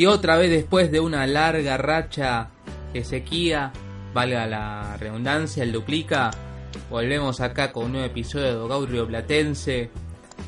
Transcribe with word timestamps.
Y 0.00 0.06
otra 0.06 0.38
vez 0.38 0.48
después 0.48 0.90
de 0.90 0.98
una 0.98 1.26
larga 1.26 1.76
racha 1.76 2.48
de 2.94 3.04
sequía, 3.04 3.70
valga 4.14 4.46
la 4.46 4.96
redundancia, 4.96 5.62
el 5.62 5.72
duplica, 5.72 6.30
volvemos 6.88 7.42
acá 7.42 7.70
con 7.70 7.84
un 7.84 7.92
nuevo 7.92 8.06
episodio 8.06 8.46
de 8.46 8.52
Dogout 8.54 8.88
Río 8.88 9.06
Platense. 9.06 9.90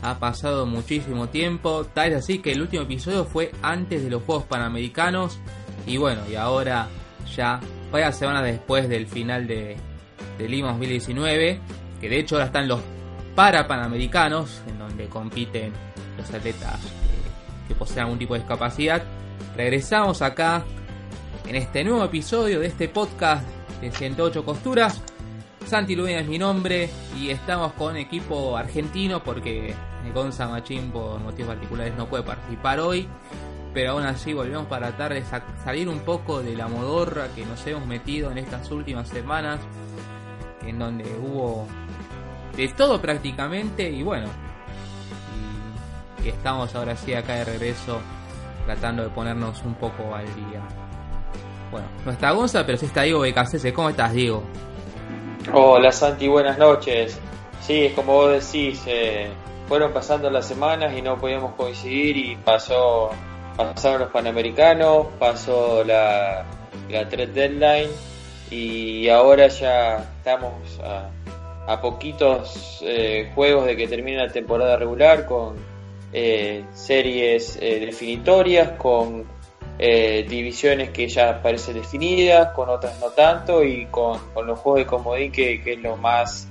Ha 0.01 0.19
pasado 0.19 0.65
muchísimo 0.65 1.29
tiempo, 1.29 1.85
tal 1.85 2.13
es 2.13 2.21
así 2.21 2.39
que 2.39 2.53
el 2.53 2.63
último 2.63 2.85
episodio 2.85 3.27
fue 3.27 3.53
antes 3.61 4.03
de 4.03 4.09
los 4.09 4.23
Juegos 4.23 4.45
Panamericanos. 4.45 5.39
Y 5.87 5.99
bueno, 5.99 6.23
y 6.31 6.35
ahora 6.35 6.89
ya 7.37 7.61
varias 7.91 8.19
semanas 8.19 8.45
después 8.45 8.89
del 8.89 9.07
final 9.07 9.47
de, 9.47 9.77
Lima 10.39 10.69
2019, 10.69 11.61
que 12.01 12.09
de 12.09 12.19
hecho 12.19 12.37
ahora 12.37 12.47
están 12.47 12.69
los 12.69 12.81
para 13.35 13.69
Panamericanos, 13.69 14.63
en 14.67 14.79
donde 14.79 15.09
compiten 15.09 15.75
los 16.17 16.33
atletas 16.33 16.81
que, 16.81 17.69
que 17.69 17.79
poseen 17.79 18.05
algún 18.05 18.19
tipo 18.19 18.33
de 18.33 18.41
discapacidad 18.41 19.03
regresamos 19.57 20.23
acá 20.23 20.65
en 21.47 21.57
este 21.57 21.85
nuevo 21.85 22.05
episodio 22.05 22.61
de 22.61 22.69
este 22.69 22.89
podcast 22.89 23.45
de 23.81 23.91
108 23.91 24.45
costuras. 24.45 25.03
Santi 25.67 25.95
Luena 25.95 26.21
es 26.21 26.29
mi 26.29 26.39
nombre 26.39 26.91
y 27.19 27.31
estamos 27.31 27.73
con 27.75 27.97
equipo 27.97 28.57
argentino 28.57 29.23
porque 29.23 29.75
Gonza 30.15 30.49
Machín 30.49 30.91
por 30.91 31.21
motivos 31.21 31.55
particulares 31.55 31.95
no 31.97 32.09
puede 32.09 32.23
participar 32.23 32.81
hoy. 32.81 33.09
Pero 33.75 33.93
aún 33.93 34.03
así 34.03 34.35
volvemos 34.35 34.67
para 34.67 34.89
tratar 34.89 35.15
de 35.15 35.25
salir 35.65 35.89
un 35.89 36.01
poco 36.01 36.43
de 36.43 36.55
la 36.55 36.69
modorra 36.69 37.29
que 37.35 37.47
nos 37.47 37.67
hemos 37.67 37.87
metido 37.87 38.31
en 38.31 38.39
estas 38.39 38.71
últimas 38.71 39.09
semanas. 39.09 39.61
En 40.67 40.79
donde 40.79 41.05
hubo 41.05 41.67
de 42.57 42.69
todo 42.69 43.01
prácticamente 43.01 43.91
y 43.91 44.03
bueno. 44.03 44.29
y 46.23 46.29
estamos 46.29 46.75
ahora 46.75 46.97
sí 46.97 47.15
acá 47.15 47.37
de 47.37 47.45
regreso 47.45 48.01
tratando 48.65 49.03
de 49.03 49.11
ponernos 49.11 49.63
un 49.63 49.75
poco 49.75 50.15
al 50.15 50.27
día. 50.35 50.61
Bueno, 51.71 51.87
no 52.05 52.13
está 52.13 52.31
Gonza, 52.33 52.65
pero 52.67 52.79
sí 52.79 52.87
está 52.87 53.03
Diego 53.03 53.21
Becasese. 53.21 53.73
¿Cómo 53.73 53.89
estás, 53.89 54.13
Diego? 54.13 54.43
Hola, 55.53 55.91
Santi, 55.91 56.29
buenas 56.29 56.59
noches. 56.59 57.19
Sí, 57.61 57.87
es 57.87 57.95
como 57.95 58.13
vos 58.15 58.33
decís, 58.33 58.83
eh, 58.87 59.31
fueron 59.69 59.93
pasando 59.93 60.31
las 60.31 60.47
semanas 60.47 60.93
y 60.97 61.03
no 61.03 61.19
podíamos 61.19 61.55
coincidir 61.55 62.17
y 62.17 62.37
pasó 62.37 63.11
pasaron 63.57 64.01
los 64.01 64.11
Panamericanos, 64.11 65.09
pasó 65.19 65.85
la, 65.85 66.45
la 66.89 67.09
Trade 67.09 67.27
Deadline 67.29 67.91
y 68.51 69.09
ahora 69.09 69.49
ya 69.49 69.99
estamos 70.19 70.53
a, 70.85 71.11
poquitos 71.81 72.81
eh, 72.83 73.31
juegos 73.35 73.67
de 73.67 73.77
que 73.77 73.89
termine 73.89 74.19
la 74.19 74.33
temporada 74.33 74.77
regular 74.77 75.27
con 75.27 75.57
eh, 76.15 76.67
series 76.75 77.57
eh, 77.59 77.81
definitorias, 77.81 78.73
con 78.73 79.25
eh, 79.79 80.27
divisiones 80.29 80.91
que 80.91 81.09
ya 81.09 81.41
parecen 81.41 81.75
definidas, 81.75 82.53
con 82.53 82.69
otras 82.69 83.01
no 83.01 83.09
tanto, 83.09 83.65
y 83.65 83.87
con, 83.87 84.21
los 84.47 84.59
juegos 84.59 84.81
de 84.81 84.87
comodín 84.87 85.33
que, 85.33 85.63
es 85.65 85.79
lo 85.81 85.97
más 85.97 86.49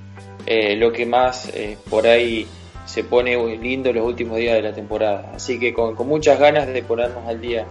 lo 0.48 0.92
que 0.92 1.06
más 1.06 1.54
por 1.88 2.08
ahí 2.08 2.48
se 2.86 3.04
pone 3.04 3.38
lindo 3.58 3.94
los 3.94 4.04
últimos 4.04 4.38
días 4.38 4.56
de 4.56 4.64
la 4.64 4.74
temporada. 4.74 5.32
Así 5.36 5.60
que 5.60 5.72
con, 5.72 5.96
muchas 6.08 6.40
ganas 6.40 6.66
de 6.66 6.82
ponernos 6.82 7.28
al 7.28 7.40
día. 7.40 7.64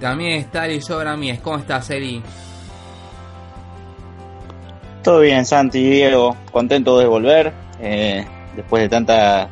También 0.00 0.38
está 0.38 0.64
Eli 0.64 0.80
Sobramies. 0.80 1.40
¿Cómo 1.40 1.58
estás, 1.58 1.90
Eli? 1.90 2.22
Todo 5.02 5.20
bien, 5.20 5.44
Santi 5.44 5.80
y 5.80 5.90
Diego. 5.90 6.34
Contento 6.50 6.98
de 6.98 7.06
volver. 7.06 7.52
después 8.56 8.82
de 8.82 8.88
tantas 8.88 9.48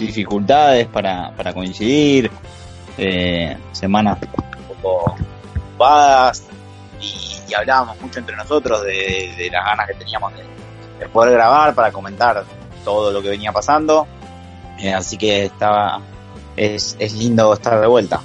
dificultades 0.00 0.86
para, 0.88 1.32
para 1.36 1.52
coincidir, 1.52 2.30
eh, 2.98 3.56
semanas 3.72 4.18
un 4.22 4.76
poco 4.76 5.16
ocupadas 5.54 6.44
y, 7.00 7.54
hablábamos 7.54 8.00
mucho 8.00 8.20
entre 8.20 8.36
nosotros 8.36 8.84
de, 8.84 9.48
las 9.50 9.64
ganas 9.64 9.88
que 9.88 9.94
teníamos 9.94 10.32
de, 10.34 11.08
poder 11.08 11.32
grabar 11.32 11.74
para 11.74 11.90
comentar 11.90 12.44
todo 12.84 13.10
lo 13.10 13.22
que 13.22 13.30
venía 13.30 13.52
pasando. 13.52 14.06
Eh, 14.78 14.92
así 14.92 15.16
que 15.18 15.46
estaba 15.46 16.00
es, 16.56 16.96
es 16.98 17.12
lindo 17.14 17.52
estar 17.52 17.80
de 17.80 17.86
vuelta. 17.86 18.20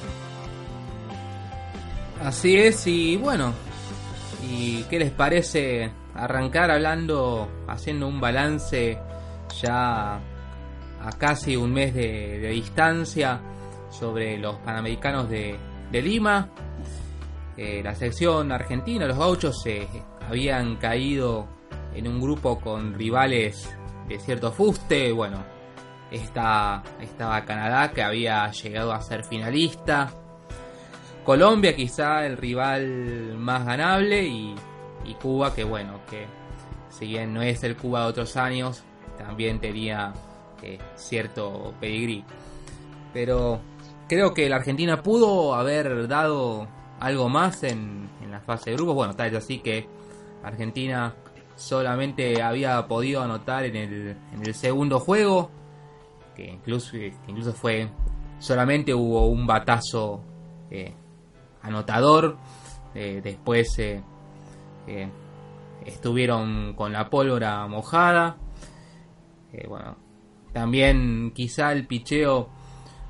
Así 2.23 2.57
es, 2.57 2.85
y 2.87 3.17
bueno, 3.17 3.53
¿y 4.43 4.83
qué 4.83 4.99
les 4.99 5.11
parece 5.11 5.91
arrancar 6.13 6.71
hablando, 6.71 7.49
haciendo 7.67 8.07
un 8.07 8.19
balance 8.19 8.97
ya 9.61 10.19
a 11.05 11.11
casi 11.11 11.55
un 11.55 11.71
mes 11.71 11.93
de, 11.93 12.49
distancia 12.49 13.39
sobre 13.91 14.37
los 14.37 14.55
Panamericanos 14.57 15.29
de, 15.29 15.57
Lima. 15.91 16.49
Eh, 17.55 17.81
la 17.81 17.95
sección 17.95 18.51
argentina, 18.51 19.05
los 19.05 19.17
gauchos, 19.17 19.61
se 19.61 19.87
habían 20.27 20.75
caído 20.75 21.47
en 21.93 22.05
un 22.07 22.19
grupo 22.19 22.59
con 22.59 22.93
rivales 22.95 23.73
de 24.09 24.19
cierto 24.19 24.51
fuste. 24.51 25.13
Bueno, 25.13 25.45
esta, 26.11 26.83
estaba 26.99 27.45
Canadá 27.45 27.91
que 27.91 28.01
había 28.01 28.51
llegado 28.51 28.91
a 28.91 28.99
ser 28.99 29.23
finalista. 29.23 30.11
Colombia 31.23 31.75
quizá 31.75 32.25
el 32.25 32.35
rival 32.35 33.37
más 33.37 33.65
ganable 33.65 34.25
y, 34.25 34.53
y 35.05 35.13
Cuba 35.13 35.55
que 35.55 35.63
bueno, 35.63 36.01
que 36.09 36.27
si 36.89 37.07
bien 37.07 37.33
no 37.33 37.41
es 37.41 37.63
el 37.63 37.77
Cuba 37.77 38.01
de 38.01 38.07
otros 38.07 38.35
años, 38.35 38.83
también 39.17 39.61
tenía 39.61 40.13
cierto 40.95 41.73
pedigrí. 41.79 42.23
Pero 43.13 43.59
creo 44.07 44.33
que 44.33 44.49
la 44.49 44.57
Argentina 44.57 45.01
pudo 45.01 45.55
haber 45.55 46.07
dado 46.07 46.67
algo 46.99 47.29
más 47.29 47.63
en, 47.63 48.09
la 48.29 48.39
fase 48.41 48.71
de 48.71 48.75
grupos. 48.75 48.95
Bueno, 48.95 49.15
tal 49.15 49.35
así 49.35 49.59
que 49.59 49.87
Argentina 50.43 51.13
solamente 51.55 52.41
había 52.41 52.85
podido 52.87 53.21
anotar 53.21 53.65
en 53.65 53.75
el, 53.75 54.17
en 54.33 54.45
el 54.45 54.53
segundo 54.53 54.99
juego, 54.99 55.49
que 56.35 56.45
incluso, 56.45 56.97
incluso 56.97 57.53
fue 57.53 57.89
solamente 58.39 58.93
hubo 58.93 59.27
un 59.27 59.47
batazo 59.47 60.21
eh, 60.69 60.93
anotador. 61.61 62.37
Eh, 62.93 63.21
después 63.23 63.77
eh, 63.79 64.01
estuvieron 65.85 66.73
con 66.75 66.93
la 66.93 67.09
pólvora 67.09 67.67
mojada. 67.67 68.37
bueno, 69.67 69.97
también 70.55 71.33
quizá 71.35 71.73
el 71.73 71.85
picheo 71.85 72.47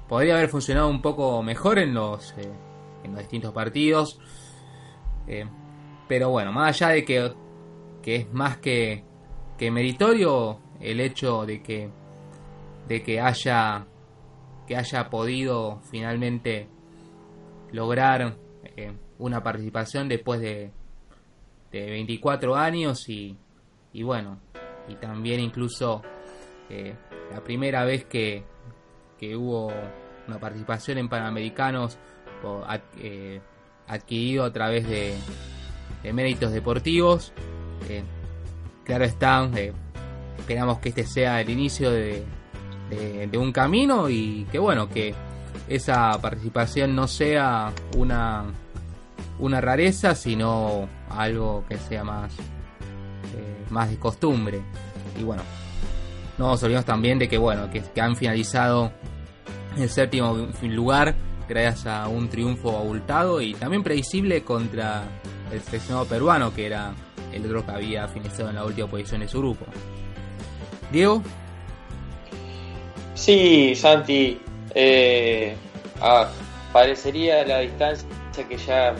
podría 0.09 0.33
haber 0.33 0.49
funcionado 0.49 0.87
un 0.89 0.99
poco 0.99 1.43
mejor 1.43 1.77
en 1.77 1.93
los, 1.93 2.31
eh, 2.39 2.51
en 3.03 3.11
los 3.11 3.19
distintos 3.19 3.53
partidos. 3.53 4.19
Eh, 5.27 5.45
pero 6.07 6.31
bueno, 6.31 6.51
más 6.51 6.81
allá 6.81 6.95
de 6.95 7.05
que, 7.05 7.33
que 8.01 8.15
es 8.15 8.33
más 8.33 8.57
que, 8.57 9.03
que 9.59 9.69
meritorio 9.69 10.59
el 10.79 10.99
hecho 10.99 11.45
de 11.45 11.61
que, 11.61 11.91
de 12.87 13.03
que 13.03 13.21
haya 13.21 13.85
que 14.65 14.75
haya 14.75 15.07
podido 15.11 15.81
finalmente 15.91 16.67
lograr 17.71 18.37
eh, 18.75 18.91
una 19.19 19.43
participación 19.43 20.09
después 20.09 20.41
de, 20.41 20.71
de 21.71 21.91
24 21.91 22.55
años 22.55 23.07
y, 23.07 23.37
y 23.93 24.01
bueno, 24.01 24.39
y 24.87 24.95
también 24.95 25.41
incluso 25.41 26.01
la 27.31 27.43
primera 27.43 27.83
vez 27.85 28.05
que, 28.05 28.43
que 29.19 29.35
hubo 29.35 29.71
una 30.27 30.39
participación 30.39 30.97
en 30.97 31.09
Panamericanos 31.09 31.97
eh, 32.99 33.41
adquirido 33.87 34.43
a 34.45 34.53
través 34.53 34.87
de, 34.87 35.15
méritos 36.13 36.51
deportivos. 36.51 37.33
Eh, 37.89 38.03
claro 38.83 39.05
está, 39.05 39.49
eh, 39.55 39.73
esperamos 40.37 40.79
que 40.79 40.89
este 40.89 41.03
sea 41.05 41.41
el 41.41 41.49
inicio 41.49 41.91
de, 41.91 42.23
un 43.37 43.51
camino 43.51 44.09
y 44.09 44.45
que 44.51 44.59
bueno, 44.59 44.87
que 44.89 45.13
esa 45.67 46.19
participación 46.21 46.95
no 46.95 47.07
sea 47.07 47.71
una, 47.97 48.45
una 49.39 49.61
rareza, 49.61 50.13
sino 50.13 50.87
algo 51.09 51.65
que 51.67 51.77
sea 51.77 52.03
más, 52.03 52.33
más 53.71 53.89
de 53.89 53.97
costumbre. 53.97 54.61
Y 55.19 55.23
bueno, 55.23 55.43
no 55.43 55.64
nos 56.37 56.61
olvidemos 56.63 56.85
también 56.85 57.19
de 57.19 57.27
que, 57.27 57.37
bueno, 57.37 57.69
que, 57.69 57.83
han 58.01 58.15
finalizado 58.15 58.91
el 59.77 59.89
séptimo 59.89 60.47
lugar 60.63 61.15
gracias 61.47 61.85
a 61.85 62.07
un 62.07 62.29
triunfo 62.29 62.77
abultado 62.77 63.41
y 63.41 63.53
también 63.53 63.83
previsible 63.83 64.43
contra 64.43 65.03
el 65.51 65.61
seleccionado 65.61 66.05
peruano 66.05 66.53
que 66.53 66.65
era 66.65 66.93
el 67.31 67.45
otro 67.45 67.65
que 67.65 67.71
había 67.71 68.07
finalizado 68.07 68.49
en 68.49 68.55
la 68.55 68.65
última 68.65 68.87
posición 68.87 69.21
de 69.21 69.27
su 69.27 69.39
grupo. 69.39 69.65
Diego. 70.91 71.21
Sí, 73.13 73.75
Santi, 73.75 74.39
eh, 74.73 75.55
parecería 76.71 77.45
la 77.45 77.59
distancia 77.59 78.07
que 78.47 78.57
ya 78.57 78.93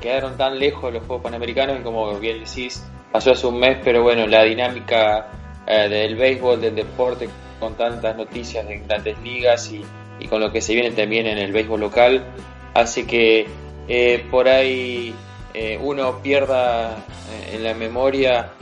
quedaron 0.00 0.36
tan 0.36 0.58
lejos 0.58 0.92
los 0.92 1.02
Juegos 1.04 1.22
Panamericanos 1.22 1.80
y 1.80 1.82
como 1.82 2.18
bien 2.18 2.44
decís, 2.44 2.84
pasó 3.10 3.32
hace 3.32 3.46
un 3.46 3.58
mes, 3.58 3.78
pero 3.82 4.02
bueno, 4.02 4.26
la 4.26 4.42
dinámica 4.42 5.28
eh, 5.66 5.88
del 5.88 6.16
béisbol, 6.16 6.60
del 6.60 6.74
deporte, 6.74 7.28
con 7.60 7.74
tantas 7.74 8.16
noticias 8.16 8.68
en 8.68 8.86
grandes 8.86 9.18
ligas 9.20 9.70
y, 9.72 9.84
con 10.28 10.40
lo 10.40 10.52
que 10.52 10.60
se 10.60 10.74
viene 10.74 10.92
también 10.92 11.26
en 11.26 11.38
el 11.38 11.52
béisbol 11.52 11.80
local, 11.80 12.24
hace 12.74 13.06
que 13.06 13.46
eh, 13.88 14.24
por 14.30 14.48
ahí 14.48 15.14
eh, 15.52 15.78
uno 15.82 16.20
pierda 16.22 16.96
en 17.52 17.64
la 17.64 17.74
memoria 17.74 18.52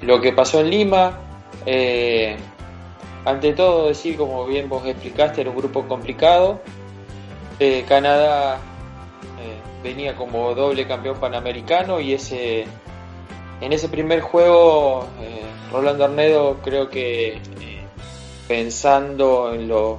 lo 0.00 0.20
que 0.20 0.32
pasó 0.32 0.60
en 0.60 0.70
Lima. 0.70 1.20
ante 3.24 3.52
todo, 3.52 3.88
decir, 3.88 4.16
como 4.16 4.46
bien 4.46 4.68
vos 4.68 4.86
explicaste, 4.86 5.42
era 5.42 5.50
un 5.50 5.56
grupo 5.56 5.86
complicado. 5.86 6.62
Canadá 7.86 8.60
venía 9.82 10.16
como 10.16 10.54
doble 10.54 10.86
campeón 10.86 11.18
panamericano 11.20 12.00
y 12.00 12.14
ese 12.14 12.66
en 13.60 13.72
ese 13.72 13.88
primer 13.88 14.20
juego 14.20 15.06
eh, 15.20 15.42
Rolando 15.72 16.04
Arnedo 16.04 16.58
creo 16.62 16.90
que 16.90 17.34
eh, 17.34 17.86
pensando 18.48 19.54
en 19.54 19.68
los 19.68 19.98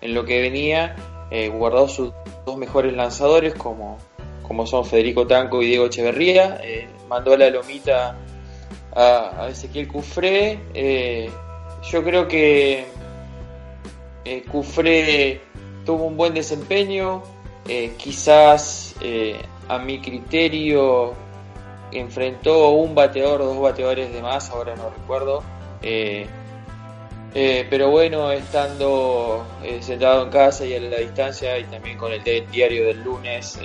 en 0.00 0.14
lo 0.14 0.24
que 0.24 0.40
venía 0.40 0.96
eh, 1.30 1.48
guardó 1.48 1.88
sus 1.88 2.12
dos 2.46 2.56
mejores 2.56 2.94
lanzadores 2.94 3.54
como 3.54 3.98
como 4.42 4.66
son 4.66 4.84
Federico 4.84 5.26
Tanco 5.26 5.62
y 5.62 5.66
Diego 5.66 5.86
Echeverría 5.86 6.60
mandó 7.08 7.36
la 7.36 7.50
lomita 7.50 8.16
a, 8.94 9.44
a 9.44 9.48
Ezequiel 9.48 9.88
Cufré 9.88 10.58
yo 11.90 12.04
creo 12.04 12.28
que 12.28 12.86
Cufré 14.50 15.40
tuvo 15.84 16.04
un 16.04 16.16
buen 16.16 16.32
desempeño 16.32 17.22
quizás 17.98 18.94
a 19.68 19.78
mi 19.78 20.00
criterio, 20.00 21.14
enfrentó 21.92 22.70
un 22.70 22.94
bateador, 22.94 23.40
dos 23.40 23.60
bateadores 23.60 24.12
de 24.12 24.22
más, 24.22 24.50
ahora 24.50 24.74
no 24.76 24.90
recuerdo. 24.90 25.42
Eh, 25.82 26.26
eh, 27.34 27.66
pero 27.68 27.90
bueno, 27.90 28.32
estando 28.32 29.44
sentado 29.80 30.24
en 30.24 30.30
casa 30.30 30.64
y 30.64 30.74
a 30.74 30.80
la 30.80 30.98
distancia 30.98 31.58
y 31.58 31.64
también 31.64 31.98
con 31.98 32.12
el 32.12 32.22
diario 32.50 32.86
del 32.86 33.02
lunes, 33.02 33.58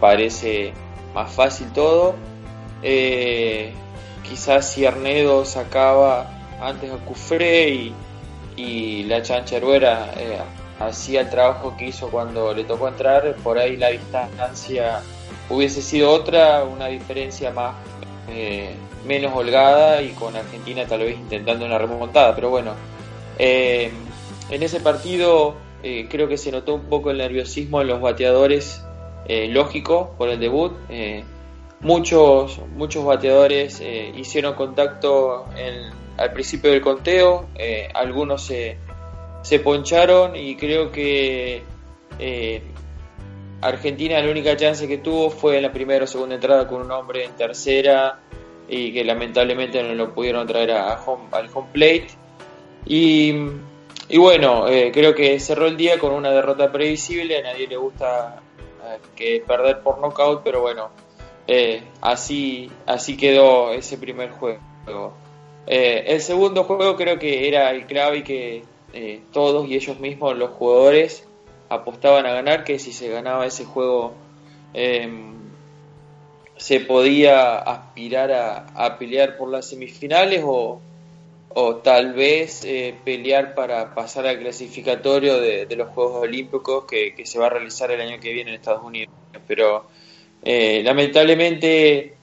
parece 0.00 0.72
más 1.14 1.32
fácil 1.32 1.70
todo. 1.72 2.14
quizás 4.22 4.70
si 4.70 4.86
Arnedo 4.86 5.44
sacaba 5.44 6.30
antes 6.60 6.90
a 6.90 6.96
Cufré 6.96 7.68
y, 7.68 7.94
y 8.56 9.04
la 9.04 9.22
chancharuera 9.22 10.12
hacía 10.80 11.20
el 11.20 11.30
trabajo 11.30 11.76
que 11.76 11.86
hizo 11.86 12.10
cuando 12.10 12.54
le 12.54 12.64
tocó 12.64 12.88
entrar, 12.88 13.34
por 13.36 13.58
ahí 13.58 13.76
la 13.76 13.88
distancia 13.90 15.02
hubiese 15.50 15.82
sido 15.82 16.10
otra, 16.10 16.64
una 16.64 16.86
diferencia 16.86 17.50
más 17.50 17.74
eh, 18.28 18.74
menos 19.06 19.32
holgada 19.34 20.00
y 20.02 20.10
con 20.10 20.36
Argentina 20.36 20.86
tal 20.86 21.00
vez 21.00 21.18
intentando 21.18 21.66
una 21.66 21.78
remontada, 21.78 22.34
pero 22.34 22.50
bueno, 22.50 22.74
eh, 23.38 23.90
en 24.50 24.62
ese 24.62 24.80
partido 24.80 25.56
eh, 25.82 26.06
creo 26.08 26.28
que 26.28 26.38
se 26.38 26.52
notó 26.52 26.74
un 26.74 26.84
poco 26.84 27.10
el 27.10 27.18
nerviosismo 27.18 27.80
en 27.80 27.88
los 27.88 28.00
bateadores, 28.00 28.84
lógico, 29.28 30.16
por 30.18 30.28
el 30.28 30.40
debut. 30.40 30.72
muchos, 31.78 32.58
muchos 32.74 33.04
bateadores 33.04 33.80
hicieron 34.16 34.54
contacto 34.54 35.46
al 36.16 36.32
principio 36.32 36.72
del 36.72 36.80
conteo, 36.80 37.46
algunos 37.94 38.42
se 38.42 38.76
se 39.42 39.58
poncharon 39.60 40.36
y 40.36 40.56
creo 40.56 40.92
que 40.92 41.62
Argentina 43.60 44.20
la 44.20 44.30
única 44.30 44.56
chance 44.56 44.88
que 44.88 44.98
tuvo 44.98 45.30
fue 45.30 45.56
en 45.56 45.62
la 45.62 45.72
primera 45.72 46.04
o 46.04 46.06
segunda 46.06 46.34
entrada 46.34 46.66
con 46.66 46.82
un 46.82 46.90
hombre 46.90 47.24
en 47.24 47.32
tercera 47.32 48.20
y 48.68 48.92
que 48.92 49.04
lamentablemente 49.04 49.82
no 49.82 49.94
lo 49.94 50.14
pudieron 50.14 50.46
traer 50.46 50.72
a, 50.72 50.94
al 50.94 51.48
home 51.52 51.68
plate. 51.72 52.08
Y, 52.86 53.34
bueno, 54.16 54.68
eh, 54.68 54.90
creo 54.92 55.14
que 55.14 55.38
cerró 55.40 55.66
el 55.66 55.76
día 55.76 55.98
con 55.98 56.12
una 56.12 56.30
derrota 56.30 56.72
previsible, 56.72 57.38
a 57.38 57.42
nadie 57.42 57.66
le 57.66 57.76
gusta 57.76 58.40
eh, 58.84 58.98
que 59.14 59.42
perder 59.46 59.80
por 59.80 59.98
knockout, 59.98 60.42
pero 60.42 60.60
bueno, 60.62 60.90
así, 62.00 62.70
así 62.86 63.16
quedó 63.16 63.72
ese 63.72 63.98
primer 63.98 64.30
juego. 64.30 65.12
el 65.66 66.20
segundo 66.20 66.64
juego 66.64 66.96
creo 66.96 67.18
que 67.18 67.48
era 67.48 67.70
el 67.72 67.86
clave 67.86 68.18
y 68.18 68.22
que 68.22 68.62
eh, 68.92 69.22
todos 69.32 69.68
y 69.68 69.76
ellos 69.76 70.00
mismos, 70.00 70.36
los 70.36 70.50
jugadores, 70.50 71.28
apostaban 71.70 72.26
a 72.26 72.32
ganar, 72.32 72.64
que 72.64 72.78
si 72.78 72.92
se 72.92 73.08
ganaba 73.08 73.46
ese 73.46 73.64
juego 73.64 74.12
em, 74.74 75.34
se 76.56 76.80
podía 76.80 77.56
aspirar 77.58 78.30
a, 78.74 78.98
pelear 78.98 79.38
por 79.38 79.50
las 79.50 79.68
semifinales 79.68 80.42
o, 80.44 80.82
tal 81.82 82.12
vez 82.12 82.64
eh, 82.64 82.94
pelear 83.04 83.54
para 83.54 83.94
pasar 83.94 84.26
al 84.26 84.38
clasificatorio 84.38 85.40
de, 85.40 85.66
los 85.74 85.88
Juegos 85.88 86.22
Olímpicos 86.22 86.84
que, 86.84 87.14
se 87.24 87.38
va 87.38 87.46
a 87.46 87.50
realizar 87.50 87.90
el 87.90 88.00
año 88.00 88.20
que 88.20 88.32
viene 88.32 88.50
en 88.50 88.56
Estados 88.56 88.84
Unidos. 88.84 89.14
Pero 89.46 89.86
eh, 90.42 90.82
lamentablemente 90.84 92.14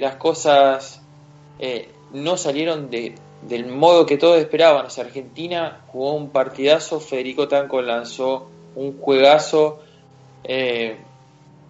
las 0.00 0.16
cosas 0.16 1.02
no 2.12 2.36
salieron 2.36 2.90
de, 2.90 3.14
del 3.42 3.66
modo 3.66 4.06
que 4.06 4.16
todos 4.16 4.38
esperaban. 4.38 4.86
O 4.86 5.00
Argentina 5.00 5.82
jugó 5.88 6.14
un 6.14 6.30
partidazo, 6.30 7.00
Federico 7.00 7.48
Tanco 7.48 7.82
lanzó 7.82 8.48
un 8.74 8.98
juegazo. 8.98 9.82
Eh, 10.44 10.96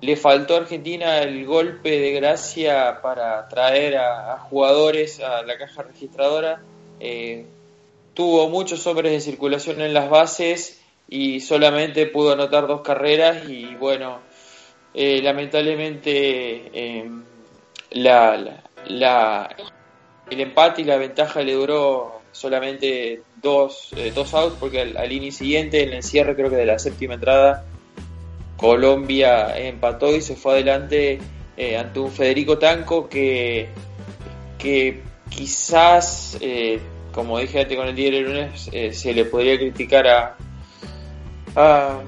le 0.00 0.16
faltó 0.16 0.54
a 0.54 0.58
Argentina 0.58 1.20
el 1.20 1.46
golpe 1.46 2.00
de 2.00 2.12
gracia 2.12 3.00
para 3.02 3.48
traer 3.48 3.96
a, 3.98 4.38
jugadores 4.38 5.20
a 5.20 5.42
la 5.42 5.56
caja 5.58 5.82
registradora. 5.82 6.62
Eh, 6.98 7.46
tuvo 8.14 8.48
muchos 8.48 8.86
hombres 8.86 9.12
de 9.12 9.20
circulación 9.20 9.80
en 9.80 9.94
las 9.94 10.10
bases 10.10 10.80
y 11.08 11.40
solamente 11.40 12.06
pudo 12.06 12.32
anotar 12.32 12.66
dos 12.66 12.80
carreras 12.82 13.48
y 13.48 13.74
bueno, 13.76 14.20
eh, 14.94 15.20
lamentablemente 15.22 17.10
la, 17.90 18.62
la 18.86 19.56
el 20.32 20.40
empate 20.40 20.82
y 20.82 20.84
la 20.84 20.96
ventaja 20.96 21.42
le 21.42 21.52
duró 21.52 22.22
solamente 22.32 23.22
dos, 23.42 23.90
eh, 23.96 24.12
dos 24.14 24.32
outs 24.34 24.56
porque 24.58 24.80
al, 24.80 24.96
al 24.96 25.12
inning 25.12 25.32
siguiente, 25.32 25.82
en 25.82 25.92
el 25.92 26.02
cierre 26.02 26.34
creo 26.34 26.50
que 26.50 26.56
de 26.56 26.66
la 26.66 26.78
séptima 26.78 27.14
entrada, 27.14 27.64
Colombia 28.56 29.58
empató 29.58 30.14
y 30.14 30.20
se 30.20 30.36
fue 30.36 30.52
adelante 30.52 31.18
eh, 31.56 31.76
ante 31.76 32.00
un 32.00 32.10
Federico 32.10 32.58
Tanco 32.58 33.08
que, 33.08 33.68
que 34.58 35.00
quizás, 35.28 36.38
eh, 36.40 36.78
como 37.12 37.38
dije 37.38 37.60
antes 37.60 37.76
con 37.76 37.88
el 37.88 37.96
día 37.96 38.10
del 38.10 38.24
lunes, 38.24 38.70
se 38.96 39.12
le 39.12 39.24
podría 39.24 39.58
criticar 39.58 40.06
a, 40.06 40.36
a 41.56 42.00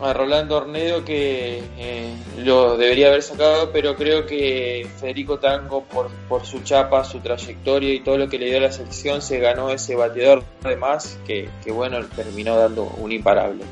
a 0.00 0.12
Rolando 0.12 0.56
Ornedo 0.56 1.04
que 1.04 1.62
eh, 1.78 2.14
lo 2.38 2.76
debería 2.76 3.08
haber 3.08 3.22
sacado, 3.22 3.70
pero 3.72 3.96
creo 3.96 4.26
que 4.26 4.86
Federico 4.98 5.38
Tango, 5.38 5.84
por, 5.84 6.08
por 6.28 6.44
su 6.46 6.60
chapa, 6.60 7.04
su 7.04 7.20
trayectoria 7.20 7.92
y 7.92 8.00
todo 8.00 8.18
lo 8.18 8.28
que 8.28 8.38
le 8.38 8.46
dio 8.46 8.58
a 8.58 8.62
la 8.62 8.72
selección, 8.72 9.22
se 9.22 9.38
ganó 9.38 9.70
ese 9.70 9.96
bateador 9.96 10.44
además 10.62 11.18
que, 11.26 11.48
que 11.64 11.72
bueno, 11.72 11.98
terminó 12.14 12.56
dando 12.56 12.84
un 12.84 13.12
imparable. 13.12 13.64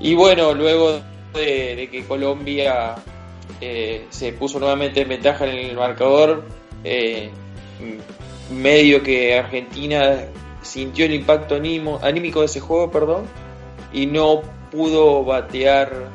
Y 0.00 0.14
bueno, 0.14 0.54
luego 0.54 1.00
de, 1.34 1.88
que 1.90 2.04
Colombia 2.04 2.96
eh, 3.60 4.06
se 4.10 4.32
puso 4.32 4.58
nuevamente 4.58 5.02
en 5.02 5.08
ventaja 5.08 5.46
en 5.46 5.70
el 5.70 5.76
marcador, 5.76 6.44
eh, 6.84 7.30
medio 8.50 9.02
que 9.02 9.38
Argentina 9.38 10.24
sintió 10.62 11.06
el 11.06 11.14
impacto 11.14 11.56
anímico 11.56 12.40
de 12.40 12.46
ese 12.46 12.60
juego, 12.60 12.90
perdón, 12.90 13.24
y 13.92 14.06
no 14.06 14.42
pudo 14.70 15.24
batear 15.24 16.08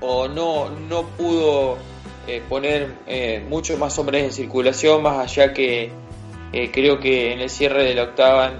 o 0.00 0.28
no, 0.28 0.70
no 0.70 1.02
pudo 1.02 1.76
eh, 2.26 2.42
poner 2.48 2.94
eh, 3.06 3.44
muchos 3.48 3.78
más 3.78 3.98
hombres 3.98 4.24
en 4.24 4.32
circulación, 4.32 5.02
más 5.02 5.18
allá 5.18 5.52
que 5.52 5.90
eh, 6.52 6.70
creo 6.70 6.98
que 6.98 7.32
en 7.32 7.40
el 7.40 7.50
cierre 7.50 7.84
de 7.84 7.94
la 7.94 8.04
octava 8.04 8.52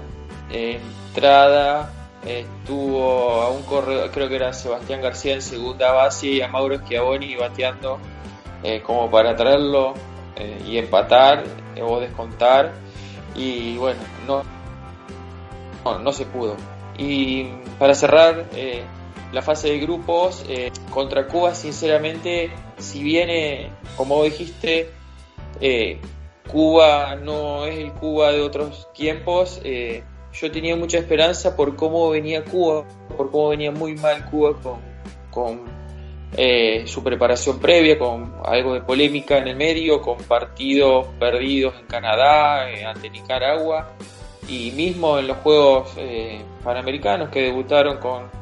entrada 0.49 1.93
estuvo 2.25 3.41
a 3.41 3.49
un 3.49 3.63
corredor, 3.63 4.11
creo 4.11 4.27
que 4.27 4.35
era 4.35 4.53
Sebastián 4.53 5.01
García 5.01 5.33
en 5.33 5.41
segunda 5.41 5.91
base 5.91 6.27
y 6.27 6.41
a 6.41 6.47
Mauro 6.49 6.77
Schiavoni 6.79 7.35
bateando 7.35 7.99
como 8.83 9.09
para 9.09 9.35
traerlo 9.35 9.93
y 10.67 10.77
empatar 10.77 11.45
o 11.81 11.99
descontar 11.99 12.73
y 13.33 13.77
bueno, 13.77 14.01
no, 14.27 14.43
no, 15.85 15.99
no 15.99 16.11
se 16.11 16.25
pudo. 16.25 16.57
Y 16.97 17.45
para 17.79 17.95
cerrar, 17.95 18.45
la 19.31 19.41
fase 19.41 19.69
de 19.69 19.79
grupos 19.79 20.43
eh, 20.49 20.71
contra 20.89 21.27
Cuba, 21.27 21.55
sinceramente, 21.55 22.51
si 22.77 23.01
viene, 23.01 23.69
como 23.95 24.15
vos 24.15 24.25
dijiste, 24.25 24.89
eh, 25.59 25.99
Cuba 26.51 27.15
no 27.15 27.65
es 27.65 27.77
el 27.77 27.93
Cuba 27.93 28.31
de 28.31 28.41
otros 28.41 28.91
tiempos, 28.93 29.61
eh, 29.63 30.03
yo 30.33 30.51
tenía 30.51 30.75
mucha 30.75 30.97
esperanza 30.97 31.55
por 31.55 31.75
cómo 31.75 32.09
venía 32.09 32.43
Cuba, 32.43 32.85
por 33.15 33.31
cómo 33.31 33.49
venía 33.49 33.71
muy 33.71 33.95
mal 33.95 34.25
Cuba 34.29 34.53
con, 34.61 34.79
con 35.29 35.81
su 36.85 37.03
preparación 37.03 37.59
previa, 37.59 37.99
con 37.99 38.33
algo 38.45 38.73
de 38.73 38.81
polémica 38.81 39.37
en 39.37 39.49
el 39.49 39.57
medio, 39.57 40.01
con 40.01 40.17
partidos 40.17 41.07
perdidos 41.19 41.73
en 41.77 41.85
Canadá, 41.87 42.67
ante 42.87 43.09
Nicaragua 43.09 43.91
y 44.47 44.71
mismo 44.71 45.19
en 45.19 45.27
los 45.27 45.37
Juegos 45.39 45.93
Panamericanos 46.63 47.29
que 47.29 47.41
debutaron 47.41 47.97
con 47.97 48.40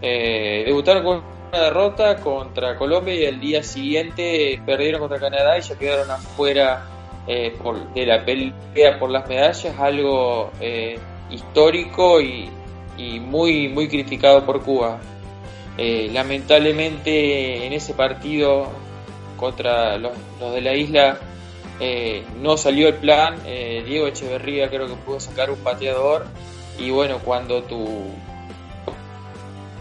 eh, 0.00 0.64
debutaron 0.66 1.02
con 1.02 1.22
una 1.48 1.60
derrota 1.64 2.16
contra 2.16 2.76
Colombia 2.76 3.14
y 3.14 3.24
el 3.24 3.40
día 3.40 3.62
siguiente 3.62 4.60
perdieron 4.64 5.00
contra 5.00 5.18
Canadá 5.18 5.58
y 5.58 5.62
ya 5.62 5.76
quedaron 5.76 6.10
afuera 6.10 6.86
eh, 7.26 7.56
de 7.94 8.06
la 8.06 8.24
pelea 8.24 8.98
por 8.98 9.10
las 9.10 9.28
medallas, 9.28 9.78
algo 9.78 10.50
eh, 10.60 10.98
histórico 11.30 12.20
y, 12.20 12.50
muy, 13.20 13.68
muy 13.68 13.86
criticado 13.86 14.44
por 14.44 14.60
Cuba. 14.62 14.98
lamentablemente 15.76 17.64
en 17.64 17.72
ese 17.72 17.94
partido 17.94 18.70
contra 19.36 19.96
los, 19.98 20.12
los 20.40 20.52
de 20.52 20.60
la 20.60 20.74
isla 20.74 21.16
no 22.40 22.56
salió 22.56 22.88
el 22.88 22.94
plan, 22.94 23.36
Diego 23.44 24.08
Echeverría 24.08 24.68
creo 24.68 24.88
que 24.88 24.94
pudo 24.94 25.20
sacar 25.20 25.48
un 25.48 25.58
pateador 25.58 26.26
y 26.76 26.90
bueno, 26.90 27.20
cuando 27.24 27.62
tu, 27.62 28.12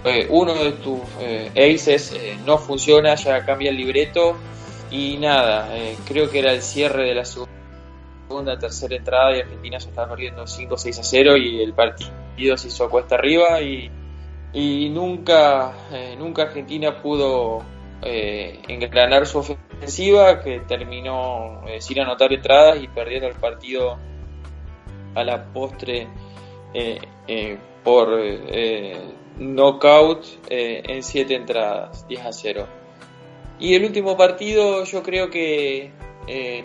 eh, 0.03 0.27
uno 0.29 0.53
de 0.53 0.71
tus 0.73 0.99
eh, 1.19 1.49
aces 1.73 2.13
eh, 2.13 2.37
no 2.45 2.57
funciona, 2.57 3.15
ya 3.15 3.45
cambia 3.45 3.71
el 3.71 3.77
libreto 3.77 4.35
y 4.89 5.17
nada, 5.17 5.69
creo 6.07 6.29
que 6.29 6.39
era 6.39 6.53
el 6.53 6.61
cierre 6.61 7.09
de 7.09 7.15
la 7.15 7.25
segunda, 7.25 8.57
tercera 8.57 8.95
entrada 8.95 9.35
y 9.35 9.41
Argentina 9.41 9.81
se 9.81 9.89
estaba 9.89 10.09
perdiendo 10.11 10.43
5-6 10.43 10.99
a 10.99 11.03
0 11.03 11.37
y 11.37 11.61
el 11.61 11.73
partido 11.73 12.55
se 12.55 12.69
hizo 12.69 12.85
a 12.85 12.89
cuesta 12.89 13.15
arriba 13.15 13.59
y, 13.61 13.91
y 14.53 14.89
nunca, 14.89 15.73
nunca 16.17 16.43
Argentina 16.43 17.01
pudo 17.01 17.65
engranar 18.01 19.27
su 19.27 19.39
ofensiva 19.39 20.39
que 20.41 20.61
terminó 20.61 21.63
sin 21.79 21.99
anotar 21.99 22.31
entradas 22.31 22.81
y 22.81 22.87
perdiendo 22.87 23.27
el 23.27 23.35
partido 23.35 23.97
a 25.15 25.23
la 25.25 25.51
postre 25.51 26.07
por 27.83 28.21
knockout 29.39 30.25
eh, 30.49 30.83
en 30.85 31.03
7 31.03 31.35
entradas, 31.35 32.07
10 32.07 32.25
a 32.25 32.33
0. 32.33 32.67
Y 33.59 33.75
el 33.75 33.85
último 33.85 34.17
partido 34.17 34.83
yo 34.83 35.03
creo 35.03 35.29
que 35.29 35.91
eh, 36.27 36.63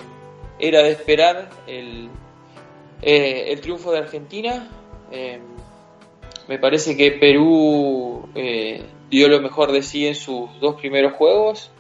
era 0.59 0.83
de 0.83 0.91
esperar 0.91 1.51
el, 1.67 2.09
eh, 3.01 3.47
el 3.49 3.61
triunfo 3.61 3.93
de 3.93 3.99
Argentina. 3.99 4.69
me 6.49 6.59
parece 6.59 6.97
que 6.97 7.13
Perú 7.13 8.29
dio 9.11 9.29
lo 9.29 9.41
mejor 9.41 9.73
de 9.73 9.83
sí 9.83 10.07
en 10.07 10.15
sus 10.15 10.49
dos 10.61 10.77
primeros 10.77 11.13
juegos 11.15 11.71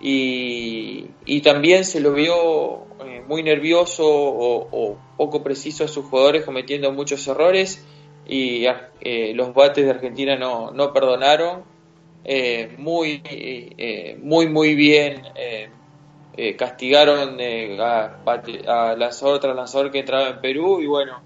y, 0.00 1.06
y 1.24 1.40
también 1.40 1.84
se 1.84 2.00
lo 2.00 2.12
vio 2.12 2.86
muy 3.26 3.42
nervioso 3.42 4.04
o, 4.06 4.68
o 4.70 4.98
poco 5.16 5.42
preciso 5.42 5.84
a 5.84 5.88
sus 5.88 6.04
jugadores 6.06 6.44
cometiendo 6.44 6.92
muchos 6.92 7.26
errores 7.26 7.82
y 8.26 8.66
eh, 9.00 9.32
los 9.34 9.52
bates 9.54 9.84
de 9.84 9.90
Argentina 9.90 10.36
no, 10.36 10.70
no 10.70 10.92
perdonaron. 10.92 11.62
Eh, 12.26 12.74
muy, 12.78 13.20
eh, 13.26 14.18
muy, 14.22 14.48
muy 14.48 14.74
bien 14.74 15.22
castigaron 16.56 17.38
a, 17.80 18.16
a, 18.66 18.96
lanzador 18.96 19.38
tras 19.40 19.54
lanzador 19.54 19.92
que 19.92 20.00
entraba 20.00 20.30
en 20.30 20.40
Perú 20.40 20.80
y 20.80 20.86
bueno, 20.86 21.20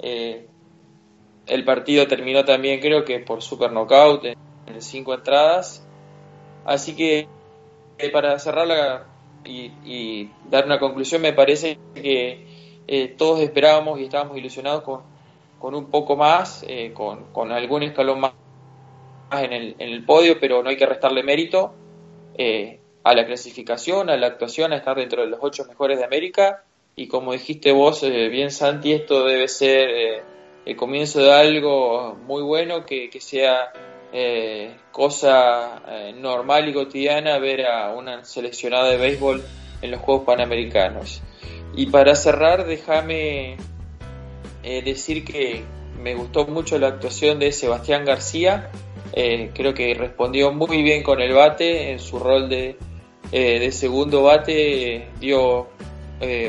el 0.00 1.64
partido 1.64 2.08
terminó 2.08 2.44
también 2.44 2.80
creo 2.80 3.04
que 3.04 3.20
por 3.20 3.42
super 3.42 3.70
knockout 3.70 4.24
en, 4.24 4.36
cinco 4.80 5.14
entradas. 5.14 5.86
Así 6.64 6.96
que 6.96 7.28
para 8.12 8.38
cerrarla 8.38 9.06
y, 9.44 9.70
y, 9.84 10.30
dar 10.50 10.64
una 10.64 10.78
conclusión, 10.78 11.22
me 11.22 11.32
parece 11.32 11.78
que 11.94 13.14
todos 13.16 13.40
esperábamos 13.40 14.00
y 14.00 14.04
estábamos 14.04 14.38
ilusionados 14.38 14.82
con, 14.82 15.02
con 15.58 15.74
un 15.74 15.90
poco 15.90 16.16
más, 16.16 16.64
eh, 16.68 16.92
con, 16.94 17.32
con, 17.32 17.52
algún 17.52 17.82
escalón 17.82 18.20
más 18.20 18.32
en 19.32 19.52
el, 19.52 19.76
en 19.78 19.90
el, 19.90 20.04
podio, 20.04 20.38
pero 20.40 20.62
no 20.62 20.70
hay 20.70 20.76
que 20.76 20.86
restarle 20.86 21.22
mérito 21.22 21.74
eh, 22.36 22.80
a 23.04 23.14
la 23.14 23.26
clasificación, 23.26 24.08
a 24.10 24.16
la 24.16 24.28
actuación, 24.28 24.72
a 24.72 24.76
estar 24.76 24.96
dentro 24.96 25.22
de 25.22 25.28
los 25.28 25.40
ocho 25.42 25.64
mejores 25.66 25.98
de 25.98 26.04
América. 26.04 26.64
Y 26.96 27.08
como 27.08 27.32
dijiste 27.32 27.72
vos, 27.72 28.02
eh, 28.02 28.28
bien 28.28 28.50
Santi, 28.50 28.92
esto 28.92 29.24
debe 29.24 29.48
ser 29.48 30.24
el 30.64 30.76
comienzo 30.76 31.20
de 31.20 31.32
algo 31.32 32.14
muy 32.14 32.42
bueno, 32.42 32.84
que, 32.84 33.10
que 33.10 33.20
sea 33.20 33.72
cosa 34.90 35.82
normal 36.16 36.66
y 36.66 36.72
cotidiana 36.72 37.38
ver 37.38 37.66
a 37.66 37.90
una 37.94 38.24
seleccionada 38.24 38.88
de 38.88 38.96
béisbol 38.96 39.44
en 39.82 39.90
los 39.90 40.00
Juegos 40.00 40.24
Panamericanos. 40.24 41.20
Y 41.74 41.86
para 41.86 42.14
cerrar, 42.14 42.66
déjame 42.66 43.58
eh, 44.70 44.82
decir 44.82 45.24
que 45.24 45.64
me 45.98 46.14
gustó 46.14 46.46
mucho 46.46 46.78
la 46.78 46.88
actuación 46.88 47.38
de 47.38 47.52
Sebastián 47.52 48.04
García. 48.04 48.70
Eh, 49.14 49.50
creo 49.54 49.72
que 49.72 49.94
respondió 49.94 50.52
muy 50.52 50.82
bien 50.82 51.02
con 51.02 51.22
el 51.22 51.32
bate 51.32 51.90
en 51.90 51.98
su 51.98 52.18
rol 52.18 52.50
de, 52.50 52.76
eh, 53.32 53.72
segundo 53.72 54.24
bate. 54.24 55.08
dio 55.20 55.68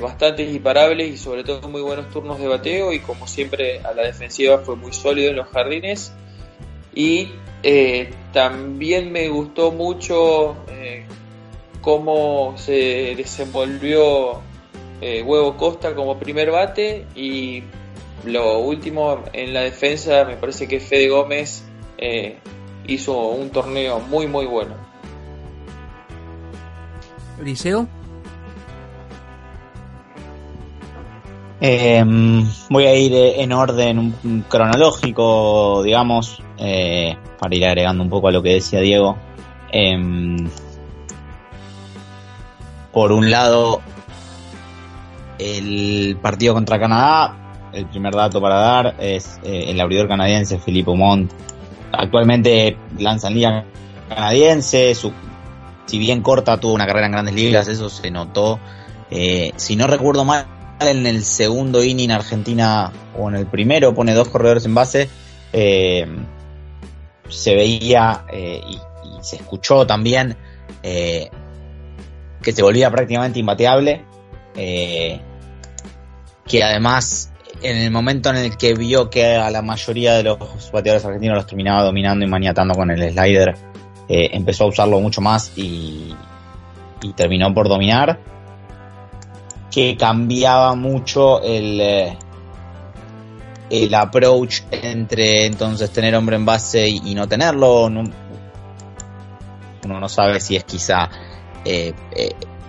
bastantes 0.02 0.54
imparables 0.54 1.14
y 1.14 1.18
sobre 1.18 1.46
todo 1.46 1.70
muy 1.70 1.82
buenos 1.82 2.10
turnos 2.10 2.40
de 2.40 2.48
bateo 2.48 2.92
y 2.92 3.00
como 3.00 3.26
siempre 3.26 3.80
a 3.82 3.94
la 3.94 4.02
defensiva 4.02 4.58
fue 4.58 4.76
muy 4.76 4.92
sólido 4.92 5.30
en 5.30 5.38
los 5.38 5.48
jardines. 5.48 6.12
Y 6.94 7.30
también 8.34 9.14
me 9.14 9.30
gustó 9.30 9.72
mucho 9.72 10.58
cómo 11.80 12.58
se 12.58 13.14
desenvolvió 13.16 14.42
Huevo 15.02 15.56
Costa 15.56 15.96
como 15.96 16.20
primer 16.20 16.52
bate 16.52 17.06
y 17.16 17.64
lo 18.26 18.60
último 18.60 19.24
en 19.34 19.54
la 19.54 19.62
defensa, 19.62 20.26
me 20.26 20.36
parece 20.36 20.68
que 20.68 20.80
Fede 20.80 21.10
Gómez 21.10 21.64
eh, 21.98 22.38
hizo 22.88 23.18
un 23.30 23.50
torneo 23.50 24.00
muy 24.00 24.28
muy 24.28 24.46
bueno. 24.46 24.76
Liceo. 27.44 27.88
Em, 31.62 32.46
voy 32.70 32.86
a 32.86 32.96
ir 32.96 33.14
eh, 33.14 33.42
en 33.42 33.52
orden 33.52 34.14
cronológico, 34.48 35.84
digamos, 35.84 36.42
eh, 36.58 37.18
para 37.38 37.56
ir 37.56 37.66
agregando 37.66 38.02
un 38.04 38.10
poco 38.10 38.30
a 38.30 38.32
lo 38.32 38.42
que 38.42 38.54
decía 38.54 38.80
Diego. 38.80 39.18
Em, 39.72 40.50
por 42.94 43.12
un 43.12 43.30
lado, 43.30 43.82
el 45.38 46.18
partido 46.22 46.54
contra 46.54 46.80
Canadá 46.80 47.49
el 47.74 47.86
primer 47.86 48.14
dato 48.14 48.42
para 48.42 48.56
dar 48.56 48.96
es 49.00 49.40
eh, 49.44 49.66
el 49.68 49.80
abridor 49.80 50.08
canadiense 50.08 50.60
Felipe 50.60 50.92
Mont. 50.92 51.32
Actualmente 51.92 52.78
lanza 52.98 53.28
en 53.28 53.34
liga 53.36 53.66
canadiense, 54.08 54.96
si 54.96 56.00
bien 56.00 56.22
corta 56.22 56.60
tuvo 56.60 56.74
una 56.74 56.86
carrera 56.86 57.08
en 57.08 57.12
grandes 57.12 57.36
ligas, 57.36 57.68
eso 57.68 57.90
se 57.90 58.12
notó. 58.12 58.60
Eh, 59.12 59.52
si 59.56 59.76
no 59.76 59.88
recuerdo 59.88 60.26
mal, 60.26 60.46
en 60.80 61.06
el 61.06 61.24
segundo 61.24 61.84
inning 61.84 62.12
Argentina 62.12 62.92
o 63.18 63.30
en 63.30 63.36
el 63.36 63.48
primero 63.48 63.94
pone 63.94 64.14
dos 64.14 64.30
corredores 64.30 64.66
en 64.66 64.76
base. 64.76 65.10
Eh, 65.52 66.08
se 67.28 67.56
veía 67.56 68.26
y, 68.32 68.76
y, 68.76 68.80
se 69.22 69.36
escuchó 69.36 69.86
también 69.86 70.38
que 70.82 72.52
se 72.52 72.64
volvía 72.64 72.90
prácticamente 72.90 73.40
imbateable. 73.40 74.04
que 74.56 75.22
además 76.64 77.29
en 77.62 77.78
el 77.78 77.92
momento 77.92 78.30
en 78.30 78.38
el 78.38 78.58
que 78.58 78.74
vio 78.74 79.10
que 79.10 79.36
a 79.36 79.50
la 79.50 79.62
mayoría 79.62 80.14
de 80.14 80.24
los 80.24 80.38
bateadores 80.72 81.06
argentinos 81.06 81.38
los 81.38 81.48
terminaba 81.48 81.84
dominando 81.84 82.26
y 82.26 82.28
maniatando 82.28 82.74
con 82.74 82.92
el 82.92 83.12
slider, 83.12 83.56
eh, 84.08 84.30
empezó 84.34 84.66
a 84.66 84.68
usarlo 84.68 85.00
mucho 85.00 85.22
más 85.22 85.52
y, 85.56 86.16
terminó 87.16 87.54
por 87.54 87.68
dominar. 87.70 88.20
Que 89.72 89.96
cambiaba 89.96 90.74
mucho 90.76 91.44
el, 91.44 91.80
eh, 91.80 92.18
el 93.70 93.94
approach 93.94 94.62
entre 94.72 95.46
entonces 95.46 95.92
tener 95.92 96.16
hombre 96.16 96.36
en 96.38 96.46
base 96.46 96.88
y, 96.90 97.14
no 97.14 97.28
tenerlo. 97.28 97.86
uno 97.86 98.04
no 99.86 100.10
sabe 100.10 100.40
si 100.40 100.56
es 100.56 100.64
quizá 100.64 101.10
eh, 101.66 101.94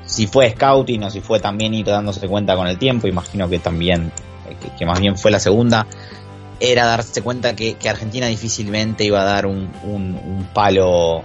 si 0.04 0.26
fue 0.26 0.50
scouting 0.50 1.04
o 1.04 1.10
si 1.10 1.20
fue 1.20 1.38
también 1.40 1.72
ir 1.72 1.86
dándose 1.86 2.26
cuenta 2.28 2.54
con 2.56 2.66
el 2.66 2.76
tiempo. 2.78 3.06
Imagino 3.06 3.48
que 3.48 3.60
también 3.60 4.12
que, 4.56 4.86
más 4.86 5.00
bien 5.00 5.16
fue 5.16 5.30
la 5.30 5.40
segunda. 5.40 5.86
era 6.58 6.84
darse 6.86 7.22
cuenta 7.22 7.54
que, 7.54 7.76
Argentina 7.88 8.26
difícilmente 8.26 9.04
iba 9.04 9.20
a 9.22 9.24
dar 9.24 9.46
un, 9.46 10.48
palo 10.54 11.22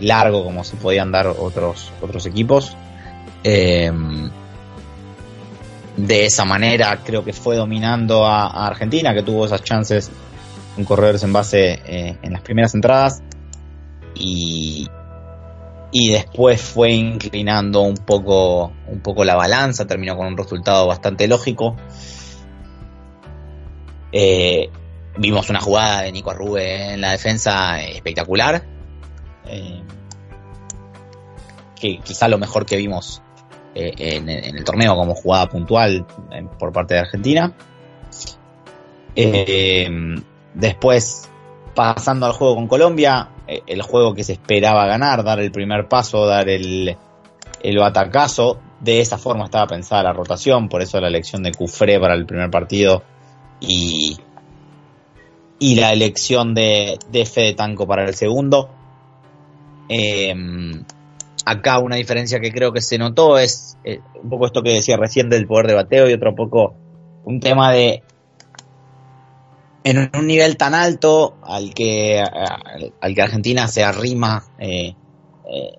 largo 0.00 0.44
como 0.44 0.64
se 0.64 0.76
podían 0.76 1.12
dar 1.12 1.26
otros, 1.26 1.92
otros 2.00 2.26
equipos. 2.26 2.76
Em, 3.42 4.30
de 5.96 6.26
esa 6.26 6.44
manera 6.44 7.00
creo 7.04 7.24
que 7.24 7.32
fue 7.32 7.56
dominando 7.56 8.26
a, 8.26 8.66
Argentina, 8.66 9.14
que 9.14 9.22
tuvo 9.22 9.46
esas 9.46 9.62
chances 9.62 10.10
en 10.76 10.84
corredores 10.84 11.22
en 11.22 11.32
base 11.32 11.80
eh, 11.86 12.16
en 12.20 12.32
las 12.32 12.42
primeras 12.42 12.74
entradas 12.74 13.22
y, 14.14 14.88
y 15.96 16.10
después 16.10 16.60
fue 16.60 16.90
inclinando 16.90 17.82
un 17.82 17.94
poco, 17.94 18.72
un 18.88 18.98
poco 18.98 19.24
la 19.24 19.36
balanza, 19.36 19.86
terminó 19.86 20.16
con 20.16 20.26
un 20.26 20.36
resultado 20.36 20.88
bastante 20.88 21.28
lógico. 21.28 21.76
Eh, 24.10 24.70
vimos 25.16 25.48
una 25.50 25.60
jugada 25.60 26.02
de 26.02 26.10
Nico 26.10 26.32
Arrube 26.32 26.94
en 26.94 27.00
la 27.00 27.12
defensa 27.12 27.80
espectacular. 27.80 28.64
Eh, 29.46 29.82
que 31.80 31.98
quizá 31.98 32.26
lo 32.26 32.38
mejor 32.38 32.66
que 32.66 32.76
vimos 32.76 33.22
eh, 33.76 33.94
en, 33.96 34.28
el 34.28 34.64
torneo 34.64 34.96
como 34.96 35.14
jugada 35.14 35.48
puntual 35.48 36.04
por 36.58 36.72
parte 36.72 36.94
de 36.94 37.00
Argentina. 37.02 37.52
después, 40.54 41.30
pasando 41.72 42.26
al 42.26 42.32
juego 42.32 42.56
con 42.56 42.66
Colombia, 42.66 43.30
el 43.46 43.82
juego 43.82 44.14
que 44.14 44.24
se 44.24 44.32
esperaba 44.32 44.86
ganar, 44.86 45.24
dar 45.24 45.40
el 45.40 45.50
primer 45.50 45.88
paso, 45.88 46.26
dar 46.26 46.48
el, 46.48 46.96
el 47.62 47.78
batacazo. 47.78 48.58
De 48.80 49.00
esa 49.00 49.18
forma 49.18 49.44
estaba 49.44 49.66
pensada 49.66 50.02
la 50.02 50.12
rotación, 50.12 50.68
por 50.68 50.82
eso 50.82 51.00
la 51.00 51.08
elección 51.08 51.42
de 51.42 51.52
Cufré 51.52 51.98
para 51.98 52.14
el 52.14 52.26
primer 52.26 52.50
partido 52.50 53.02
y, 53.60 54.18
y 55.58 55.74
la 55.76 55.92
elección 55.92 56.54
de, 56.54 56.98
de 57.10 57.24
Fede 57.24 57.54
Tanco 57.54 57.86
para 57.86 58.04
el 58.04 58.14
segundo. 58.14 58.70
Em, 59.88 60.84
acá 61.44 61.78
una 61.78 61.96
diferencia 61.96 62.40
que 62.40 62.52
creo 62.52 62.72
que 62.72 62.80
se 62.80 62.98
notó 62.98 63.38
es 63.38 63.76
eh, 63.84 64.00
un 64.22 64.30
poco 64.30 64.46
esto 64.46 64.62
que 64.62 64.72
decía 64.72 64.96
recién 64.96 65.28
del 65.28 65.46
poder 65.46 65.66
de 65.66 65.74
bateo 65.74 66.08
y 66.08 66.14
otro 66.14 66.34
poco 66.34 66.74
un 67.24 67.40
tema 67.40 67.72
de 67.72 68.02
en 69.84 70.10
un 70.14 70.26
nivel 70.26 70.56
tan 70.56 70.74
alto 70.74 71.36
al 71.42 71.74
que, 71.74 72.20
al, 72.20 73.14
que 73.14 73.22
Argentina 73.22 73.68
se 73.68 73.84
arrima 73.84 74.44
eh, 74.58 74.96
eh, 75.52 75.78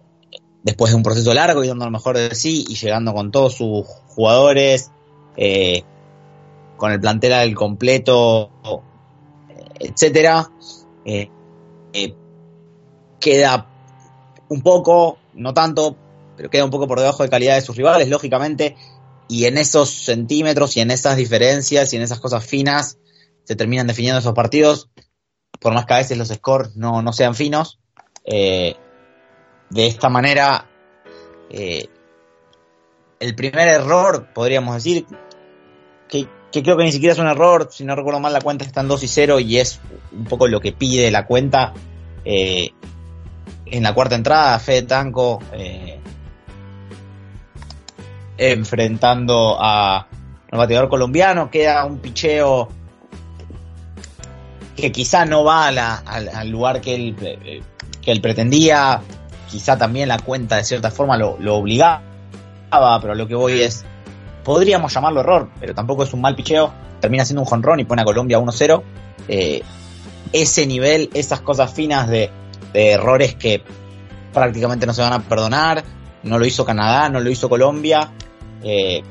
después 0.64 0.92
de 0.92 0.98
un 0.98 1.04
proceso 1.04 1.34
largo 1.34 1.64
y 1.64 1.68
dando 1.68 1.86
lo 1.86 1.92
mejor 1.92 2.16
de 2.16 2.34
sí 2.36 2.66
y 2.70 2.76
llegando 2.76 3.14
con 3.14 3.32
todos 3.32 3.56
sus 3.56 3.86
jugadores, 4.08 4.92
con 6.78 6.92
el 6.92 7.00
plantel 7.00 7.34
al 7.34 7.54
completo, 7.56 8.52
etcétera, 9.80 10.50
eh, 11.06 11.30
eh, 11.94 12.16
queda 13.20 13.68
un 14.50 14.62
poco, 14.62 15.18
no 15.34 15.54
tanto, 15.54 15.96
pero 16.36 16.50
queda 16.50 16.66
un 16.66 16.72
poco 16.72 16.88
por 16.88 17.00
debajo 17.00 17.24
de 17.24 17.30
calidad 17.30 17.56
de 17.56 17.62
sus 17.62 17.76
rivales, 17.76 18.10
lógicamente, 18.10 18.76
y 19.28 19.46
en 19.46 19.58
esos 19.58 19.90
centímetros 19.90 20.78
y 20.78 20.82
en 20.82 20.92
esas 20.92 21.18
diferencias 21.18 21.94
y 21.94 21.98
en 21.98 22.04
esas 22.04 22.20
cosas 22.20 22.46
finas 22.46 23.00
se 23.46 23.56
terminan 23.56 23.88
definiendo 23.88 24.20
esos 24.20 24.34
partidos, 24.34 24.90
por 25.60 25.74
más 25.74 25.86
que 25.86 25.94
a 25.94 25.98
veces 25.98 26.18
los 26.18 26.28
scores 26.28 26.76
no, 26.76 27.02
no 27.02 27.14
sean 27.14 27.36
finos. 27.36 27.80
Eh, 28.26 28.76
de 29.70 29.88
esta 29.88 30.10
manera, 30.10 30.68
el 31.50 31.90
primer 33.36 33.68
error, 33.68 34.28
podríamos 34.34 34.76
decir, 34.76 35.06
que 36.56 36.64
creo 36.64 36.78
que 36.78 36.86
ni 36.86 36.92
siquiera 36.94 37.12
es 37.12 37.20
un 37.20 37.28
error, 37.28 37.68
si 37.70 37.84
no 37.84 37.98
recuerdo 37.98 38.22
mal 38.22 38.32
la 38.32 38.40
cuenta 38.40 38.64
está 38.64 38.80
en 38.80 38.88
2 38.88 39.04
y 39.04 39.08
0 39.10 39.40
y 39.42 39.58
es 39.58 39.82
un 40.14 40.24
poco 40.24 40.48
lo 40.48 40.62
que 40.62 40.72
pide 40.72 41.12
la 41.12 41.26
cuenta. 41.26 41.74
Eh, 42.24 42.70
en 43.66 43.84
la 43.84 43.94
cuarta 43.94 44.16
entrada, 44.16 44.58
Fede 44.60 44.84
Tanco 44.84 45.40
eh, 45.52 46.00
enfrentando 48.38 49.58
a 49.60 50.08
un 50.50 50.58
bateador 50.58 50.88
colombiano, 50.88 51.52
queda 51.52 51.84
un 51.84 52.00
picheo 52.00 52.70
que 54.76 54.92
quizá 54.92 55.26
no 55.26 55.44
va 55.44 55.68
al, 55.68 56.50
lugar 56.50 56.82
que 56.82 56.96
él, 56.96 57.16
eh, 57.22 57.62
que 58.02 58.12
él 58.12 58.22
pretendía, 58.22 59.02
quizá 59.50 59.78
también 59.78 60.10
la 60.10 60.20
cuenta 60.20 60.58
de 60.58 60.64
cierta 60.64 60.92
forma 60.92 61.18
lo, 61.18 61.38
lo 61.40 61.56
obligaba, 61.56 62.02
pero 63.02 63.16
lo 63.16 63.28
que 63.28 63.36
voy 63.36 63.62
es 63.62 63.86
podríamos 64.46 64.94
llamarlo 64.94 65.20
error, 65.22 65.50
pero 65.60 65.74
tampoco 65.74 66.04
es 66.04 66.14
un 66.14 66.22
mal 66.22 66.36
picheo. 66.36 66.72
Termina 67.02 67.26
siendo 67.26 67.42
un 67.42 67.48
jonrón 67.48 67.82
y 67.82 67.84
pone 67.84 68.04
a 68.04 68.06
Colombia 68.06 68.40
1-0. 68.40 68.82
Eh, 69.28 69.64
ese 70.32 70.66
nivel, 70.68 71.10
esas 71.14 71.42
cosas 71.42 71.74
finas 71.74 72.08
de, 72.08 72.32
errores 72.74 73.36
que 73.36 73.64
prácticamente 74.34 74.86
no 74.86 74.94
se 74.94 75.02
van 75.02 75.14
a 75.14 75.20
perdonar. 75.20 75.84
No 76.24 76.40
lo 76.40 76.46
hizo 76.46 76.66
Canadá, 76.66 77.10
no 77.10 77.20
lo 77.20 77.30
hizo 77.30 77.50
Colombia. 77.50 78.12
Eh, 78.64 79.04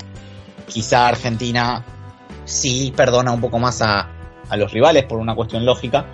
quizá 0.67 1.09
Argentina 1.09 1.85
sí 2.45 2.93
perdona 2.97 3.33
un 3.33 3.41
poco 3.41 3.59
más 3.59 3.83
a, 3.83 4.09
los 4.57 4.73
rivales 4.73 5.05
por 5.05 5.19
una 5.19 5.35
cuestión 5.35 5.65
lógica. 5.65 6.05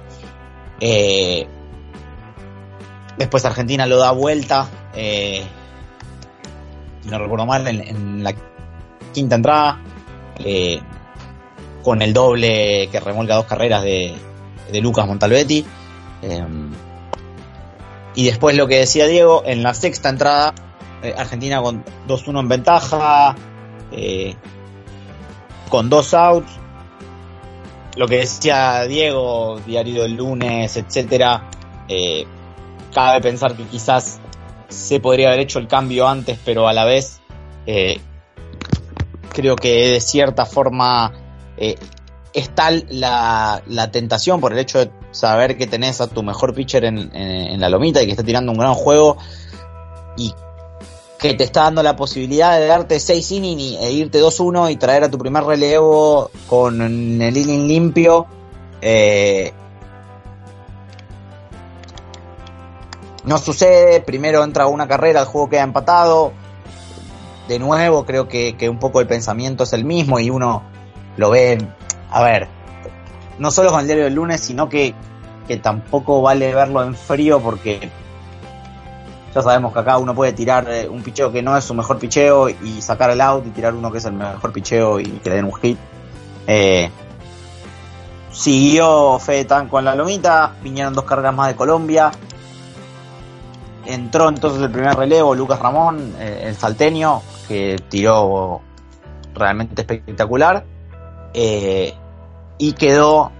Eh, 0.80 1.46
después 3.18 3.44
Argentina 3.44 3.86
lo 3.86 3.98
da 3.98 4.12
vuelta. 4.12 4.68
no 7.04 7.18
recuerdo 7.18 7.46
mal, 7.46 7.66
en, 7.66 8.22
la 8.22 8.34
quinta 9.12 9.36
entrada, 9.36 9.80
eh, 10.38 10.80
con 11.82 12.02
el 12.02 12.12
doble 12.12 12.88
que 12.90 13.00
remolga 13.00 13.36
dos 13.36 13.46
carreras 13.46 13.82
de, 13.82 14.14
Lucas 14.80 15.06
Montalbetti. 15.06 15.64
Eh, 16.22 16.46
y 18.14 18.26
después 18.26 18.56
lo 18.56 18.66
que 18.66 18.78
decía 18.78 19.06
Diego, 19.06 19.42
en 19.44 19.62
la 19.62 19.74
sexta 19.74 20.08
entrada, 20.08 20.54
eh, 21.02 21.14
Argentina 21.16 21.62
con 21.62 21.84
2-1 22.06 22.40
en 22.40 22.48
ventaja, 22.48 23.36
con 25.68 25.88
dos 25.88 26.14
outs. 26.14 26.50
Lo 27.96 28.06
que 28.06 28.18
decía 28.18 28.84
Diego, 28.84 29.60
diario 29.66 30.02
del 30.02 30.14
lunes, 30.14 30.76
etcétera, 30.76 31.50
cabe 32.94 33.20
pensar 33.20 33.56
que 33.56 33.64
quizás 33.64 34.20
se 34.68 35.00
podría 35.00 35.28
haber 35.28 35.40
hecho 35.40 35.58
el 35.58 35.66
cambio 35.66 36.06
antes, 36.06 36.38
pero 36.44 36.68
a 36.68 36.72
la 36.72 36.84
vez 36.84 37.20
creo 39.30 39.56
que 39.56 39.92
de 39.92 40.00
cierta 40.00 40.44
forma 40.44 41.12
eh, 41.56 41.76
es 42.32 42.54
tal 42.54 42.86
la, 42.90 43.62
tentación 43.92 44.40
por 44.40 44.52
el 44.52 44.58
hecho 44.58 44.78
de 44.78 44.90
saber 45.10 45.56
que 45.56 45.66
tenés 45.66 46.00
a 46.00 46.08
tu 46.08 46.22
mejor 46.22 46.54
pitcher 46.54 46.84
en, 46.84 47.60
la 47.60 47.68
lomita 47.68 48.02
y 48.02 48.06
que 48.06 48.12
está 48.12 48.22
tirando 48.22 48.52
un 48.52 48.58
gran 48.58 48.74
juego 48.74 49.16
y 50.16 50.32
que 51.20 51.34
te 51.34 51.44
está 51.44 51.64
dando 51.64 51.82
la 51.82 51.96
posibilidad 51.96 52.58
de 52.58 52.66
darte 52.66 52.98
6 52.98 53.30
innings 53.32 53.82
e 53.82 53.92
irte 53.92 54.20
2-1 54.20 54.72
y 54.72 54.76
traer 54.76 55.04
a 55.04 55.10
tu 55.10 55.18
primer 55.18 55.44
relevo 55.44 56.30
con 56.46 56.80
el 56.80 57.36
inning 57.36 57.68
limpio. 57.68 58.26
Eh, 58.80 59.52
no 63.24 63.36
sucede, 63.36 64.00
primero 64.00 64.42
entra 64.42 64.66
una 64.66 64.88
carrera, 64.88 65.20
el 65.20 65.26
juego 65.26 65.50
queda 65.50 65.62
empatado, 65.62 66.32
de 67.48 67.58
nuevo, 67.58 68.06
creo 68.06 68.28
que, 68.28 68.56
un 68.70 68.78
poco 68.78 69.00
el 69.00 69.06
pensamiento 69.06 69.64
es 69.64 69.72
el 69.74 69.84
mismo 69.84 70.18
y 70.20 70.30
uno 70.30 70.62
lo 71.18 71.30
ve, 71.30 71.58
a 72.10 72.22
ver, 72.22 72.48
no 73.38 73.50
solo 73.50 73.70
con 73.70 73.80
el 73.80 73.86
diario 73.86 74.04
del 74.04 74.14
lunes, 74.14 74.40
sino 74.40 74.68
que, 74.68 74.94
tampoco 75.62 76.22
vale 76.22 76.54
verlo 76.54 76.80
en 76.84 76.94
frío 76.94 77.40
porque 77.40 77.90
ya 79.34 79.42
sabemos 79.42 79.72
que 79.72 79.78
acá 79.78 79.98
uno 79.98 80.14
puede 80.14 80.32
tirar 80.32 80.68
eh, 80.68 80.88
un 80.88 81.02
picheo 81.02 81.30
que 81.30 81.40
no 81.40 81.56
es 81.56 81.64
su 81.64 81.72
mejor 81.74 81.98
picheo 81.98 82.48
y 82.48 82.82
sacar 82.82 83.10
el 83.10 83.20
out 83.20 83.46
y 83.46 83.50
tirar 83.50 83.74
uno 83.74 83.92
que 83.92 83.98
es 83.98 84.04
el 84.04 84.12
mejor 84.12 84.52
picheo 84.52 84.98
y 84.98 85.04
que 85.04 85.30
le 85.30 85.36
den 85.36 85.44
un 85.44 85.54
hit. 85.54 85.78
Eh, 86.48 86.90
siguió 88.32 89.18
Fede 89.20 89.44
Tanco 89.44 89.78
en 89.78 89.84
la 89.84 89.94
lomita, 89.94 90.54
vinieron 90.62 90.94
dos 90.94 91.04
carreras 91.04 91.34
más 91.34 91.48
de 91.48 91.54
Colombia. 91.54 92.10
Entró 93.86 94.28
entonces 94.28 94.62
el 94.62 94.70
primer 94.70 94.96
relevo 94.96 95.34
Lucas 95.34 95.60
Ramón, 95.60 96.14
eh, 96.18 96.46
el 96.46 96.56
salteño, 96.56 97.22
que 97.46 97.76
tiró 97.88 98.60
realmente 99.32 99.82
espectacular. 99.82 100.64
Y 101.32 102.72
quedó 102.72 103.30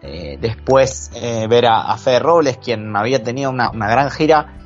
después 0.00 1.10
ver 1.50 1.66
a, 1.66 1.90
a, 1.90 1.98
Fede 1.98 2.20
Robles, 2.20 2.58
quien 2.58 2.94
había 2.96 3.22
tenido 3.22 3.50
una, 3.50 3.70
gran 3.72 4.10
gira 4.12 4.57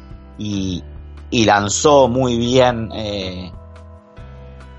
y, 1.31 1.45
lanzó 1.45 2.09
muy 2.09 2.37
bien 2.37 2.91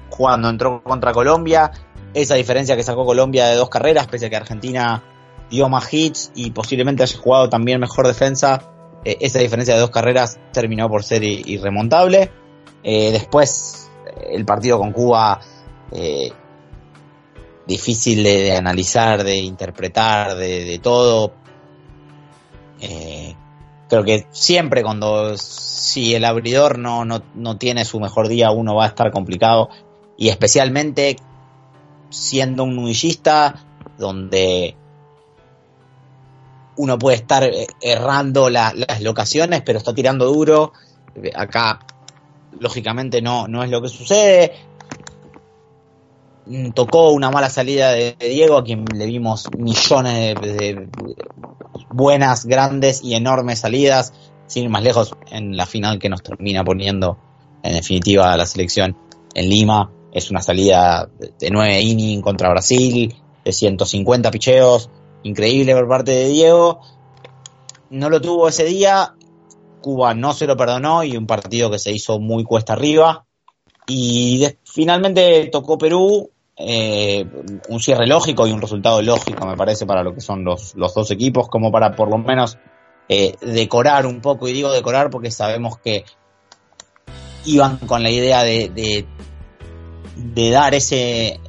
cuando 0.10 0.49
entró 0.49 0.84
contra 0.84 1.12
Colombia. 1.12 1.71
Esa 2.13 2.36
diferencia 2.36 2.76
que 2.76 2.84
sacó 2.84 3.06
Colombia 3.06 3.47
de 3.47 3.56
dos 3.56 3.69
carreras, 3.69 4.06
pese 4.06 4.28
a 4.28 4.30
que 4.30 4.36
Argentina 4.36 5.04
dio 5.49 5.67
más 5.67 5.91
hits 5.91 6.32
y 6.36 6.52
posiblemente 6.52 7.02
haya 7.02 7.17
jugado 7.17 7.49
también 7.49 7.80
mejor 7.80 8.06
defensa, 8.06 8.62
esa 9.04 9.39
diferencia 9.39 9.73
de 9.73 9.80
dos 9.80 9.89
carreras 9.89 10.39
terminó 10.52 10.88
por 10.89 11.04
ser 11.04 11.23
irremontable. 11.23 12.32
después 12.84 13.84
el 14.30 14.45
partido 14.45 14.78
con 14.80 14.91
Cuba, 14.91 15.39
eh, 15.91 16.32
difícil 17.65 18.23
de, 18.23 18.56
analizar, 18.56 19.23
de 19.23 19.38
interpretar, 19.38 20.36
de, 20.36 20.80
todo. 20.82 21.34
Eh, 23.93 24.03
creo 24.03 24.03
que 24.03 24.27
siempre 24.32 24.84
cuando 24.84 25.38
si 25.38 26.15
el 26.15 26.25
abridor 26.25 26.79
no, 26.79 27.06
no, 27.06 27.21
no 27.36 27.58
tiene 27.58 27.86
su 27.86 27.99
mejor 27.99 28.27
día, 28.27 28.51
uno 28.51 28.75
va 28.75 28.86
a 28.86 28.88
estar 28.88 29.12
complicado. 29.12 29.69
Y 30.17 30.29
especialmente 30.29 31.17
siendo 32.10 32.63
un 32.63 32.75
nudillista, 32.75 33.65
donde 33.97 34.75
uno 36.75 36.97
puede 36.97 37.17
estar 37.17 37.49
errando 37.82 38.49
las 38.49 39.01
locaciones, 39.01 39.62
pero 39.62 39.77
está 39.77 39.93
tirando 39.93 40.25
duro. 40.25 40.73
Acá, 41.36 41.79
lógicamente, 42.60 43.21
no, 43.21 43.47
no 43.47 43.63
es 43.63 43.69
lo 43.69 43.82
que 43.82 43.89
sucede. 43.89 44.53
Mm, 46.45 46.71
tocó 46.71 47.12
una 47.12 47.32
mala 47.32 47.49
salida 47.49 47.91
de 47.91 48.15
Diego, 48.19 48.58
a 48.58 48.63
quien 48.63 48.86
le 48.93 49.06
vimos 49.06 49.47
millones 49.58 50.36
de, 50.41 50.89
buenas, 51.89 52.45
grandes 52.45 53.03
y 53.03 53.15
enormes 53.15 53.60
salidas, 53.60 54.13
sin 54.47 54.63
ir 54.63 54.69
más 54.69 54.84
lejos 54.84 55.15
en 55.32 55.56
la 55.56 55.65
final 55.65 55.99
que 55.99 56.10
nos 56.10 56.21
termina 56.21 56.63
poniendo 56.63 57.17
en 57.63 57.73
definitiva 57.73 58.36
la 58.36 58.45
selección 58.45 58.97
en 59.34 59.49
Lima. 59.49 59.91
Es 60.12 60.29
una 60.29 60.41
salida 60.41 61.10
de 61.39 61.49
9 61.49 61.82
innings 61.82 62.21
contra 62.21 62.49
Brasil, 62.49 63.15
de 63.43 63.51
150 63.51 64.29
picheos, 64.29 64.89
increíble 65.23 65.73
por 65.73 65.88
parte 65.88 66.12
de 66.12 66.27
Diego. 66.27 66.82
No 67.89 68.10
lo 68.10 68.21
tuvo 68.21 68.49
ese 68.49 68.65
día, 68.65 69.15
Cuba 69.82 70.13
no 70.13 70.34
se 70.34 70.45
lo 70.45 70.58
perdonó 70.58 71.03
y 71.03 71.15
un 71.15 71.25
partido 71.25 71.71
que 71.71 71.79
se 71.79 71.91
hizo 71.91 72.19
muy 72.19 72.43
cuesta 72.43 72.73
arriba. 72.73 73.25
Y 73.87 74.47
finalmente 74.63 75.49
tocó 75.51 75.77
Perú, 75.77 76.29
eh, 76.55 77.25
un 77.67 77.79
cierre 77.79 78.07
lógico 78.07 78.47
y 78.47 78.51
un 78.51 78.61
resultado 78.61 79.01
lógico, 79.01 79.45
me 79.45 79.57
parece, 79.57 79.85
para 79.85 80.03
lo 80.03 80.13
que 80.13 80.21
son 80.21 80.43
los, 80.43 80.75
los 80.75 80.93
dos 80.93 81.11
equipos, 81.11 81.49
como 81.49 81.71
para 81.71 81.95
por 81.95 82.09
lo 82.09 82.17
menos 82.17 82.57
eh, 83.09 83.35
decorar 83.41 84.05
un 84.05 84.21
poco. 84.21 84.47
Y 84.47 84.53
digo 84.53 84.71
decorar 84.71 85.09
porque 85.09 85.31
sabemos 85.31 85.77
que 85.77 86.05
iban 87.45 87.77
con 87.77 88.03
la 88.03 88.09
idea 88.09 88.43
de, 88.43 89.05
de, 90.15 90.51
dar 90.51 90.73
ese, 90.73 91.39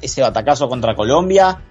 ese 0.00 0.22
batacazo 0.22 0.68
contra 0.68 0.94
Colombia 0.94 1.62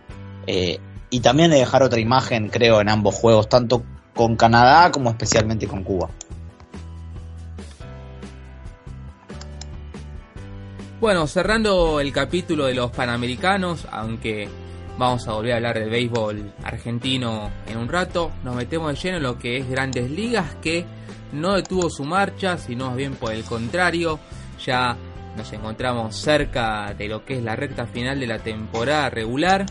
eh, 0.45 0.79
y 1.09 1.19
también 1.21 1.51
de 1.51 1.57
dejar 1.57 1.83
otra 1.83 1.99
imagen, 1.99 2.49
creo, 2.49 2.81
en 2.81 2.89
ambos 2.89 3.15
juegos, 3.15 3.47
tanto 3.47 3.83
con 4.13 4.35
Canadá 4.35 4.91
como 4.91 5.09
especialmente 5.09 5.67
con 5.67 5.83
Cuba. 5.83 6.09
Bueno, 11.05 11.27
cerrando 11.27 11.99
el 11.99 12.11
capítulo 12.11 12.65
de 12.65 12.73
los 12.73 12.89
Panamericanos, 12.89 13.87
aunque 13.91 14.49
vamos 14.97 15.27
a 15.27 15.33
volver 15.33 15.53
a 15.53 15.57
hablar 15.57 15.77
de 15.77 15.85
béisbol 15.85 16.51
argentino 16.63 17.51
en 17.67 17.77
un 17.77 17.87
rato, 17.87 18.31
nos 18.43 18.55
metemos 18.55 18.91
de 18.91 18.99
lleno 18.99 19.17
en 19.17 19.23
lo 19.23 19.37
que 19.37 19.57
es 19.57 19.69
grandes 19.69 20.09
ligas, 20.09 20.55
que 20.63 20.83
no 21.31 21.53
detuvo 21.53 21.91
su 21.91 22.05
marcha, 22.05 22.57
sino 22.57 22.87
más 22.87 22.95
bien 22.95 23.13
por 23.13 23.33
el 23.33 23.43
contrario, 23.43 24.17
ya 24.65 24.97
nos 25.37 25.53
encontramos 25.53 26.15
cerca 26.15 26.91
de 26.97 27.07
lo 27.07 27.23
que 27.23 27.37
es 27.37 27.43
la 27.43 27.55
recta 27.55 27.85
final 27.85 28.19
de 28.19 28.25
la 28.25 28.39
temporada 28.39 29.11
regular 29.11 29.67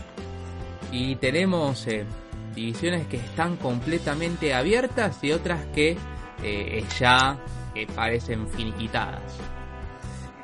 y 0.89 1.17
tenemos 1.17 1.85
eh, 1.87 2.05
divisiones 2.55 3.07
que 3.07 3.17
están 3.17 3.57
completamente 3.57 4.53
abiertas 4.53 5.21
y 5.21 5.33
otras 5.33 5.65
que 5.75 5.97
eh, 6.41 6.85
ya 6.97 7.37
parecen 7.93 8.47
finiquitadas. 8.47 9.21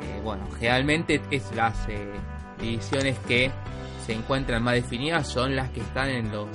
Eh, 0.01 0.21
bueno, 0.23 0.47
generalmente 0.57 1.21
es 1.31 1.51
las 1.55 1.75
divisiones 2.59 3.17
que 3.27 3.51
se 4.05 4.13
encuentran 4.13 4.63
más 4.63 4.75
definidas 4.75 5.27
son 5.27 5.55
las 5.55 5.69
que 5.69 5.81
están 5.81 6.09
en 6.09 6.31
los 6.31 6.47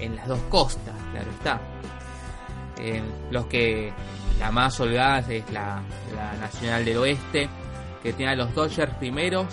en 0.00 0.16
las 0.16 0.26
dos 0.28 0.40
costas, 0.48 0.94
claro 1.12 1.30
está. 1.30 1.60
los 3.30 3.46
que 3.46 3.92
la 4.38 4.50
más 4.50 4.78
holgada 4.80 5.18
es 5.20 5.50
la, 5.52 5.82
la 6.14 6.32
Nacional 6.40 6.84
del 6.84 6.98
Oeste, 6.98 7.48
que 8.02 8.12
tiene 8.12 8.32
a 8.32 8.36
los 8.36 8.54
Dodgers 8.54 8.94
primeros, 8.94 9.46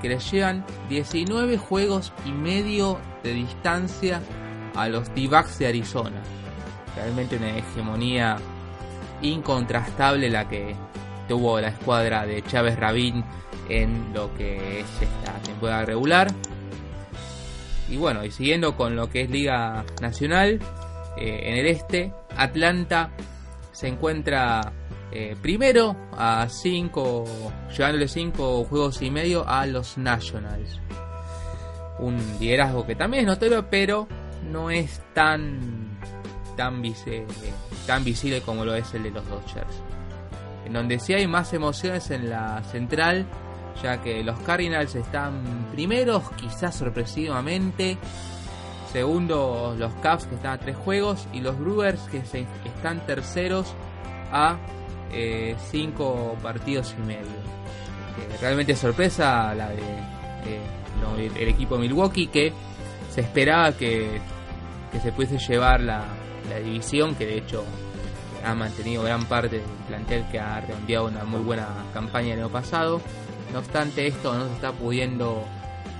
que 0.00 0.08
les 0.08 0.30
llevan 0.30 0.64
19 0.88 1.58
juegos 1.58 2.12
y 2.24 2.30
medio 2.30 3.00
de 3.22 3.32
distancia 3.32 4.20
a 4.74 4.88
los 4.88 5.12
D-Backs 5.14 5.58
de 5.58 5.66
Arizona. 5.66 6.22
Realmente 6.94 7.36
una 7.36 7.56
hegemonía 7.56 8.36
incontrastable 9.22 10.30
la 10.30 10.48
que 10.48 10.76
tuvo 11.28 11.60
la 11.60 11.68
escuadra 11.68 12.26
de 12.26 12.42
Chávez 12.42 12.78
Rabín 12.78 13.24
en 13.68 14.12
lo 14.14 14.32
que 14.34 14.80
es 14.80 15.02
esta 15.02 15.32
temporada 15.42 15.84
regular. 15.84 16.32
Y 17.88 17.96
bueno, 17.96 18.24
y 18.24 18.30
siguiendo 18.30 18.76
con 18.76 18.96
lo 18.96 19.08
que 19.08 19.22
es 19.22 19.30
Liga 19.30 19.84
Nacional, 20.00 20.60
eh, 21.16 21.40
en 21.44 21.56
el 21.58 21.66
este, 21.66 22.12
Atlanta 22.36 23.10
se 23.72 23.88
encuentra 23.88 24.72
eh, 25.12 25.36
primero 25.40 25.96
a 26.12 26.48
5, 26.48 27.24
llevándole 27.76 28.08
5 28.08 28.64
juegos 28.64 29.02
y 29.02 29.10
medio 29.10 29.48
a 29.48 29.66
los 29.66 29.98
Nationals. 29.98 30.80
Un 31.98 32.18
liderazgo 32.40 32.86
que 32.86 32.96
también 32.96 33.22
es 33.22 33.28
notorio, 33.28 33.66
pero 33.70 34.08
no 34.50 34.70
es 34.70 35.00
tan, 35.14 35.98
tan, 36.56 36.82
tan 37.86 38.04
visible 38.04 38.40
como 38.42 38.64
lo 38.64 38.74
es 38.74 38.92
el 38.94 39.04
de 39.04 39.10
los 39.10 39.28
Dodgers. 39.28 39.82
En 40.66 40.72
donde 40.72 40.98
sí 40.98 41.14
hay 41.14 41.26
más 41.26 41.52
emociones 41.52 42.10
en 42.10 42.28
la 42.28 42.62
central, 42.64 43.26
ya 43.82 44.02
que 44.02 44.22
los 44.22 44.38
Cardinals 44.40 44.94
están 44.94 45.68
primeros, 45.72 46.30
quizás 46.32 46.74
sorpresivamente. 46.74 47.96
Segundo, 48.92 49.74
los 49.78 49.92
Cubs 49.94 50.26
que 50.26 50.34
están 50.34 50.52
a 50.52 50.58
3 50.58 50.76
juegos. 50.76 51.28
Y 51.32 51.40
los 51.40 51.58
Brewers 51.58 52.00
que 52.10 52.18
están 52.18 53.06
terceros 53.06 53.74
a 54.32 54.58
eh, 55.12 55.54
cinco 55.70 56.36
partidos 56.42 56.94
y 56.98 57.02
medio. 57.06 57.20
Eh, 57.20 58.36
realmente 58.40 58.74
sorpresa 58.74 59.54
la 59.54 59.68
de 59.68 59.84
el 61.16 61.48
equipo 61.48 61.76
Milwaukee 61.78 62.28
que 62.28 62.52
se 63.10 63.20
esperaba 63.20 63.72
que, 63.72 64.20
que 64.92 65.00
se 65.00 65.12
pudiese 65.12 65.38
llevar 65.38 65.80
la, 65.80 66.04
la, 66.48 66.58
división, 66.58 67.14
que 67.14 67.26
de 67.26 67.38
hecho 67.38 67.64
ha 68.44 68.54
mantenido 68.54 69.02
gran 69.02 69.24
parte 69.24 69.56
del 69.56 69.64
plantel 69.88 70.24
que 70.30 70.38
ha 70.38 70.60
reenviado 70.60 71.06
una 71.06 71.24
muy 71.24 71.40
buena 71.40 71.68
campaña 71.92 72.34
el 72.34 72.40
año 72.40 72.48
pasado. 72.48 73.00
No 73.52 73.60
obstante, 73.60 74.06
esto 74.06 74.34
no 74.34 74.46
se 74.46 74.54
está 74.54 74.72
pudiendo 74.72 75.44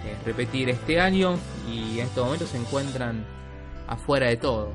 eh, 0.05 0.17
repetir 0.25 0.69
este 0.71 1.01
año 1.01 1.37
y 1.71 2.01
en 2.01 2.07
estos 2.07 2.25
momentos 2.25 2.49
se 2.51 2.59
encuentran 2.59 3.25
afuera 3.87 4.29
de 4.29 4.37
todo. 4.37 4.73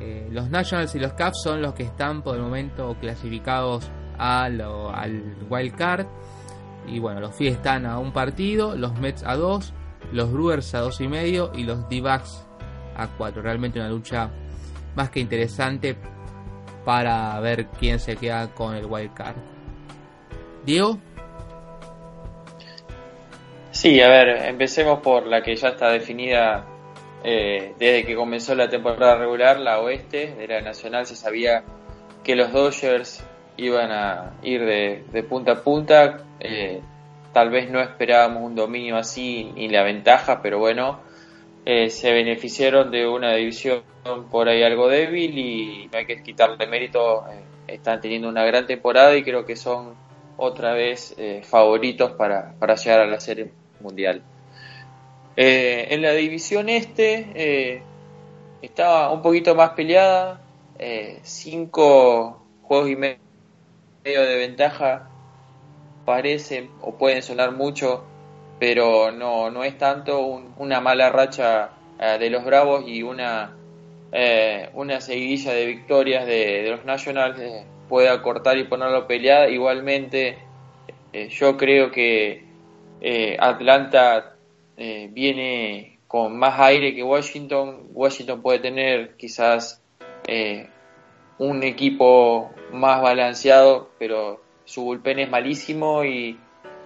Eh, 0.00 0.28
los 0.30 0.50
Nationals 0.50 0.94
y 0.94 0.98
los 0.98 1.12
Cubs 1.12 1.42
son 1.42 1.62
los 1.62 1.74
que 1.74 1.84
están 1.84 2.22
por 2.22 2.36
el 2.36 2.42
momento 2.42 2.96
clasificados 3.00 3.90
al 4.18 4.62
wild 5.48 5.74
card. 5.76 6.06
Y 6.86 6.98
bueno, 6.98 7.20
los 7.20 7.34
Phillies 7.34 7.56
están 7.56 7.86
a 7.86 7.98
un 7.98 8.12
partido, 8.12 8.76
los 8.76 8.98
Mets 9.00 9.22
a 9.24 9.36
dos, 9.36 9.72
los 10.12 10.32
Brewers 10.32 10.74
a 10.74 10.80
dos 10.80 11.00
y 11.00 11.08
medio 11.08 11.50
y 11.54 11.64
los 11.64 11.88
D-Backs 11.88 12.44
a 12.96 13.08
cuatro. 13.08 13.42
Realmente 13.42 13.80
una 13.80 13.88
lucha 13.88 14.30
más 14.94 15.10
que 15.10 15.20
interesante 15.20 15.96
para 16.84 17.38
ver 17.40 17.66
quién 17.66 17.98
se 17.98 18.16
queda 18.16 18.48
con 18.54 18.74
el 18.74 18.86
wild 18.86 19.14
card. 19.14 19.36
Diego. 20.64 20.98
Sí, 23.70 24.00
a 24.00 24.08
ver, 24.08 24.46
empecemos 24.46 25.00
por 25.00 25.26
la 25.26 25.42
que 25.42 25.56
ya 25.56 25.68
está 25.68 25.90
definida 25.90 26.66
eh, 27.26 27.74
desde 27.78 28.04
que 28.04 28.14
comenzó 28.14 28.54
la 28.54 28.68
temporada 28.68 29.16
regular, 29.16 29.58
la 29.58 29.80
oeste 29.80 30.34
de 30.34 30.46
la 30.46 30.60
Nacional 30.60 31.06
se 31.06 31.16
sabía 31.16 31.64
que 32.22 32.36
los 32.36 32.52
Dodgers 32.52 33.24
iban 33.56 33.90
a 33.92 34.34
ir 34.42 34.64
de, 34.64 35.22
punta 35.22 35.52
a 35.52 35.62
punta. 35.62 36.18
Eh, 36.38 36.82
tal 37.32 37.50
vez 37.50 37.70
no 37.70 37.80
esperábamos 37.80 38.42
un 38.42 38.54
dominio 38.54 38.96
así 38.96 39.52
ni 39.54 39.68
la 39.68 39.82
ventaja, 39.82 40.42
pero 40.42 40.58
bueno, 40.58 41.00
eh, 41.64 41.90
se 41.90 42.12
beneficiaron 42.12 42.90
de 42.90 43.06
una 43.06 43.34
división 43.34 43.82
por 44.30 44.48
ahí 44.48 44.62
algo 44.62 44.88
débil 44.88 45.38
y 45.38 45.88
no 45.92 45.98
hay 45.98 46.06
que 46.06 46.22
quitarle 46.22 46.66
mérito. 46.66 47.24
están 47.66 48.00
teniendo 48.00 48.28
una 48.28 48.44
gran 48.44 48.66
temporada 48.66 49.16
y 49.16 49.22
creo 49.22 49.44
que 49.46 49.56
son 49.56 49.94
otra 50.36 50.74
vez 50.74 51.16
favoritos 51.42 52.12
para, 52.12 52.54
para 52.58 52.74
llegar 52.74 53.00
a 53.00 53.06
la 53.06 53.20
Serie 53.20 53.50
Mundial. 53.80 54.22
Eh, 55.36 55.88
en 55.90 56.02
la 56.02 56.12
división 56.12 56.68
este 56.68 57.26
eh, 57.34 57.82
estaba 58.62 59.10
un 59.12 59.20
poquito 59.20 59.56
más 59.56 59.70
peleada, 59.70 60.40
eh, 60.78 61.18
cinco 61.22 62.46
juegos 62.62 62.90
y 62.90 62.96
medio 62.96 63.18
de 64.04 64.36
ventaja 64.36 65.10
parecen 66.04 66.70
o 66.80 66.94
pueden 66.94 67.22
sonar 67.22 67.50
mucho, 67.50 68.04
pero 68.58 69.10
no, 69.10 69.50
no 69.50 69.64
es 69.64 69.76
tanto 69.78 70.20
una 70.56 70.80
mala 70.80 71.10
racha 71.10 71.70
de 71.98 72.30
los 72.30 72.44
Bravos 72.44 72.84
y 72.86 73.02
una, 73.02 73.56
una 74.74 75.00
seguidilla 75.00 75.52
de 75.52 75.66
victorias 75.66 76.26
de, 76.26 76.68
los 76.70 76.84
Nationals 76.84 77.40
puede 77.88 78.08
acortar 78.08 78.58
y 78.58 78.64
ponerlo 78.64 79.06
peleada. 79.06 79.48
Igualmente, 79.48 80.38
yo 81.30 81.56
creo 81.56 81.90
que 81.90 82.44
Atlanta 83.38 84.36
viene 84.76 85.98
con 86.06 86.36
más 86.36 86.58
aire 86.60 86.94
que 86.94 87.02
Washington. 87.02 87.88
Washington 87.92 88.42
puede 88.42 88.58
tener 88.58 89.16
quizás 89.16 89.82
un 91.38 91.62
equipo 91.62 92.52
más 92.72 93.02
balanceado, 93.02 93.90
pero 93.98 94.40
su 94.64 94.82
bullpen 94.82 95.18
es 95.20 95.30
malísimo 95.30 96.04
y, 96.04 96.38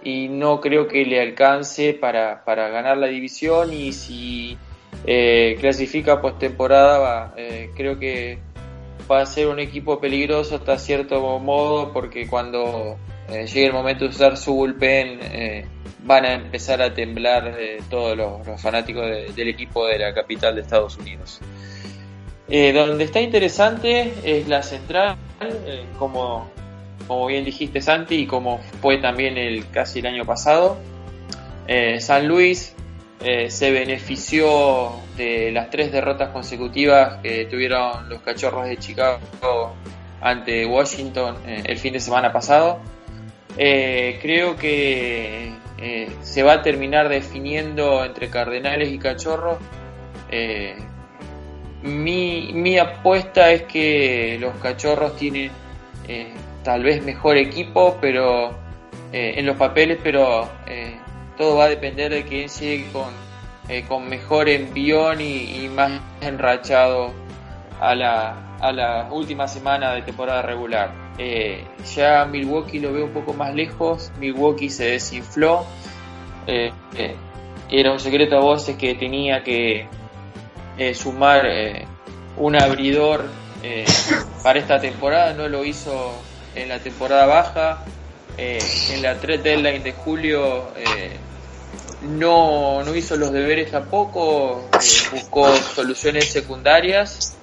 no 0.03 0.61
creo 0.61 0.87
que 0.87 1.05
le 1.05 1.21
alcance 1.21 1.93
para, 1.93 2.43
para 2.45 2.69
ganar 2.69 2.97
la 2.97 3.07
división 3.07 3.73
y 3.73 3.91
si 3.93 4.57
eh, 5.05 5.57
clasifica 5.59 6.21
postemporada 6.21 7.33
eh, 7.37 7.71
creo 7.75 7.99
que 7.99 8.39
va 9.09 9.21
a 9.21 9.25
ser 9.25 9.47
un 9.47 9.59
equipo 9.59 9.99
peligroso 9.99 10.55
hasta 10.55 10.77
cierto 10.77 11.39
modo 11.39 11.91
porque 11.93 12.27
cuando 12.27 12.97
eh, 13.29 13.45
llegue 13.45 13.67
el 13.67 13.73
momento 13.73 14.05
de 14.05 14.11
usar 14.11 14.37
su 14.37 14.53
bullpen 14.53 15.19
eh, 15.21 15.65
van 16.03 16.25
a 16.25 16.33
empezar 16.33 16.81
a 16.81 16.93
temblar 16.93 17.55
todos 17.89 18.17
los, 18.17 18.61
fanáticos 18.61 19.05
del 19.35 19.47
equipo 19.49 19.85
de 19.85 19.99
la 19.99 20.13
capital 20.13 20.55
de 20.55 20.61
Estados 20.61 20.97
Unidos. 20.97 21.39
donde 22.47 23.03
está 23.03 23.19
interesante 23.21 24.13
es 24.23 24.47
la 24.47 24.63
central, 24.63 25.17
como 25.97 26.49
como 27.09 27.25
bien 27.25 27.43
dijiste 27.43 27.81
Santi, 27.81 28.17
y 28.17 28.27
como 28.27 28.59
fue 28.83 28.99
también 28.99 29.35
el 29.35 29.67
casi 29.71 29.97
el 29.97 30.05
año 30.05 30.25
pasado. 30.25 30.77
Eh, 31.65 31.99
San 31.99 32.27
Luis 32.27 32.75
eh, 33.25 33.49
se 33.49 33.71
benefició 33.71 34.91
de 35.17 35.51
las 35.51 35.71
tres 35.71 35.91
derrotas 35.91 36.29
consecutivas 36.29 37.17
que 37.23 37.45
tuvieron 37.45 38.07
los 38.09 38.21
cachorros 38.21 38.67
de 38.67 38.77
Chicago 38.77 39.19
ante 40.21 40.67
Washington 40.67 41.37
eh, 41.47 41.63
el 41.65 41.79
fin 41.79 41.93
de 41.93 41.99
semana 41.99 42.31
pasado. 42.31 42.79
creo 43.55 44.55
que 44.55 45.51
se 46.21 46.43
va 46.43 46.53
a 46.53 46.61
terminar 46.61 47.09
definiendo 47.09 48.05
entre 48.05 48.29
Cardenales 48.29 48.91
y 48.91 48.99
Cachorros. 48.99 49.57
Mi, 51.81 52.51
mi, 52.53 52.77
apuesta 52.77 53.51
es 53.51 53.63
que 53.63 54.37
los 54.39 54.53
Cachorros 54.57 55.15
tienen 55.15 55.49
tal 56.63 56.83
vez 56.83 57.03
mejor 57.03 57.37
equipo, 57.37 57.97
pero 58.01 58.51
eh, 59.11 59.33
en 59.37 59.45
los 59.45 59.57
papeles, 59.57 59.97
pero 60.03 60.47
eh, 60.67 60.97
todo 61.37 61.57
va 61.57 61.65
a 61.65 61.69
depender 61.69 62.11
de 62.11 62.23
quién 62.23 62.49
sigue 62.49 62.91
con, 62.91 63.09
eh, 63.67 63.83
con 63.87 64.07
mejor 64.07 64.49
envión 64.49 65.21
y, 65.21 65.67
más 65.73 65.91
enrachado 66.21 67.11
a 67.79 67.95
la, 67.95 68.57
a 68.59 68.71
la 68.71 69.09
última 69.11 69.47
semana 69.47 69.93
de 69.93 70.01
temporada 70.01 70.41
regular. 70.41 70.91
ya 71.95 72.25
Milwaukee 72.25 72.79
lo 72.79 72.93
veo 72.93 73.05
un 73.05 73.13
poco 73.13 73.33
más 73.33 73.53
lejos, 73.55 74.11
Milwaukee 74.19 74.69
se 74.69 74.91
desinfló, 74.91 75.65
era 77.71 77.91
un 77.91 77.99
secreto 77.99 78.37
a 78.37 78.41
voces 78.41 78.75
que 78.75 78.95
tenía 78.95 79.43
que 79.43 79.87
sumar 80.93 81.47
un 82.37 82.55
abridor 82.55 83.25
para 84.43 84.59
esta 84.59 84.79
temporada, 84.79 85.33
no 85.33 85.47
lo 85.47 85.63
hizo 85.63 86.13
en 86.55 86.69
la 86.69 86.79
temporada 86.79 87.25
baja, 87.25 87.85
eh, 88.37 88.59
en 88.91 89.01
la 89.01 89.15
3 89.19 89.43
deadline 89.43 89.83
de 89.83 89.91
julio 89.91 90.69
eh, 90.77 91.17
no, 92.03 92.83
no, 92.83 92.95
hizo 92.95 93.17
los 93.17 93.31
deberes 93.31 93.71
tampoco, 93.71 94.69
eh, 94.73 94.77
buscó 95.11 95.53
soluciones 95.57 96.31
secundarias 96.31 97.37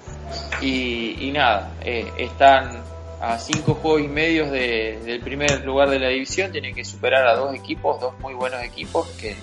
y, 0.63 1.31
nada, 1.35 1.73
están 2.17 2.83
a 3.21 3.39
cinco 3.39 3.75
juegos 3.75 4.03
y 4.03 4.09
medios 4.09 4.51
del 4.51 5.21
primer 5.21 5.65
lugar 5.65 5.91
de 5.91 5.99
la 5.99 6.09
división, 6.09 6.51
tienen 6.51 6.75
que 6.75 6.85
superar 6.85 7.27
a 7.27 7.37
dos 7.37 7.55
equipos, 7.55 8.01
dos 8.01 8.19
muy 8.21 8.33
buenos 8.33 8.63
equipos, 8.63 9.07
que, 9.21 9.37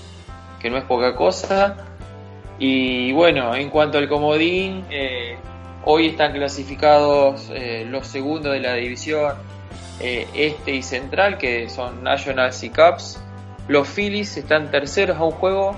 que 0.59 0.69
no 0.69 0.77
es 0.77 0.85
poca 0.85 1.15
cosa. 1.15 1.77
Y 2.57 3.11
bueno, 3.13 3.55
en 3.55 3.69
cuanto 3.69 3.99
al 3.99 4.09
comodín, 4.09 4.85
hoy 5.85 6.07
están 6.07 6.33
clasificados 6.33 7.51
los 7.87 8.07
segundos 8.07 8.53
de 8.53 8.59
la 8.59 8.73
división 8.75 9.33
eh, 9.99 10.27
este 10.33 10.73
y 10.73 10.83
central, 10.83 11.37
que 11.37 11.69
son 11.69 12.03
Nationals 12.03 12.63
y 12.63 12.69
Cubs. 12.69 13.19
Los 13.67 13.87
Phillies 13.87 14.35
están 14.37 14.71
terceros 14.71 15.17
a 15.17 15.23
un 15.23 15.31
juego, 15.31 15.77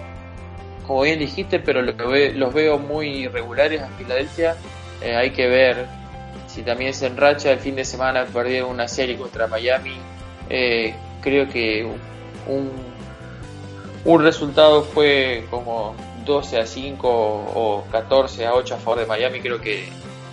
como 0.88 1.02
bien 1.02 1.20
dijiste, 1.20 1.60
pero 1.60 1.82
los 1.82 2.54
veo 2.54 2.80
muy 2.80 3.08
irregulares 3.26 3.82
a 3.82 3.88
Filadelfia. 3.90 4.56
Eh, 5.02 5.16
hay 5.16 5.32
que 5.32 5.48
ver 5.48 5.86
si 6.48 6.64
también 6.64 6.94
se 6.94 7.08
enracha. 7.08 7.52
El 7.52 7.60
fin 7.60 7.76
de 7.76 7.86
semana 7.86 8.26
perdieron 8.26 8.72
una 8.72 8.88
serie 8.88 9.18
contra 9.18 9.48
Miami. 9.48 9.98
Eh, 10.50 10.96
creo 11.22 11.48
que 11.50 11.86
un, 12.48 12.72
un 14.06 14.24
resultado 14.24 14.84
fue 14.84 15.46
como 15.52 15.94
12 16.26 16.60
a 16.60 16.66
5 16.66 17.08
o 17.08 17.86
14 17.92 18.46
a 18.46 18.54
8 18.54 18.76
a 18.76 18.78
favor 18.78 19.00
de 19.00 19.06
Miami. 19.06 19.40
Creo 19.40 19.62
que 19.62 19.88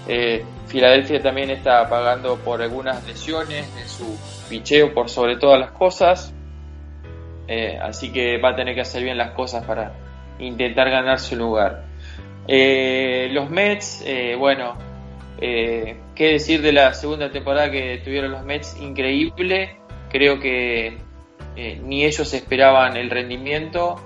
eh, 0.08 0.44
Filadelfia 0.66 1.22
también 1.22 1.50
está 1.50 1.88
pagando 1.88 2.36
por 2.36 2.62
algunas 2.62 3.06
lesiones 3.06 3.72
de 3.74 3.86
su 3.86 4.18
picheo 4.48 4.92
por 4.94 5.08
sobre 5.08 5.36
todas 5.36 5.60
las 5.60 5.70
cosas. 5.72 6.34
Eh, 7.46 7.78
así 7.80 8.10
que 8.12 8.38
va 8.38 8.50
a 8.50 8.56
tener 8.56 8.74
que 8.74 8.80
hacer 8.80 9.02
bien 9.02 9.18
las 9.18 9.32
cosas 9.32 9.64
para 9.64 9.92
intentar 10.38 10.90
ganar 10.90 11.20
su 11.20 11.36
lugar. 11.36 11.84
Eh, 12.48 13.28
los 13.30 13.50
Mets, 13.50 14.04
bueno, 14.38 14.76
qué 15.38 15.96
decir 16.16 16.62
de 16.62 16.72
la 16.72 16.94
segunda 16.94 17.30
temporada 17.30 17.70
que 17.70 18.00
tuvieron 18.02 18.32
los 18.32 18.42
Mets, 18.42 18.76
increíble. 18.80 19.76
Creo 20.10 20.40
que 20.40 20.98
ni 21.82 22.04
ellos 22.04 22.32
esperaban 22.32 22.96
el 22.96 23.10
rendimiento 23.10 24.00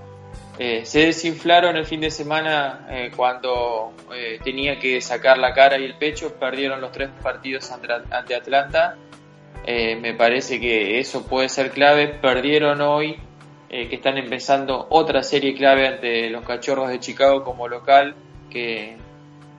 eh, 0.58 0.86
se 0.86 1.00
desinflaron 1.00 1.76
el 1.76 1.84
fin 1.84 2.00
de 2.00 2.10
semana 2.10 2.86
eh, 2.88 3.10
cuando 3.14 3.92
eh, 4.14 4.38
tenía 4.42 4.78
que 4.78 5.02
sacar 5.02 5.36
la 5.36 5.52
cara 5.52 5.78
y 5.78 5.84
el 5.84 5.94
pecho, 5.96 6.34
perdieron 6.34 6.80
los 6.80 6.92
tres 6.92 7.10
partidos 7.22 7.70
ante, 7.70 8.34
Atlanta. 8.34 8.96
me 9.66 10.14
parece 10.14 10.58
que 10.58 10.98
eso 10.98 11.26
puede 11.26 11.50
ser 11.50 11.70
clave. 11.72 12.08
Perdieron 12.08 12.80
hoy, 12.80 13.18
que 13.68 13.94
están 13.94 14.16
empezando 14.16 14.86
otra 14.88 15.22
serie 15.22 15.54
clave 15.54 15.88
ante 15.88 16.30
los 16.30 16.44
Cachorros 16.44 16.88
de 16.88 17.00
Chicago 17.00 17.44
como 17.44 17.68
local, 17.68 18.14
que 18.50 18.96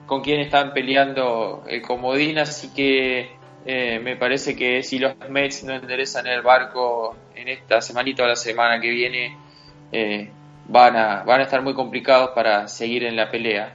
con 0.06 0.22
quien 0.22 0.40
están 0.40 0.72
peleando 0.72 1.62
el 1.68 1.82
comodín, 1.82 2.38
así 2.38 2.72
que 2.74 3.36
me 3.66 4.16
parece 4.16 4.56
que 4.56 4.82
si 4.82 4.98
los 4.98 5.14
Mets 5.28 5.62
no 5.62 5.74
enderezan 5.74 6.26
el 6.26 6.42
barco 6.42 7.14
en 7.36 7.48
esta 7.48 7.80
semanita 7.82 8.24
o 8.24 8.26
la 8.26 8.36
semana 8.36 8.80
que 8.80 8.88
viene, 8.88 9.36
van 10.68 10.96
a, 10.96 11.24
van 11.24 11.40
a 11.40 11.44
estar 11.44 11.62
muy 11.62 11.74
complicados 11.74 12.30
para 12.30 12.68
seguir 12.68 13.04
en 13.04 13.16
la 13.16 13.30
pelea. 13.30 13.74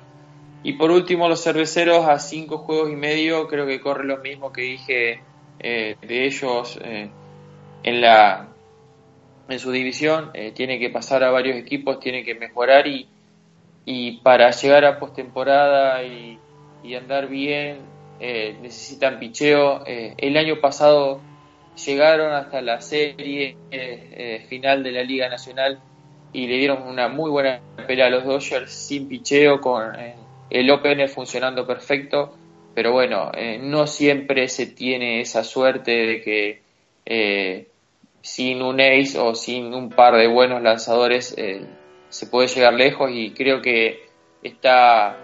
Y 0.63 0.73
por 0.73 0.91
último, 0.91 1.27
los 1.27 1.43
cerveceros 1.43 2.07
a 2.07 2.19
cinco 2.19 2.59
juegos 2.59 2.89
y 2.89 2.95
medio, 2.95 3.47
creo 3.47 3.65
que 3.65 3.81
corre 3.81 4.05
lo 4.05 4.17
mismo 4.19 4.53
que 4.53 4.61
dije 4.61 5.21
eh, 5.59 5.97
de 6.01 6.25
ellos 6.25 6.79
eh, 6.81 7.09
en, 7.83 8.01
la, 8.01 8.47
en 9.49 9.59
su 9.59 9.71
división. 9.71 10.31
Eh, 10.33 10.53
tiene 10.55 10.79
que 10.79 10.89
pasar 10.89 11.23
a 11.23 11.31
varios 11.31 11.57
equipos, 11.57 11.99
tiene 11.99 12.23
que 12.23 12.35
mejorar 12.35 12.87
y, 12.87 13.09
y 13.83 14.19
para 14.21 14.51
llegar 14.51 14.85
a 14.85 14.99
postemporada 14.99 16.01
y, 16.03 16.39
y 16.83 16.95
andar 16.95 17.27
bien 17.27 17.91
necesitan 18.61 19.19
picheo. 19.19 19.83
el 19.85 20.37
año 20.37 20.61
pasado 20.61 21.19
llegaron 21.85 22.31
hasta 22.31 22.61
la 22.61 22.79
serie 22.79 23.57
final 24.47 24.81
de 24.81 24.91
la 24.93 25.03
Liga 25.03 25.27
Nacional 25.27 25.81
y 26.33 26.47
le 26.47 26.57
dieron 26.57 26.81
una 26.83 27.07
muy 27.07 27.29
buena 27.29 27.61
pelea 27.87 28.07
a 28.07 28.09
los 28.09 28.25
Dodgers 28.25 28.71
sin 28.71 29.07
picheo, 29.07 29.61
con 29.61 29.95
eh, 29.95 30.15
el 30.49 30.69
OPN 30.69 31.07
funcionando 31.07 31.65
perfecto, 31.65 32.35
pero 32.73 32.91
bueno, 32.91 33.31
eh, 33.35 33.59
no 33.61 33.85
siempre 33.85 34.49
se 34.49 34.65
tiene 34.65 35.21
esa 35.21 35.43
suerte 35.43 35.91
de 35.91 36.21
que 36.21 36.61
eh, 37.05 37.67
sin 38.21 38.63
un 38.63 38.81
ace 38.81 39.17
o 39.19 39.35
sin 39.35 39.73
un 39.75 39.89
par 39.89 40.15
de 40.15 40.27
buenos 40.27 40.61
lanzadores 40.61 41.35
se 42.09 42.27
puede 42.27 42.47
llegar 42.47 42.73
lejos 42.73 43.11
y 43.13 43.31
creo 43.31 43.61
que 43.61 44.07
está, 44.41 45.17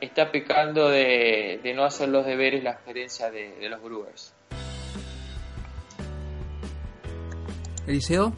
está 0.00 0.30
pecando 0.30 0.88
de, 0.88 1.60
no 1.74 1.84
hacer 1.84 2.08
los 2.08 2.24
deberes 2.24 2.62
la 2.62 2.74
gerencia 2.74 3.30
de, 3.30 3.56
de 3.56 3.68
los 3.68 3.82
Brewers. 3.82 4.34
Eliseo. 7.86 8.32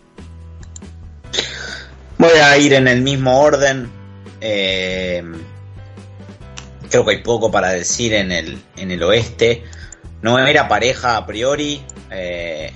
Voy 2.28 2.40
a 2.40 2.58
ir 2.58 2.72
en 2.72 2.88
el 2.88 3.02
mismo 3.02 3.38
orden. 3.38 3.88
Eh, 4.40 5.22
creo 6.90 7.04
que 7.04 7.12
hay 7.12 7.22
poco 7.22 7.52
para 7.52 7.70
decir 7.70 8.14
en 8.14 8.32
el, 8.32 8.60
en 8.76 8.90
el 8.90 9.00
oeste. 9.04 9.62
No 10.22 10.36
era 10.36 10.66
pareja 10.66 11.18
a 11.18 11.24
priori. 11.24 11.84
Eh, 12.10 12.72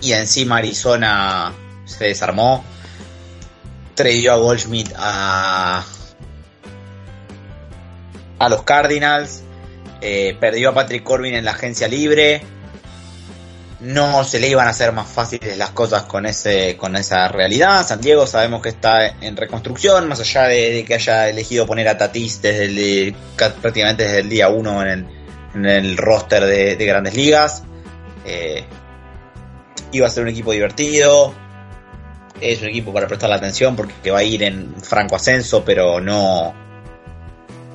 y 0.00 0.12
encima 0.12 0.58
Arizona 0.58 1.52
se 1.86 2.04
desarmó. 2.04 2.64
Trayó 3.96 4.34
a 4.34 4.36
Goldschmidt 4.36 4.92
a, 4.96 5.84
a 8.38 8.48
los 8.48 8.62
Cardinals. 8.62 9.42
Eh, 10.00 10.36
perdió 10.38 10.68
a 10.70 10.74
Patrick 10.74 11.02
Corbin 11.02 11.34
en 11.34 11.44
la 11.44 11.50
agencia 11.50 11.88
libre. 11.88 12.42
No 13.84 14.24
se 14.24 14.40
le 14.40 14.48
iban 14.48 14.66
a 14.66 14.70
hacer 14.70 14.92
más 14.92 15.08
fáciles 15.08 15.58
las 15.58 15.70
cosas 15.70 16.04
con 16.04 16.24
ese 16.24 16.76
con 16.76 16.96
esa 16.96 17.28
realidad. 17.28 17.86
San 17.86 18.00
Diego 18.00 18.26
sabemos 18.26 18.62
que 18.62 18.70
está 18.70 19.06
en 19.20 19.36
reconstrucción, 19.36 20.08
más 20.08 20.20
allá 20.20 20.44
de, 20.44 20.84
que 20.86 20.94
haya 20.94 21.28
elegido 21.28 21.66
poner 21.66 21.88
a 21.88 21.98
Tatis 21.98 22.40
desde 22.40 22.64
el, 22.64 23.14
prácticamente 23.36 24.04
desde 24.04 24.20
el 24.20 24.28
día 24.30 24.48
1 24.48 24.82
en 24.86 25.66
el, 25.66 25.96
roster 25.98 26.46
de, 26.46 26.86
grandes 26.86 27.14
ligas. 27.14 27.62
Eh, 28.24 28.64
iba 29.92 30.06
a 30.06 30.10
ser 30.10 30.22
un 30.22 30.30
equipo 30.30 30.52
divertido. 30.52 31.34
Es 32.40 32.62
un 32.62 32.68
equipo 32.68 32.92
para 32.92 33.06
prestar 33.06 33.28
la 33.28 33.36
atención 33.36 33.76
porque 33.76 34.10
va 34.10 34.18
a 34.18 34.24
ir 34.24 34.42
en 34.42 34.74
franco 34.82 35.16
ascenso, 35.16 35.62
pero 35.62 36.00
no, 36.00 36.54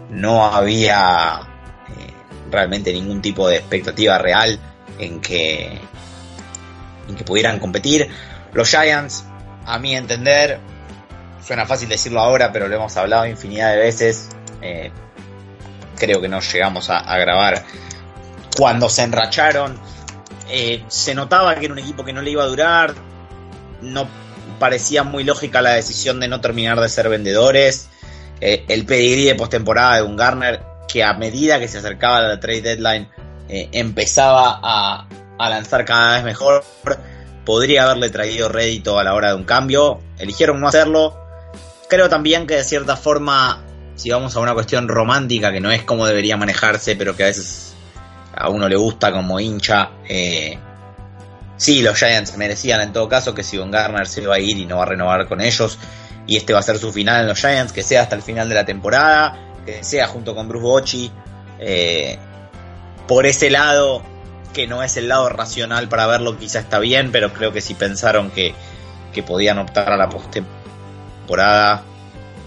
no 0.09 0.45
había 0.45 1.39
eh, 1.87 2.13
realmente 2.49 2.91
ningún 2.91 3.21
tipo 3.21 3.47
de 3.47 3.57
expectativa 3.57 4.17
real 4.17 4.59
en 4.97 5.21
que, 5.21 5.79
que 7.15 7.23
pudieran 7.23 7.59
competir. 7.59 8.09
Los 8.53 8.69
Giants, 8.69 9.25
a 9.65 9.79
mi 9.79 9.95
entender, 9.95 10.59
suena 11.43 11.65
fácil 11.65 11.89
decirlo 11.89 12.19
ahora, 12.19 12.51
pero 12.51 12.67
lo 12.67 12.75
hemos 12.75 12.95
hablado 12.97 13.25
infinidad 13.25 13.71
de 13.71 13.77
veces. 13.77 14.29
Eh, 14.61 14.91
creo 15.97 16.21
que 16.21 16.27
no 16.27 16.39
llegamos 16.39 16.89
a, 16.89 17.17
grabar 17.17 17.63
cuando 18.55 18.89
se 18.89 19.03
enracharon. 19.03 19.79
Eh, 20.49 20.83
se 20.87 21.13
notaba 21.13 21.55
que 21.55 21.65
era 21.65 21.73
un 21.73 21.79
equipo 21.79 22.03
que 22.03 22.13
no 22.13 22.21
le 22.21 22.31
iba 22.31 22.43
a 22.43 22.47
durar. 22.47 22.93
No 23.81 24.07
parecía 24.59 25.03
muy 25.03 25.23
lógica 25.23 25.61
la 25.61 25.71
decisión 25.71 26.19
de 26.19 26.27
no 26.27 26.41
terminar 26.41 26.79
de 26.79 26.89
ser 26.89 27.09
vendedores. 27.09 27.89
Eh, 28.41 28.65
el 28.67 28.85
pedigrí 28.85 29.25
de 29.25 29.35
postemporada 29.35 29.97
de 29.97 30.03
un 30.03 30.15
Garner, 30.15 30.61
que 30.87 31.03
a 31.03 31.13
medida 31.13 31.59
que 31.59 31.67
se 31.67 31.79
acercaba 31.79 32.17
a 32.17 32.21
la 32.21 32.39
trade 32.39 32.61
deadline 32.61 33.09
empezaba 33.47 34.59
a, 34.61 35.07
lanzar 35.47 35.85
cada 35.85 36.15
vez 36.15 36.23
mejor, 36.25 36.65
podría 37.45 37.83
haberle 37.83 38.09
traído 38.09 38.49
rédito 38.49 38.99
a 38.99 39.03
la 39.03 39.13
hora 39.13 39.29
de 39.29 39.35
un 39.35 39.45
cambio. 39.45 40.01
Eligieron 40.17 40.59
no 40.59 40.67
hacerlo. 40.67 41.17
Creo 41.87 42.09
también 42.09 42.45
que 42.45 42.55
de 42.55 42.63
cierta 42.63 42.97
forma, 42.97 43.63
si 43.95 44.09
vamos 44.11 44.35
a 44.35 44.39
una 44.39 44.53
cuestión 44.53 44.87
romántica, 44.87 45.51
que 45.51 45.61
no 45.61 45.71
es 45.71 45.83
como 45.83 46.05
debería 46.05 46.35
manejarse, 46.35 46.95
pero 46.95 47.15
que 47.15 47.23
a 47.23 47.27
veces 47.27 47.73
a 48.35 48.49
uno 48.49 48.67
le 48.67 48.75
gusta 48.75 49.11
como 49.11 49.39
hincha, 49.39 49.91
eh, 50.07 50.59
sí, 51.57 51.81
los 51.81 51.97
Giants 51.97 52.37
merecían 52.37 52.81
en 52.81 52.93
todo 52.93 53.09
caso 53.09 53.33
que 53.33 53.43
Von 53.57 53.71
Garner 53.71 54.07
se 54.07 54.25
va 54.25 54.35
a 54.35 54.39
ir 54.39 54.57
y 54.57 54.65
no 54.65 54.77
va 54.77 54.83
a 54.83 54.87
renovar 54.87 55.27
con 55.27 55.41
ellos, 55.41 55.77
y 56.27 56.37
este 56.37 56.53
va 56.53 56.59
a 56.59 56.63
ser 56.63 56.77
su 56.77 56.93
final 56.93 57.21
en 57.21 57.27
los 57.27 57.39
Giants, 57.39 57.73
que 57.73 57.81
sea 57.81 58.03
hasta 58.03 58.15
el 58.15 58.21
final 58.21 58.47
de 58.47 58.55
la 58.55 58.65
temporada, 58.65 59.37
que 59.65 59.83
sea 59.83 60.07
junto 60.07 60.35
con 60.35 60.47
Bruce 60.47 60.63
Bochy. 60.63 61.11
Eh, 61.59 62.17
por 63.07 63.25
ese 63.25 63.49
lado, 63.49 64.03
que 64.53 64.67
no 64.67 64.83
es 64.83 64.97
el 64.97 65.07
lado 65.07 65.29
racional 65.29 65.89
para 65.89 66.07
verlo, 66.07 66.37
quizá 66.37 66.59
está 66.59 66.79
bien, 66.79 67.11
pero 67.11 67.33
creo 67.33 67.51
que 67.51 67.61
si 67.61 67.73
pensaron 67.73 68.31
que, 68.31 68.53
podían 69.27 69.59
optar 69.59 69.91
a 69.91 69.97
la 69.97 70.07
postemporada, 70.07 71.83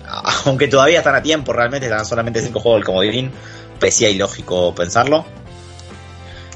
aunque 0.46 0.68
todavía 0.68 0.98
están 0.98 1.14
a 1.14 1.22
tiempo, 1.22 1.52
realmente 1.52 1.86
están 1.86 2.06
solamente 2.06 2.40
cinco 2.40 2.60
juegos 2.60 2.78
del 2.78 2.86
comodín, 2.86 3.30
parecía 3.78 4.08
ilógico 4.08 4.74
pensarlo. 4.74 5.26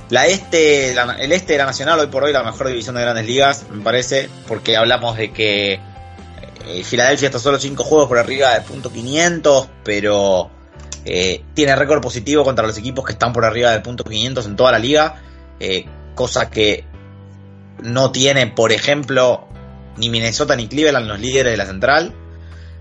La 0.09 0.26
este, 0.26 0.92
el 0.92 1.32
este 1.32 1.52
de 1.52 1.59
la 1.59 1.66
Nacional, 1.66 1.98
hoy 1.98 2.06
por 2.06 2.24
hoy 2.24 2.32
la 2.32 2.44
mejor 2.44 2.68
división 2.68 2.94
de 2.94 3.02
grandes 3.02 3.26
ligas, 3.26 3.66
me 3.70 3.82
parece, 3.82 4.30
porque 4.46 4.76
hablamos 4.76 5.18
de 5.18 5.32
que 5.32 5.80
eh, 6.66 6.82
Filadelfia 6.82 7.26
está 7.26 7.38
solo 7.38 7.59
cinco 7.59 7.85
juegos 7.85 8.09
por 8.09 8.18
arriba 8.18 8.54
del 8.54 8.62
punto 8.62 8.92
500, 8.92 9.68
pero 9.85 10.50
eh, 11.04 11.44
tiene 11.54 11.76
récord 11.76 12.00
positivo 12.00 12.42
contra 12.42 12.66
los 12.66 12.76
equipos 12.78 13.04
que 13.04 13.12
están 13.12 13.32
por 13.32 13.44
arriba 13.44 13.70
del 13.70 13.82
punto 13.82 14.02
500 14.02 14.46
en 14.46 14.56
toda 14.56 14.72
la 14.72 14.78
liga, 14.78 15.22
eh, 15.61 15.87
cosa 16.14 16.51
que 16.51 16.85
no 17.83 18.12
tiene, 18.12 18.47
por 18.47 18.73
ejemplo, 18.73 19.47
ni 19.97 20.11
Minnesota 20.11 20.57
ni 20.57 20.69
Cleveland, 20.69 21.07
los 21.07 21.21
líderes 21.21 21.53
de 21.53 21.57
la 21.57 21.66
central. 21.66 22.14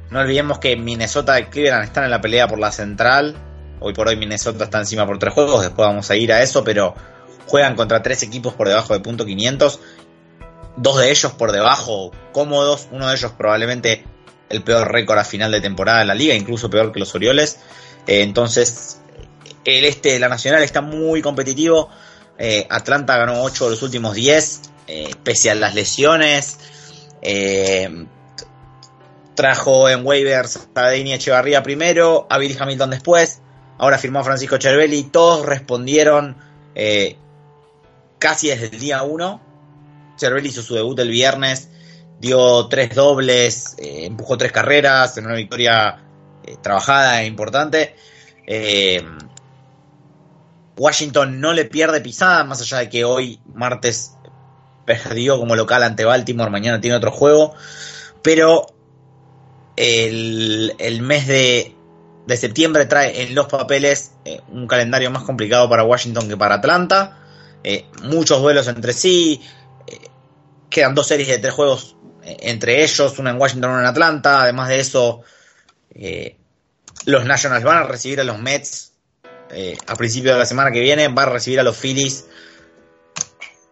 No 0.10 0.20
olvidemos 0.20 0.60
que 0.60 0.76
Minnesota 0.76 1.40
y 1.40 1.46
Cleveland 1.46 1.84
están 1.84 2.04
en 2.04 2.12
la 2.12 2.22
pelea 2.22 2.48
por 2.48 2.60
la 2.60 2.72
central. 2.72 3.36
Hoy 3.80 3.94
por 3.94 4.08
hoy 4.08 4.16
Minnesota 4.16 4.66
está 4.66 4.80
encima 4.80 5.06
por 5.06 5.20
tres 5.20 5.34
juegos, 5.34 5.62
después 5.62 5.88
vamos 5.88 6.10
a 6.10 6.16
ir 6.16 6.32
a 6.32 6.42
eso, 6.42 6.64
pero 6.64 6.96
juegan 7.48 7.76
contra 7.76 8.02
tres 8.02 8.24
equipos 8.24 8.54
por 8.54 8.68
debajo 8.68 8.94
de 8.94 9.00
punto 9.00 9.26
500. 9.26 9.80
Dos 10.78 10.98
de 10.98 11.10
ellos 11.10 11.32
por 11.34 11.52
debajo, 11.52 12.12
cómodos. 12.32 12.88
Uno 12.92 13.08
de 13.08 13.16
ellos 13.16 13.32
probablemente 13.38 14.06
el 14.50 14.62
peor 14.62 14.92
récord 14.92 15.18
a 15.18 15.24
final 15.24 15.52
de 15.52 15.62
temporada 15.62 16.02
en 16.02 16.08
la 16.08 16.16
liga, 16.16 16.34
incluso 16.34 16.70
peor 16.70 16.92
que 16.92 17.00
los 17.00 17.14
Orioles. 17.16 17.60
Eh, 18.08 18.22
entonces, 18.22 19.00
el 19.64 19.86
este 19.86 20.14
de 20.14 20.20
la 20.20 20.30
Nacional 20.30 20.64
está 20.64 20.82
muy 20.82 21.22
competitivo. 21.22 21.90
Eh, 22.38 22.68
Atlanta 22.70 23.18
ganó 23.18 23.44
8 23.44 23.66
de 23.66 23.70
los 23.72 23.82
últimos 23.84 24.14
10, 24.14 24.62
eh, 24.88 25.12
pese 25.24 25.52
a 25.52 25.56
las 25.56 25.76
lesiones. 25.76 26.60
trajo 29.36 29.90
en 29.90 30.06
waivers 30.06 30.68
a 30.76 30.90
Deini 30.90 31.14
Echevarría 31.14 31.62
primero, 31.62 32.26
a 32.30 32.38
Billy 32.38 32.56
Hamilton 32.58 32.92
después. 32.92 33.42
Ahora 33.78 33.98
firmó 33.98 34.24
Francisco 34.24 34.58
Cervelli. 34.60 35.04
Todos 35.04 35.46
respondieron 35.46 36.38
casi 38.20 38.48
desde 38.48 38.68
el 38.68 38.80
día 38.80 39.04
1. 39.04 39.42
Cervelli 40.18 40.50
hizo 40.50 40.62
su 40.62 40.76
debut 40.76 40.98
el 41.00 41.10
viernes, 41.10 41.70
dio 42.22 42.68
tres 42.68 42.96
dobles, 42.96 43.76
empujó 43.78 44.38
tres 44.38 44.54
carreras 44.54 45.18
en 45.18 45.26
una 45.26 45.36
victoria 45.36 46.06
eh, 46.48 46.58
trabajada 46.62 47.24
e 47.24 47.26
importante. 47.26 47.96
Eh, 50.76 50.82
Washington 50.82 51.40
no 51.40 51.54
le 51.54 51.66
pierde 51.66 52.02
pisada, 52.02 52.44
más 52.44 52.62
allá 52.62 52.80
de 52.80 52.90
que 52.90 53.06
hoy, 53.06 53.40
martes, 53.54 54.14
perdió 54.86 55.40
como 55.40 55.56
local 55.56 55.84
ante 55.84 56.06
Baltimore, 56.06 56.52
mañana 56.52 56.82
tiene 56.82 56.98
otro 56.98 57.12
juego. 57.12 57.54
Pero 58.22 58.68
el, 59.76 60.74
mes 61.02 61.28
de, 61.28 61.76
septiembre 62.36 62.86
trae 62.86 63.24
en 63.24 63.36
los 63.36 63.48
papeles 63.48 64.14
eh, 64.26 64.42
un 64.50 64.68
calendario 64.68 65.12
más 65.12 65.24
complicado 65.24 65.70
para 65.70 65.84
Washington 65.84 66.28
que 66.28 66.38
para 66.38 66.56
Atlanta. 66.56 67.20
muchos 68.04 68.42
duelos 68.42 68.68
entre 68.68 68.94
sí. 68.94 69.42
quedan 70.70 70.96
dos 70.96 71.08
series 71.08 71.30
de 71.30 71.40
tres 71.40 71.54
juegos 71.54 71.96
entre 72.26 72.84
ellos, 72.84 73.20
una 73.20 73.32
en 73.32 73.40
Washington, 73.40 73.72
una 73.72 73.82
en 73.82 73.88
Atlanta. 73.88 74.42
Además 74.42 74.70
de 74.70 74.80
eso, 74.80 75.22
eh, 75.94 76.38
los 77.06 77.26
Nationals 77.26 77.64
van 77.64 77.78
a 77.78 77.84
recibir 77.84 78.20
a 78.20 78.24
los 78.24 78.40
Mets 78.40 78.94
eh, 79.52 79.78
a 79.88 79.96
principio 79.96 80.34
de 80.34 80.40
la 80.40 80.46
semana 80.46 80.72
que 80.72 80.82
viene, 80.82 81.08
van 81.08 81.30
a 81.30 81.32
recibir 81.32 81.60
a 81.60 81.64
los 81.64 81.78
Phillies 81.78 82.26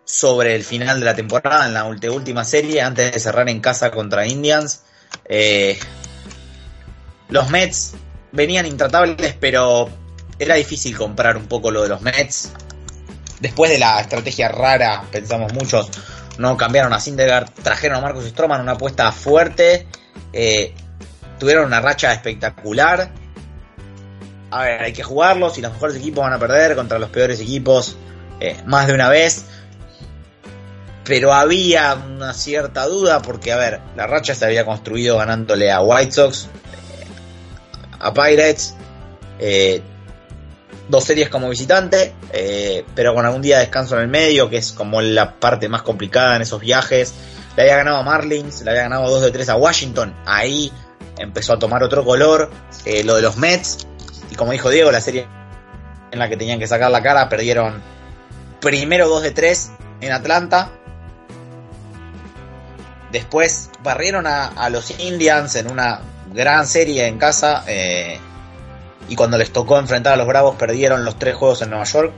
sobre 0.06 0.56
el 0.56 0.64
final 0.64 1.00
de 1.00 1.06
la 1.06 1.16
temporada, 1.16 1.66
en 1.66 1.74
la 1.74 1.86
última 1.86 2.44
serie, 2.44 2.82
antes 2.82 3.12
de 3.12 3.20
cerrar 3.20 3.50
en 3.50 3.60
casa 3.60 3.92
contra 3.92 4.28
Indians. 4.28 4.84
Eh, 5.26 5.80
los 7.30 7.50
Mets 7.50 7.94
venían 8.32 8.66
intratables, 8.66 9.36
pero 9.40 9.90
era 10.38 10.56
difícil 10.56 10.96
comprar 10.96 11.38
un 11.38 11.48
poco 11.48 11.72
lo 11.72 11.84
de 11.84 11.90
los 11.90 12.02
Mets. 12.02 12.52
Después 13.40 13.72
de 13.72 13.80
la 13.80 14.00
estrategia 14.00 14.50
rara, 14.50 15.04
pensamos 15.12 15.52
muchos, 15.54 15.90
no 16.38 16.56
cambiaron 16.58 16.94
a 16.94 17.00
Syndergaard, 17.00 17.50
trajeron 17.62 17.98
a 17.98 18.02
Marcus 18.02 18.26
Stroman, 18.26 18.62
una 18.62 18.74
apuesta 18.74 19.12
fuerte. 19.12 19.88
Eh, 20.32 20.74
tuvieron 21.40 21.66
una 21.66 21.82
racha 21.82 22.14
espectacular. 22.14 23.12
A 24.54 24.62
ver, 24.66 24.84
hay 24.84 24.94
que 24.94 25.02
jugarlos 25.02 25.58
y 25.58 25.62
los 25.62 25.74
mejores 25.74 25.96
equipos 25.96 26.24
van 26.24 26.34
a 26.34 26.38
perder 26.38 26.76
contra 26.76 27.00
los 27.00 27.10
peores 27.10 27.40
equipos 27.40 27.98
eh, 28.40 28.56
más 28.68 28.86
de 28.86 28.94
una 28.94 29.10
vez. 29.10 29.46
Pero 31.04 31.34
había 31.34 31.96
una 31.96 32.36
cierta 32.36 32.86
duda 32.86 33.24
porque, 33.24 33.52
a 33.52 33.58
ver, 33.58 33.80
la 33.96 34.06
racha 34.06 34.36
se 34.36 34.46
había 34.46 34.64
construido 34.64 35.18
ganándole 35.18 35.72
a 35.72 35.82
White 35.82 36.12
Sox, 36.12 36.44
eh, 36.44 36.48
a 38.00 38.14
Pirates, 38.14 38.76
eh, 39.40 39.82
dos 40.88 41.04
series 41.04 41.30
como 41.30 41.50
visitante, 41.50 42.14
pero 42.94 43.16
con 43.16 43.26
algún 43.26 43.42
día 43.42 43.56
de 43.56 43.62
descanso 43.62 43.96
en 43.96 44.04
el 44.04 44.08
medio, 44.08 44.52
que 44.52 44.58
es 44.58 44.72
como 44.72 45.02
la 45.02 45.40
parte 45.40 45.68
más 45.68 45.82
complicada 45.82 46.36
en 46.36 46.44
esos 46.44 46.62
viajes. 46.62 47.12
Le 47.58 47.64
había 47.64 47.78
ganado 47.78 47.98
a 47.98 48.04
Marlins, 48.04 48.62
le 48.62 48.70
había 48.70 48.84
ganado 48.84 49.10
2 49.10 49.24
de 49.24 49.32
3 49.32 49.50
a 49.50 49.56
Washington. 49.56 50.16
Ahí 50.28 50.72
empezó 51.18 51.54
a 51.54 51.60
tomar 51.60 51.82
otro 51.82 52.06
color. 52.06 52.52
Lo 53.04 53.16
de 53.16 53.22
los 53.22 53.38
Mets, 53.38 53.88
y 54.34 54.36
como 54.36 54.52
dijo 54.52 54.72
Diego, 54.72 54.92
la 54.92 55.00
serie 55.00 55.28
en 56.10 56.18
la 56.18 56.28
que 56.28 56.36
tenían 56.36 56.58
que 56.58 56.66
sacar 56.66 56.90
la 56.90 57.04
cara, 57.04 57.30
perdieron 57.30 57.84
primero 58.60 59.08
2 59.08 59.22
de 59.22 59.30
3 59.30 59.72
en 60.02 60.12
Atlanta. 60.12 60.72
Después 63.12 63.70
barrieron 63.84 64.26
a, 64.26 64.70
los 64.72 65.00
Indians 65.00 65.56
en 65.56 65.72
una 65.72 66.02
gran 66.34 66.66
serie 66.66 67.06
en 67.06 67.20
casa. 67.20 67.64
Eh, 67.68 68.18
y 69.08 69.16
cuando 69.16 69.38
les 69.38 69.54
tocó 69.54 69.78
enfrentar 69.78 70.14
a 70.14 70.16
los 70.16 70.26
Bravos, 70.26 70.56
perdieron 70.56 71.06
los 71.06 71.20
tres 71.20 71.36
juegos 71.36 71.62
en 71.62 71.70
Nueva 71.70 71.86
York. 71.86 72.12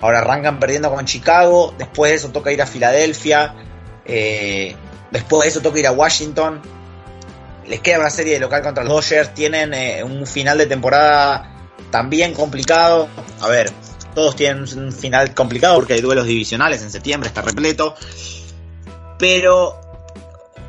Ahora 0.00 0.20
arrancan 0.20 0.58
perdiendo 0.58 0.90
con 0.90 1.04
Chicago. 1.04 1.74
Después 1.76 2.12
de 2.12 2.16
eso 2.16 2.30
toca 2.30 2.50
ir 2.50 2.62
a 2.62 2.66
Filadelfia. 2.66 3.54
Eh, 4.06 4.74
después 5.10 5.42
de 5.42 5.48
eso 5.50 5.60
toca 5.60 5.78
ir 5.78 5.86
a 5.86 5.92
Washington 5.92 6.62
les 7.68 7.80
queda 7.80 7.98
una 7.98 8.10
serie 8.10 8.34
de 8.34 8.40
local 8.40 8.62
contra 8.62 8.82
los 8.82 8.92
Dodgers, 8.92 9.34
tienen 9.34 9.74
eh, 9.74 10.02
un 10.02 10.26
final 10.26 10.58
de 10.58 10.66
temporada 10.66 11.57
también 11.90 12.34
complicado. 12.34 13.08
A 13.40 13.48
ver, 13.48 13.70
todos 14.14 14.36
tienen 14.36 14.62
un 14.62 14.92
final 14.92 15.34
complicado 15.34 15.76
porque 15.76 15.94
hay 15.94 16.00
duelos 16.00 16.26
divisionales 16.26 16.82
en 16.82 16.90
septiembre, 16.90 17.28
está 17.28 17.42
repleto. 17.42 17.94
Pero 19.18 19.80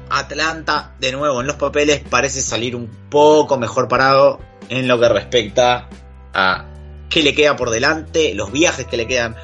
Atlanta, 0.10 0.94
de 1.00 1.12
nuevo, 1.12 1.42
en 1.42 1.48
los 1.48 1.56
papeles 1.56 2.02
parece 2.10 2.42
salir 2.42 2.76
un 2.76 2.90
poco 3.10 3.58
mejor 3.58 3.88
parado 3.88 4.40
en 4.70 4.88
lo 4.88 5.00
que 5.00 5.10
respecta 5.10 5.88
a 6.34 6.66
qué 7.10 7.24
le 7.24 7.34
queda 7.34 7.56
por 7.56 7.70
delante, 7.70 8.34
los 8.34 8.52
viajes 8.52 8.86
que 8.86 8.98
le 8.98 9.08
quedan. 9.08 9.36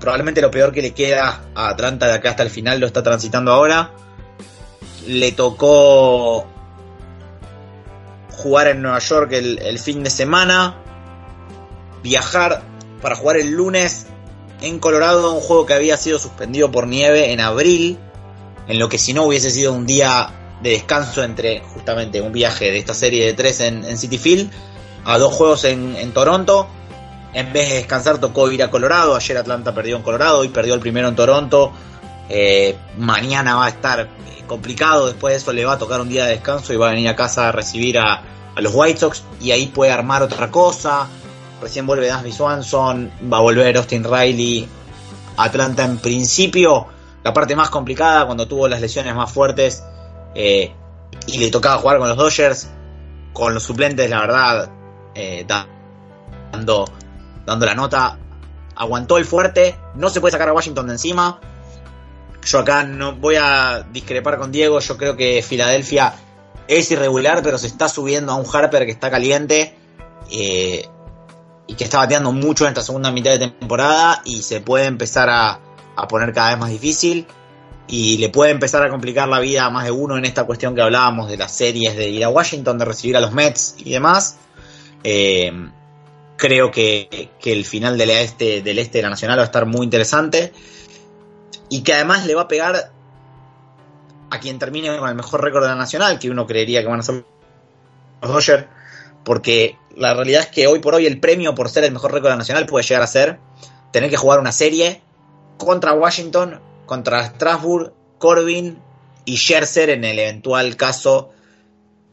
Probablemente 0.00 0.40
lo 0.40 0.50
peor 0.50 0.72
que 0.72 0.82
le 0.82 0.92
queda 0.92 1.42
a 1.54 1.68
Atlanta 1.68 2.06
de 2.06 2.14
acá 2.14 2.30
hasta 2.30 2.42
el 2.42 2.50
final 2.50 2.80
lo 2.80 2.86
está 2.86 3.02
transitando 3.02 3.52
ahora. 3.52 3.92
Le 5.06 5.32
tocó 5.32 6.46
jugar 8.42 8.66
en 8.66 8.82
Nueva 8.82 8.98
York 8.98 9.32
el, 9.32 9.78
fin 9.78 10.02
de 10.02 10.10
semana. 10.10 10.76
Viajar 12.02 12.62
para 13.00 13.14
jugar 13.14 13.36
el 13.36 13.52
lunes 13.52 14.06
en 14.60 14.78
Colorado, 14.78 15.32
un 15.32 15.40
juego 15.40 15.66
que 15.66 15.74
había 15.74 15.96
sido 15.96 16.18
suspendido 16.18 16.70
por 16.70 16.86
nieve 16.86 17.32
en 17.32 17.40
abril, 17.40 17.98
en 18.66 18.78
lo 18.78 18.88
que 18.88 18.98
si 18.98 19.12
no 19.12 19.24
hubiese 19.24 19.50
sido 19.50 19.72
un 19.72 19.86
día 19.86 20.58
de 20.62 20.70
descanso 20.70 21.22
entre 21.22 21.60
justamente 21.60 22.20
un 22.20 22.32
viaje 22.32 22.70
de 22.70 22.78
esta 22.78 22.94
serie 22.94 23.26
de 23.26 23.32
tres 23.32 23.60
en, 23.60 23.98
City 23.98 24.18
Field 24.18 24.50
a 25.04 25.18
dos 25.18 25.34
juegos 25.34 25.64
en, 25.64 26.12
Toronto. 26.12 26.68
En 27.34 27.52
vez 27.52 27.70
de 27.70 27.76
descansar 27.76 28.18
tocó 28.18 28.50
ir 28.50 28.62
a 28.62 28.70
Colorado, 28.70 29.16
ayer 29.16 29.38
Atlanta 29.38 29.74
perdió 29.74 29.96
en 29.96 30.02
Colorado 30.02 30.44
y 30.44 30.48
perdió 30.48 30.74
el 30.74 30.80
primero 30.80 31.08
en 31.08 31.16
Toronto. 31.16 31.72
Eh, 32.28 32.76
mañana 32.98 33.56
va 33.56 33.66
a 33.66 33.68
estar 33.68 34.08
complicado, 34.52 35.06
después 35.06 35.32
de 35.32 35.38
eso 35.38 35.52
le 35.52 35.64
va 35.64 35.74
a 35.74 35.78
tocar 35.78 36.00
un 36.00 36.08
día 36.08 36.24
de 36.24 36.32
descanso 36.32 36.72
y 36.72 36.76
va 36.76 36.88
a 36.88 36.90
venir 36.90 37.08
a 37.08 37.16
casa 37.16 37.48
a 37.48 37.52
recibir 37.52 37.98
a, 37.98 38.22
a 38.54 38.60
los 38.60 38.72
White 38.74 39.00
Sox 39.00 39.24
y 39.40 39.50
ahí 39.50 39.66
puede 39.66 39.92
armar 39.92 40.22
otra 40.22 40.50
cosa 40.50 41.08
recién 41.62 41.86
vuelve 41.86 42.08
Dansby 42.08 42.32
Swanson, 42.32 43.10
va 43.32 43.38
a 43.38 43.40
volver 43.40 43.76
Austin 43.76 44.04
Riley. 44.04 44.68
Atlanta 45.34 45.84
en 45.84 45.96
principio, 45.96 46.88
la 47.22 47.32
parte 47.32 47.56
más 47.56 47.70
complicada 47.70 48.26
cuando 48.26 48.46
tuvo 48.46 48.68
las 48.68 48.82
lesiones 48.82 49.14
más 49.14 49.32
fuertes 49.32 49.82
eh, 50.34 50.74
y 51.26 51.38
le 51.38 51.50
tocaba 51.50 51.78
jugar 51.78 51.98
con 51.98 52.08
los 52.08 52.18
Dodgers, 52.18 52.68
con 53.32 53.54
los 53.54 53.62
suplentes, 53.62 54.10
la 54.10 54.20
verdad, 54.20 54.70
eh, 55.14 55.46
dando, 56.52 56.84
dando 57.46 57.64
la 57.64 57.74
nota, 57.74 58.18
aguantó 58.76 59.16
el 59.16 59.24
fuerte, 59.24 59.78
no 59.94 60.10
se 60.10 60.20
puede 60.20 60.32
sacar 60.32 60.50
a 60.50 60.52
Washington 60.52 60.88
de 60.88 60.92
encima. 60.92 61.40
Yo 62.44 62.58
acá 62.58 62.84
no 62.84 63.16
voy 63.16 63.36
a 63.36 63.86
discrepar 63.92 64.38
con 64.38 64.50
Diego, 64.50 64.80
yo 64.80 64.96
creo 64.96 65.16
que 65.16 65.42
Filadelfia 65.42 66.14
es 66.66 66.90
irregular, 66.90 67.42
pero 67.42 67.58
se 67.58 67.68
está 67.68 67.88
subiendo 67.88 68.32
a 68.32 68.36
un 68.36 68.46
Harper 68.52 68.84
que 68.84 68.92
está 68.92 69.10
caliente. 69.10 69.76
Eh, 70.30 70.86
y 71.66 71.74
que 71.74 71.84
está 71.84 71.98
bateando 71.98 72.32
mucho 72.32 72.64
en 72.64 72.70
esta 72.70 72.82
segunda 72.82 73.10
mitad 73.10 73.30
de 73.30 73.38
temporada 73.38 74.20
y 74.24 74.42
se 74.42 74.60
puede 74.60 74.86
empezar 74.86 75.28
a, 75.30 75.60
a, 75.96 76.08
poner 76.08 76.32
cada 76.32 76.50
vez 76.50 76.58
más 76.58 76.70
difícil 76.70 77.26
y 77.86 78.18
le 78.18 78.28
puede 78.28 78.50
empezar 78.50 78.82
a 78.82 78.90
complicar 78.90 79.28
la 79.28 79.40
vida 79.40 79.64
a 79.64 79.70
más 79.70 79.84
de 79.84 79.90
uno 79.90 80.16
en 80.16 80.24
esta 80.24 80.44
cuestión 80.44 80.74
que 80.74 80.82
hablábamos 80.82 81.28
de 81.28 81.36
las 81.36 81.52
series 81.52 81.96
de 81.96 82.08
ir 82.08 82.24
a 82.24 82.28
Washington, 82.28 82.78
de 82.78 82.84
recibir 82.84 83.16
a 83.16 83.20
los 83.20 83.32
Mets 83.32 83.76
y 83.78 83.90
demás. 83.90 84.38
Eh, 85.04 85.52
creo 86.36 86.70
que, 86.70 87.30
que, 87.40 87.52
el 87.52 87.64
final 87.64 87.98
del 87.98 88.10
este, 88.10 88.62
del 88.62 88.78
este 88.78 88.98
de 88.98 89.02
la 89.02 89.10
Nacional 89.10 89.38
va 89.38 89.42
a 89.42 89.46
estar 89.46 89.66
muy 89.66 89.84
interesante 89.84 90.52
y 91.72 91.82
que 91.82 91.94
además 91.94 92.26
le 92.26 92.34
va 92.34 92.42
a 92.42 92.48
pegar 92.48 92.92
a 94.28 94.40
quien 94.40 94.58
termine 94.58 94.94
con 94.98 95.08
el 95.08 95.14
mejor 95.14 95.42
récord 95.42 95.62
de 95.62 95.70
la 95.70 95.74
Nacional, 95.74 96.18
que 96.18 96.28
uno 96.28 96.46
creería 96.46 96.82
que 96.82 96.86
van 96.86 97.00
a 97.00 97.02
ser 97.02 97.24
los 98.20 98.30
Dodgers 98.30 98.66
porque 99.24 99.78
la 99.96 100.12
realidad 100.12 100.42
es 100.42 100.48
que 100.48 100.66
hoy 100.66 100.80
por 100.80 100.94
hoy 100.94 101.06
el 101.06 101.18
premio 101.18 101.54
por 101.54 101.70
ser 101.70 101.84
el 101.84 101.92
mejor 101.92 102.12
récord 102.12 102.36
nacional 102.36 102.66
puede 102.66 102.84
llegar 102.84 103.02
a 103.02 103.06
ser 103.06 103.38
tener 103.90 104.10
que 104.10 104.18
jugar 104.18 104.38
una 104.38 104.52
serie 104.52 105.00
contra 105.56 105.94
Washington, 105.94 106.60
contra 106.84 107.24
Strasbourg, 107.24 107.94
Corbin 108.18 108.78
y 109.24 109.38
Scherzer 109.38 109.88
en 109.88 110.04
el 110.04 110.18
eventual 110.18 110.76
caso, 110.76 111.30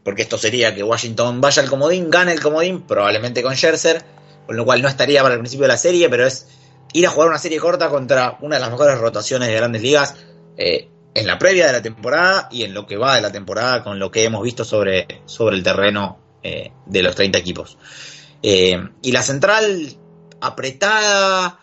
porque 0.06 0.22
esto 0.22 0.38
sería 0.38 0.74
que 0.74 0.84
Washington 0.84 1.42
vaya 1.42 1.62
al 1.62 1.70
comodín, 1.70 2.10
gane 2.10 2.32
el 2.32 2.40
comodín, 2.40 2.84
probablemente 2.84 3.44
con 3.44 3.56
Scherzer, 3.56 4.06
con 4.46 4.56
lo 4.56 4.64
cual 4.64 4.82
no 4.82 4.88
estaría 4.88 5.22
para 5.22 5.34
el 5.34 5.42
principio 5.42 5.64
de 5.64 5.74
la 5.74 5.78
serie, 5.78 6.08
pero 6.08 6.26
es 6.26 6.48
ir 6.94 7.08
a 7.08 7.10
jugar 7.10 7.30
una 7.30 7.40
serie 7.40 7.60
corta 7.60 7.90
contra 7.90 8.38
una 8.42 8.56
de 8.56 8.62
las 8.62 8.72
mejores 8.72 8.98
rotaciones 8.98 9.48
de 9.48 9.56
grandes 9.56 9.82
ligas 9.82 10.16
eh, 10.58 10.90
en 11.14 11.28
la 11.28 11.38
previa 11.38 11.68
de 11.68 11.74
la 11.74 11.82
temporada 11.82 12.48
y 12.52 12.64
en 12.64 12.74
lo 12.74 12.86
que 12.86 12.98
va 12.98 13.16
de 13.16 13.22
la 13.22 13.32
temporada 13.32 13.84
con 13.84 14.00
lo 14.00 14.12
que 14.12 14.24
hemos 14.24 14.44
visto 14.44 14.64
sobre, 14.64 15.22
sobre 15.26 15.56
el 15.56 15.64
terreno 15.64 16.20
eh, 16.44 16.72
de 16.86 17.04
los 17.04 17.16
30 17.16 17.38
equipos. 17.38 17.78
Eh, 18.42 18.78
y 19.02 19.12
la 19.12 19.22
central 19.22 19.98
apretada, 20.42 21.60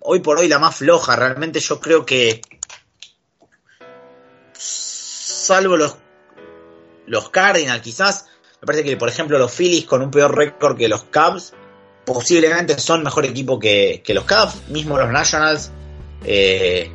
hoy 0.00 0.20
por 0.20 0.38
hoy 0.38 0.48
la 0.48 0.58
más 0.58 0.76
floja, 0.76 1.16
realmente 1.16 1.60
yo 1.60 1.80
creo 1.80 2.06
que, 2.06 2.40
salvo 4.52 5.76
los, 5.76 5.96
los 7.06 7.30
Cardinals 7.30 7.82
quizás, 7.82 8.26
me 8.60 8.66
parece 8.66 8.84
que 8.84 8.96
por 8.96 9.08
ejemplo 9.08 9.38
los 9.38 9.52
Phillies 9.52 9.86
con 9.86 10.02
un 10.02 10.10
peor 10.10 10.36
récord 10.36 10.76
que 10.76 10.88
los 10.88 11.04
Cubs, 11.04 11.54
posiblemente 12.04 12.78
son 12.78 13.02
mejor 13.02 13.24
equipo 13.24 13.58
que, 13.58 14.02
que 14.04 14.14
los 14.14 14.24
Cubs, 14.24 14.68
mismo 14.68 14.98
los 14.98 15.10
Nationals. 15.10 15.70
Eh, 16.24 16.90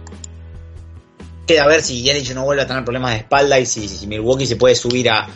queda 1.48 1.64
a 1.64 1.68
ver 1.68 1.82
si 1.82 2.02
Yelich 2.02 2.34
no 2.34 2.44
vuelve 2.44 2.64
a 2.64 2.68
tener 2.68 2.84
problemas 2.84 3.12
de 3.12 3.18
espalda 3.18 3.60
y 3.60 3.66
si, 3.66 3.88
si 3.88 4.08
Milwaukee 4.08 4.48
se 4.48 4.56
puede 4.56 4.76
subir 4.76 5.10
a, 5.10 5.28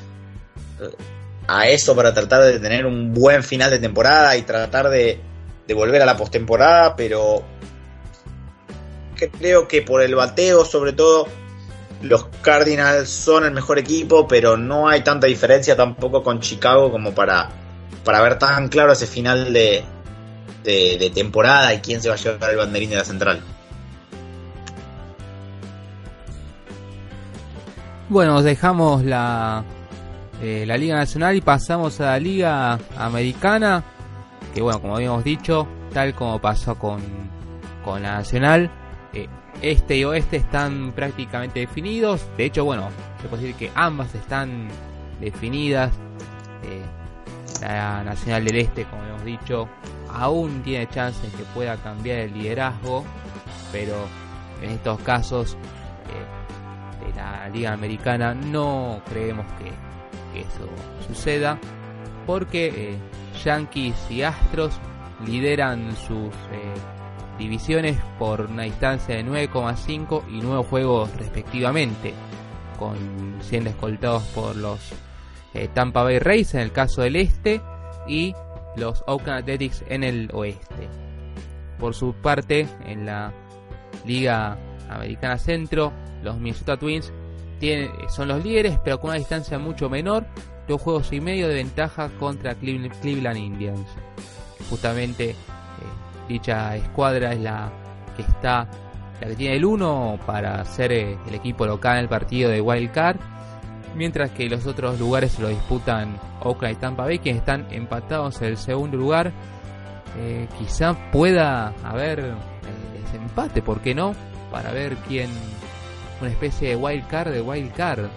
a 1.47 1.67
eso 1.67 1.95
para 1.95 2.13
tratar 2.13 2.43
de 2.43 2.59
tener 2.59 2.85
un 2.85 3.13
buen 3.13 3.43
final 3.43 3.71
de 3.71 3.79
temporada 3.79 4.35
y 4.37 4.43
tratar 4.43 4.89
de, 4.89 5.19
de 5.67 5.73
volver 5.73 6.01
a 6.01 6.05
la 6.05 6.17
postemporada, 6.17 6.95
pero 6.95 7.43
creo 9.39 9.67
que 9.67 9.81
por 9.81 10.01
el 10.01 10.15
bateo, 10.15 10.65
sobre 10.65 10.93
todo, 10.93 11.27
los 12.01 12.27
Cardinals 12.41 13.09
son 13.09 13.45
el 13.45 13.51
mejor 13.51 13.79
equipo, 13.79 14.27
pero 14.27 14.57
no 14.57 14.87
hay 14.87 15.01
tanta 15.01 15.27
diferencia 15.27 15.75
tampoco 15.75 16.23
con 16.23 16.39
Chicago 16.39 16.91
como 16.91 17.13
para, 17.13 17.49
para 18.03 18.21
ver 18.21 18.39
tan 18.39 18.69
claro 18.69 18.93
ese 18.93 19.07
final 19.07 19.53
de, 19.53 19.83
de, 20.63 21.11
temporada 21.13 21.73
y 21.73 21.79
quién 21.79 22.01
se 22.01 22.09
va 22.09 22.15
a 22.15 22.17
llevar 22.17 22.49
el 22.51 22.57
banderín 22.57 22.89
de 22.89 22.95
la 22.97 23.05
central. 23.05 23.41
Bueno, 28.09 28.41
dejamos 28.41 29.03
la, 29.03 29.63
eh, 30.41 30.63
la 30.65 30.77
Liga 30.77 30.95
Nacional 30.95 31.35
y 31.35 31.41
pasamos 31.41 31.99
a 32.01 32.05
la 32.05 32.19
Liga 32.19 32.79
Americana, 32.97 33.83
que 34.53 34.61
bueno, 34.61 34.81
como 34.81 34.95
habíamos 34.95 35.23
dicho, 35.23 35.67
tal 35.93 36.15
como 36.15 36.39
pasó 36.39 36.75
con, 36.75 37.01
con 37.83 38.01
la 38.01 38.13
Nacional, 38.13 38.71
eh, 39.13 39.27
este 39.61 39.97
y 39.97 40.05
oeste 40.05 40.37
están 40.37 40.93
prácticamente 40.93 41.59
definidos. 41.59 42.25
De 42.35 42.45
hecho, 42.45 42.65
bueno, 42.65 42.89
se 43.21 43.27
puede 43.27 43.43
decir 43.43 43.57
que 43.57 43.71
ambas 43.75 44.15
están 44.15 44.69
definidas. 45.19 45.91
La 47.61 48.03
Nacional 48.03 48.45
del 48.45 48.57
Este, 48.57 48.85
como 48.85 49.03
hemos 49.03 49.25
dicho, 49.25 49.67
aún 50.13 50.61
tiene 50.63 50.87
chances 50.87 51.31
que 51.33 51.43
pueda 51.53 51.77
cambiar 51.77 52.19
el 52.19 52.33
liderazgo, 52.33 53.03
pero 53.71 53.95
en 54.61 54.71
estos 54.71 54.99
casos 55.01 55.57
eh, 56.07 57.05
de 57.05 57.15
la 57.15 57.49
Liga 57.49 57.73
Americana 57.73 58.33
no 58.33 59.01
creemos 59.07 59.45
que 59.53 59.71
que 60.33 60.41
eso 60.41 60.69
suceda, 61.07 61.59
porque 62.25 62.67
eh, 62.75 62.97
Yankees 63.43 63.95
y 64.09 64.23
Astros 64.23 64.79
lideran 65.25 65.95
sus 65.95 66.33
eh, 66.51 66.73
divisiones 67.37 67.97
por 68.17 68.41
una 68.41 68.63
distancia 68.63 69.15
de 69.15 69.25
9,5 69.25 70.23
y 70.29 70.41
9 70.41 70.63
juegos 70.69 71.15
respectivamente, 71.17 72.13
con 72.77 72.97
siendo 73.41 73.69
escoltados 73.69 74.23
por 74.35 74.55
los 74.55 74.79
eh, 75.53 75.69
Tampa 75.73 76.03
Bay 76.03 76.19
Rays 76.19 76.53
en 76.53 76.61
el 76.61 76.71
caso 76.71 77.01
del 77.01 77.15
este 77.15 77.61
y 78.07 78.33
los 78.75 79.03
Oakland 79.07 79.41
Athletics 79.41 79.83
en 79.89 80.03
el 80.03 80.29
oeste. 80.33 80.87
Por 81.79 81.95
su 81.95 82.13
parte, 82.13 82.67
en 82.85 83.05
la 83.05 83.31
Liga 84.05 84.57
Americana 84.89 85.37
Centro, 85.37 85.93
los 86.23 86.37
Minnesota 86.37 86.77
Twins 86.77 87.11
son 88.09 88.29
los 88.29 88.43
líderes, 88.43 88.79
pero 88.83 88.99
con 88.99 89.09
una 89.09 89.19
distancia 89.19 89.59
mucho 89.59 89.89
menor, 89.89 90.25
dos 90.67 90.81
juegos 90.81 91.11
y 91.11 91.19
medio 91.19 91.47
de 91.47 91.55
ventaja 91.55 92.09
contra 92.19 92.55
Cleveland 92.55 93.37
Indians. 93.37 93.87
Justamente 94.69 95.31
eh, 95.31 95.35
dicha 96.27 96.75
escuadra 96.75 97.33
es 97.33 97.39
la 97.39 97.69
que 98.15 98.21
está, 98.21 98.67
la 99.19 99.27
que 99.27 99.35
tiene 99.35 99.55
el 99.57 99.65
1 99.65 100.19
para 100.25 100.63
ser 100.65 100.91
eh, 100.91 101.17
el 101.27 101.35
equipo 101.35 101.65
local 101.65 101.97
en 101.97 102.03
el 102.03 102.09
partido 102.09 102.49
de 102.49 102.61
Wild 102.61 102.91
Card, 102.91 103.17
mientras 103.95 104.31
que 104.31 104.49
los 104.49 104.65
otros 104.65 104.99
lugares 104.99 105.39
lo 105.39 105.49
disputan 105.49 106.19
Oakland 106.41 106.77
y 106.77 106.79
Tampa 106.79 107.03
Bay, 107.03 107.19
quienes 107.19 107.41
están 107.41 107.67
empatados 107.71 108.41
en 108.41 108.49
el 108.49 108.57
segundo 108.57 108.97
lugar. 108.97 109.31
Eh, 110.17 110.47
quizá 110.57 111.11
pueda 111.11 111.73
haber 111.83 112.33
desempate, 112.93 113.61
¿por 113.61 113.81
qué 113.81 113.93
no? 113.93 114.15
Para 114.51 114.71
ver 114.71 114.95
quién 115.07 115.29
una 116.21 116.29
especie 116.29 116.69
de 116.69 116.75
wild 116.75 117.07
card 117.07 117.31
de 117.31 117.41
wild 117.41 117.73
card. 117.73 118.07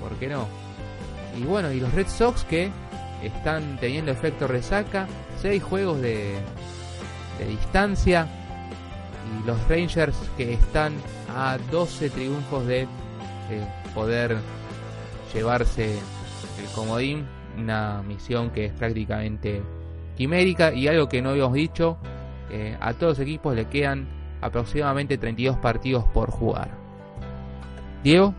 ¿Por 0.00 0.12
qué 0.18 0.28
no? 0.28 0.46
Y 1.38 1.44
bueno, 1.44 1.70
y 1.72 1.80
los 1.80 1.92
Red 1.92 2.08
Sox 2.08 2.44
que 2.44 2.70
están 3.22 3.78
teniendo 3.78 4.10
efecto 4.10 4.46
resaca, 4.46 5.06
6 5.40 5.62
juegos 5.62 6.00
de, 6.00 6.34
de 7.38 7.46
distancia 7.46 8.26
y 9.30 9.46
los 9.46 9.68
Rangers 9.68 10.16
que 10.36 10.54
están 10.54 10.94
a 11.36 11.58
12 11.70 12.10
triunfos 12.10 12.66
de 12.66 12.88
poder 13.94 14.38
llevarse 15.32 15.94
el 15.94 16.66
comodín, 16.74 17.26
una 17.56 18.02
misión 18.02 18.50
que 18.50 18.66
es 18.66 18.72
prácticamente 18.72 19.62
quimérica 20.16 20.72
y 20.72 20.88
algo 20.88 21.08
que 21.08 21.22
no 21.22 21.30
habíamos 21.30 21.54
dicho, 21.54 21.98
a 22.80 22.92
todos 22.94 23.18
los 23.18 23.20
equipos 23.20 23.54
le 23.54 23.66
quedan 23.66 24.08
aproximadamente 24.40 25.18
32 25.18 25.56
partidos 25.58 26.04
por 26.12 26.30
jugar. 26.30 26.68
Diego. 28.02 28.34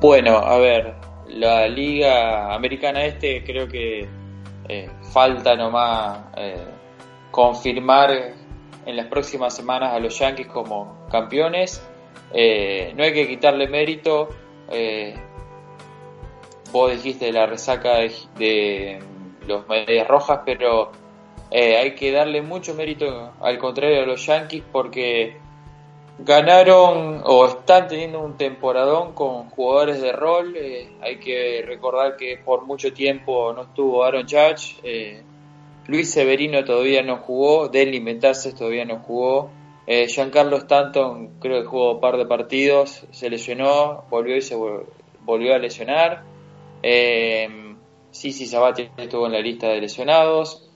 Bueno, 0.00 0.38
a 0.38 0.58
ver, 0.58 0.94
la 1.28 1.68
Liga 1.68 2.54
Americana 2.54 3.04
Este 3.04 3.44
creo 3.44 3.68
que 3.68 4.08
eh, 4.68 4.90
falta 5.12 5.54
nomás 5.54 6.18
eh, 6.36 6.64
confirmar 7.30 8.10
en 8.84 8.96
las 8.96 9.06
próximas 9.06 9.54
semanas 9.54 9.92
a 9.92 9.98
los 9.98 10.18
Yankees 10.18 10.46
como 10.48 11.06
campeones. 11.10 11.86
Eh, 12.34 12.92
no 12.96 13.04
hay 13.04 13.12
que 13.12 13.28
quitarle 13.28 13.68
mérito. 13.68 14.28
vos 16.72 16.90
dijiste 16.90 17.32
la 17.32 17.46
resaca 17.46 17.98
de, 18.38 18.98
los 19.46 19.68
medias 19.68 20.06
rojas, 20.08 20.40
pero 20.46 20.92
hay 21.50 21.94
que 21.94 22.12
darle 22.12 22.40
mucho 22.42 22.74
mérito 22.74 23.32
al 23.40 23.58
contrario 23.58 24.00
de 24.00 24.06
los 24.06 24.24
Yankees 24.24 24.62
porque 24.72 25.36
Ganaron 26.18 27.22
o 27.24 27.46
están 27.46 27.88
teniendo 27.88 28.20
un 28.20 28.36
temporadón 28.36 29.12
con 29.12 29.48
jugadores 29.50 30.00
de 30.00 30.12
rol. 30.12 30.54
Eh, 30.56 30.88
hay 31.00 31.18
que 31.18 31.64
recordar 31.66 32.16
que 32.16 32.36
por 32.36 32.64
mucho 32.64 32.92
tiempo 32.92 33.52
no 33.52 33.62
estuvo 33.62 34.04
Aaron 34.04 34.22
Judge. 34.22 34.76
Eh, 34.84 35.22
Luis 35.86 36.12
Severino 36.12 36.64
todavía 36.64 37.02
no 37.02 37.16
jugó. 37.16 37.68
Denly 37.68 38.00
Metases 38.00 38.54
todavía 38.54 38.84
no 38.84 38.98
jugó. 38.98 39.50
Eh, 39.86 40.06
Giancarlo 40.08 40.56
Stanton 40.58 41.38
creo 41.40 41.62
que 41.62 41.68
jugó 41.68 41.94
un 41.94 42.00
par 42.00 42.16
de 42.16 42.26
partidos. 42.26 43.06
Se 43.10 43.30
lesionó, 43.30 44.04
volvió 44.10 44.36
y 44.36 44.42
se 44.42 44.56
volvió 45.20 45.54
a 45.54 45.58
lesionar. 45.58 46.22
Eh, 46.82 47.76
Sisi 48.10 48.46
Sabati 48.46 48.88
estuvo 48.96 49.26
en 49.26 49.32
la 49.32 49.40
lista 49.40 49.68
de 49.68 49.80
lesionados. 49.80 50.68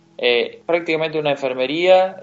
prácticamente 0.67 1.19
una 1.19 1.33
enfermería 1.33 2.17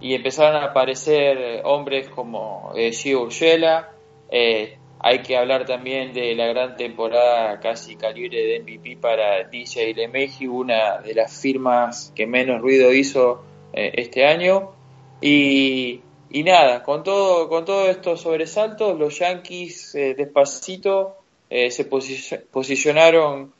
y 0.00 0.14
empezaron 0.14 0.62
a 0.62 0.66
aparecer 0.66 1.38
eh, 1.38 1.60
hombres 1.64 2.08
como 2.08 2.72
eh, 2.74 2.92
Gio 2.92 3.22
Urshela. 3.22 3.90
Eh, 4.30 4.78
hay 4.98 5.20
que 5.20 5.36
hablar 5.36 5.64
también 5.66 6.12
de 6.12 6.34
la 6.34 6.46
gran 6.46 6.76
temporada 6.76 7.58
casi 7.60 7.96
calibre 7.96 8.38
de 8.38 8.60
MVP 8.60 8.98
para 9.00 9.44
DJ 9.44 9.94
LeMahieu, 9.94 10.54
una 10.54 10.98
de 10.98 11.14
las 11.14 11.40
firmas 11.40 12.12
que 12.14 12.26
menos 12.26 12.60
ruido 12.60 12.92
hizo 12.92 13.42
eh, 13.72 13.92
este 13.94 14.26
año. 14.26 14.72
Y, 15.20 16.00
y, 16.30 16.42
nada, 16.42 16.82
con 16.82 17.02
todo, 17.02 17.48
con 17.48 17.64
todos 17.64 17.88
estos 17.88 18.20
sobresaltos, 18.20 18.98
los 18.98 19.18
Yankees 19.18 19.92
despacito 19.92 21.16
se 21.48 21.84
posicionaron 21.84 23.52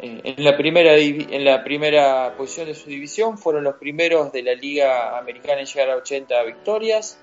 en 0.00 0.44
la 0.44 0.56
primera 0.56 0.96
en 0.96 1.44
la 1.44 1.64
primera 1.64 2.34
posición 2.36 2.66
de 2.66 2.74
su 2.74 2.88
división 2.88 3.36
fueron 3.36 3.64
los 3.64 3.76
primeros 3.76 4.32
de 4.32 4.42
la 4.42 4.54
liga 4.54 5.18
americana 5.18 5.60
en 5.60 5.66
llegar 5.66 5.90
a 5.90 5.96
80 5.96 6.42
victorias. 6.44 7.18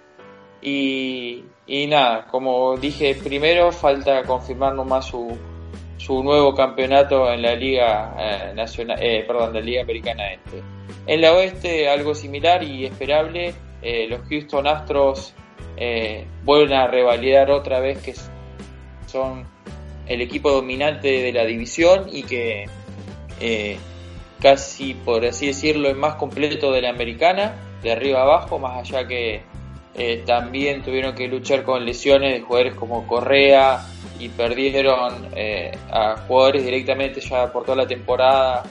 Y, 0.61 1.43
nada 1.67 2.28
como 2.28 2.76
dije 2.78 3.15
primero 3.15 3.71
falta 3.71 4.23
confirmar 4.23 4.73
nomás 4.73 5.05
su, 5.05 5.38
su 5.97 6.23
nuevo 6.23 6.53
campeonato 6.53 7.31
en 7.31 7.41
la 7.41 7.55
liga 7.55 8.15
eh, 8.19 8.53
nacional 8.53 8.97
eh, 9.01 9.25
la 9.27 9.59
liga 9.61 9.81
americana 9.81 10.33
este. 10.33 10.61
En 11.07 11.21
la 11.21 11.33
oeste 11.33 11.87
algo 11.89 12.13
similar 12.15 12.63
y 12.63 12.85
esperable 12.85 13.53
eh, 13.81 14.07
los 14.09 14.21
Houston 14.29 14.67
Astros 14.67 15.33
vuelven 16.43 16.77
a 16.77 16.87
revalidar 16.87 17.51
otra 17.51 17.81
vez 17.81 18.01
que 18.01 18.13
son 19.07 19.45
el 20.07 20.21
equipo 20.21 20.51
dominante 20.51 21.21
de 21.21 21.33
la 21.33 21.45
división 21.45 22.07
y 22.11 22.23
que 22.23 22.65
eh, 23.39 23.77
casi, 24.41 24.93
por 24.93 25.25
así 25.25 25.47
decirlo, 25.47 25.89
es 25.89 25.95
más 25.95 26.15
completo 26.15 26.71
de 26.71 26.81
la 26.81 26.89
americana, 26.89 27.55
de 27.81 27.91
arriba 27.91 28.21
abajo, 28.21 28.59
más 28.59 28.77
allá 28.77 29.07
que 29.07 29.43
eh, 29.97 30.23
también 30.25 30.83
tuvieron 30.83 31.15
que 31.15 31.27
luchar 31.27 31.63
con 31.63 31.85
lesiones 31.85 32.33
de 32.33 32.41
jugadores 32.41 32.75
como 32.75 33.07
Correa 33.07 33.85
y 34.19 34.29
perdieron 34.29 35.29
eh, 35.35 35.71
a 35.91 36.17
jugadores 36.27 36.65
directamente 36.65 37.21
ya 37.21 37.51
por 37.51 37.63
toda 37.63 37.77
la 37.77 37.87
temporada 37.87 38.63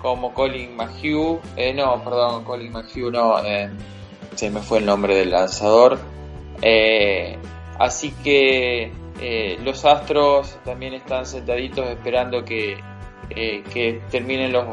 como 0.00 0.32
Colin 0.32 0.76
McHugh, 0.76 1.40
no, 1.74 2.02
perdón, 2.02 2.44
Colin 2.44 2.72
McHugh 2.72 3.12
no, 3.12 3.36
se 4.34 4.50
me 4.50 4.60
fue 4.60 4.78
el 4.78 4.86
nombre 4.86 5.14
del 5.14 5.30
lanzador. 5.30 5.98
así 7.78 8.12
que 8.24 8.92
eh, 9.20 9.58
los 9.62 9.84
Astros 9.84 10.56
también 10.64 10.94
están 10.94 11.26
sentaditos 11.26 11.86
esperando 11.88 12.42
que, 12.42 12.78
eh, 13.28 13.62
que 13.70 14.00
terminen 14.10 14.50
los 14.50 14.64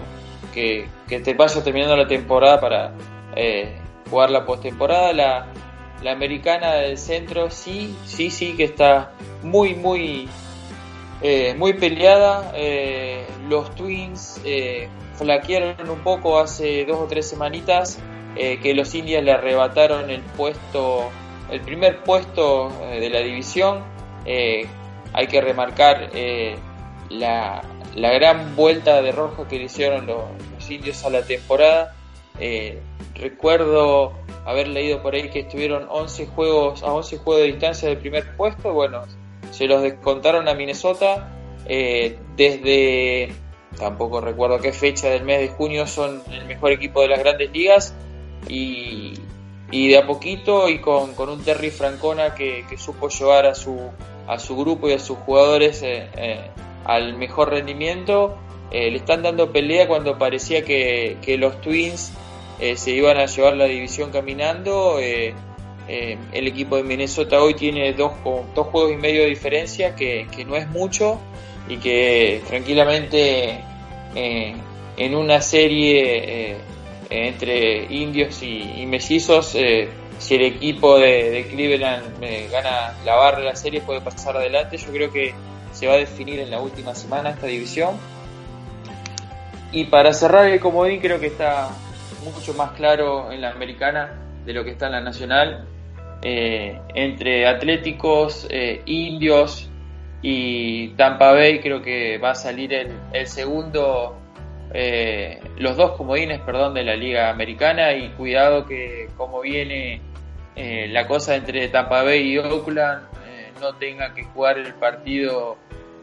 que, 0.53 0.87
que 1.07 1.19
te 1.19 1.33
vaya 1.33 1.61
terminando 1.61 1.97
la 1.97 2.07
temporada 2.07 2.61
para 2.61 2.93
eh, 3.35 3.77
jugar 4.09 4.29
la 4.29 4.45
postemporada. 4.45 5.11
La, 5.11 5.47
la 6.03 6.11
americana 6.11 6.73
del 6.75 6.97
centro 6.97 7.49
sí, 7.49 7.95
sí, 8.05 8.29
sí 8.29 8.55
que 8.55 8.65
está 8.65 9.11
muy, 9.43 9.73
muy, 9.73 10.29
muy 11.57 11.73
peleada. 11.73 12.53
los 13.49 13.73
Twins 13.75 14.39
flaquearon 15.15 15.89
un 15.89 15.99
poco 15.99 16.39
hace 16.39 16.85
dos 16.85 16.97
o 16.97 17.07
tres 17.07 17.27
semanitas 17.27 17.99
que 18.35 18.73
los 18.75 18.93
Indias 18.93 19.23
le 19.23 19.31
arrebataron 19.31 20.11
el 20.11 20.21
puesto, 20.21 21.09
el 21.49 21.61
primer 21.61 22.03
puesto 22.03 22.71
de 22.91 23.09
la 23.09 23.19
división 23.21 23.83
eh, 24.27 24.67
hay 25.13 25.27
que 25.27 25.39
remarcar 25.39 26.09
eh, 26.13 26.57
la, 27.09 27.63
gran 27.95 28.55
vuelta 28.57 29.01
de 29.01 29.13
rojo 29.13 29.47
que 29.47 29.57
le 29.57 29.63
hicieron 29.63 30.05
los, 30.05 30.69
indios 30.69 31.03
a 31.05 31.09
la 31.09 31.23
temporada. 31.23 31.95
Eh, 32.39 32.81
recuerdo 33.15 34.13
haber 34.49 34.67
leído 34.67 35.01
por 35.01 35.13
ahí 35.13 35.29
que 35.29 35.41
estuvieron 35.41 35.87
11 35.89 36.27
juegos 36.27 36.83
a 36.83 36.93
11 36.93 37.17
juegos 37.17 37.41
de 37.41 37.47
distancia 37.47 37.89
del 37.89 37.97
primer 37.97 38.35
puesto. 38.35 38.73
Bueno, 38.73 39.03
se 39.51 39.67
los 39.67 39.81
descontaron 39.81 40.47
a 40.47 40.53
Minnesota 40.53 41.33
desde 42.37 43.33
tampoco 43.77 44.21
recuerdo 44.21 44.59
qué 44.59 44.71
fecha 44.71 45.09
del 45.09 45.23
mes 45.23 45.39
de 45.39 45.49
junio 45.49 45.85
son 45.87 46.21
el 46.31 46.45
mejor 46.45 46.71
equipo 46.71 47.01
de 47.01 47.09
las 47.09 47.19
grandes 47.19 47.51
ligas 47.51 47.93
y, 48.47 49.13
de 49.71 49.97
a 49.97 50.05
poquito 50.07 50.69
y 50.69 50.79
con, 50.79 51.11
un 51.17 51.43
Terry 51.43 51.69
Francona 51.69 52.33
que, 52.33 52.65
que, 52.69 52.77
supo 52.77 53.09
llevar 53.09 53.45
a 53.45 53.55
su, 53.55 53.77
a 54.27 54.39
su 54.39 54.57
grupo 54.57 54.89
y 54.89 54.93
a 54.93 54.99
sus 54.99 55.17
jugadores 55.19 55.81
eh, 55.83 56.07
eh, 56.15 56.51
al 56.85 57.17
mejor 57.17 57.49
rendimiento. 57.49 58.37
Eh, 58.71 58.91
le 58.91 58.97
están 58.97 59.23
dando 59.23 59.51
pelea 59.51 59.87
cuando 59.87 60.17
parecía 60.17 60.63
que, 60.63 61.37
los 61.39 61.61
Twins 61.61 62.11
se 62.59 62.91
iban 62.91 63.17
a 63.17 63.25
llevar 63.25 63.55
la 63.55 63.65
división 63.65 64.11
caminando. 64.11 64.99
el 64.99 66.47
equipo 66.47 66.77
de 66.77 66.83
Minnesota 66.83 67.41
hoy 67.41 67.53
tiene 67.53 67.93
dos, 67.93 68.11
dos 68.55 68.67
juegos 68.67 68.93
y 68.93 68.97
medio 68.97 69.21
de 69.21 69.29
diferencia, 69.29 69.95
que, 69.95 70.27
no 70.47 70.55
es 70.55 70.67
mucho 70.69 71.19
y 71.69 71.77
que 71.77 72.41
tranquilamente 72.47 73.59
en 74.15 75.15
una 75.15 75.41
serie 75.41 76.57
entre 77.09 77.85
indios 77.93 78.41
y, 78.43 78.59
y 78.81 78.85
si 80.19 80.35
el 80.35 80.41
equipo 80.41 80.97
de, 80.97 81.47
Cleveland 81.49 82.23
eh, 82.23 82.49
gana 82.51 82.95
la 83.05 83.15
barra 83.15 83.39
de 83.39 83.45
la 83.45 83.55
serie 83.55 83.81
puede 83.81 84.01
pasar 84.01 84.35
adelante. 84.37 84.77
Yo 84.77 84.91
creo 84.91 85.11
que 85.11 85.33
se 85.71 85.87
va 85.87 85.93
a 85.93 85.97
definir 85.97 86.39
en 86.39 86.49
la 86.49 86.59
última 86.59 86.95
semana 86.95 87.31
esta 87.31 87.47
división. 87.47 87.97
Y 89.71 89.85
para 89.85 90.13
cerrar 90.13 90.47
el 90.47 90.59
comodín 90.59 90.99
creo 90.99 91.19
que 91.19 91.27
está 91.27 91.69
mucho 92.31 92.53
más 92.53 92.71
claro 92.71 93.31
en 93.31 93.41
la 93.41 93.51
americana 93.51 94.19
de 94.45 94.53
lo 94.53 94.63
que 94.63 94.71
está 94.71 94.87
en 94.87 94.91
la 94.93 95.01
nacional. 95.01 95.65
Eh, 96.21 96.79
entre 96.95 97.47
Atléticos, 97.47 98.47
eh, 98.49 98.81
Indios 98.85 99.69
y 100.21 100.89
Tampa 100.89 101.31
Bay 101.31 101.59
creo 101.59 101.81
que 101.81 102.17
va 102.17 102.31
a 102.31 102.35
salir 102.35 102.73
el, 102.73 103.27
segundo, 103.27 104.17
los 105.57 105.77
dos 105.77 105.91
comodines, 105.91 106.41
perdón, 106.41 106.73
de 106.73 106.83
la 106.83 106.95
liga 106.95 107.29
americana 107.29 107.93
y 107.93 108.09
cuidado 108.09 108.65
que 108.65 109.09
como 109.15 109.41
viene 109.41 110.01
eh, 110.57 110.87
la 110.89 111.05
cosa 111.05 111.35
entre 111.35 111.67
Tampa 111.67 112.01
Bay 112.01 112.33
y 112.33 112.37
Oakland 112.39 113.03
eh, 113.27 113.51
no 113.61 113.75
tenga 113.75 114.15
que 114.15 114.23
jugar 114.23 114.57
el 114.57 114.73
partido 114.73 115.55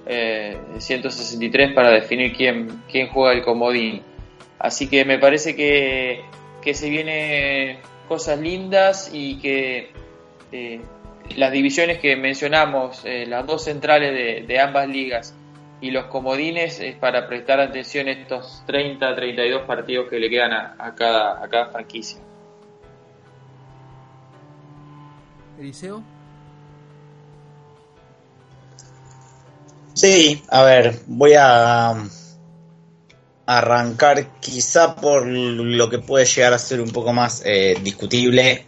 163 0.06 1.70
eh, 1.70 1.74
para 1.74 1.90
definir 1.90 2.32
quién, 2.36 2.68
quién 2.88 3.08
juega 3.08 3.32
el 3.32 3.42
comodín. 3.42 4.02
Así 4.64 4.88
que 4.88 5.04
me 5.04 5.18
parece 5.18 5.54
que, 5.54 6.24
que 6.62 6.72
se 6.72 6.88
vienen 6.88 7.80
cosas 8.08 8.40
lindas 8.40 9.10
y 9.12 9.38
que 9.38 9.90
las 11.36 11.52
divisiones 11.52 11.98
que 11.98 12.16
mencionamos, 12.16 13.04
las 13.04 13.46
dos 13.46 13.64
centrales 13.64 14.48
de, 14.48 14.60
ambas 14.60 14.88
ligas, 14.88 15.34
y 15.82 15.90
los 15.90 16.06
comodines 16.06 16.80
es 16.80 16.96
para 16.96 17.28
prestar 17.28 17.60
atención 17.60 18.08
a 18.08 18.12
estos 18.12 18.62
30, 18.66 19.14
32 19.14 19.66
partidos 19.66 20.08
que 20.08 20.18
le 20.18 20.30
quedan 20.30 20.54
a, 20.54 20.94
cada, 20.94 21.44
a 21.44 21.48
cada 21.50 21.66
franquicia. 21.66 22.20
Eliseo. 25.60 26.02
Sí, 29.92 30.42
a 30.48 30.62
ver, 30.62 31.00
voy 31.06 31.34
a 31.38 32.02
arrancar 33.46 34.40
quizá 34.40 34.96
por 34.96 35.26
lo 35.26 35.90
que 35.90 35.98
puede 35.98 36.24
llegar 36.24 36.54
a 36.54 36.58
ser 36.58 36.80
un 36.80 36.90
poco 36.90 37.12
más 37.12 37.42
eh, 37.44 37.76
discutible 37.82 38.66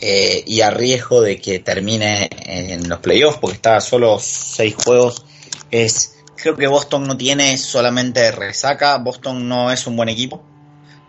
eh, 0.00 0.42
y 0.46 0.60
a 0.60 0.70
riesgo 0.70 1.20
de 1.20 1.40
que 1.40 1.60
termine 1.60 2.28
en 2.44 2.88
los 2.88 2.98
playoffs, 2.98 3.38
porque 3.38 3.56
está 3.56 3.80
solo 3.80 4.18
seis 4.18 4.74
juegos. 4.74 5.24
Es 5.70 6.12
creo 6.42 6.56
que 6.56 6.66
Boston 6.66 7.04
no 7.04 7.16
tiene 7.16 7.56
solamente 7.56 8.32
resaca, 8.32 8.98
Boston 8.98 9.48
no 9.48 9.70
es 9.70 9.86
un 9.86 9.96
buen 9.96 10.08
equipo. 10.08 10.42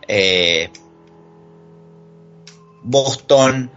Eh, 0.08 0.70
Boston 2.84 3.72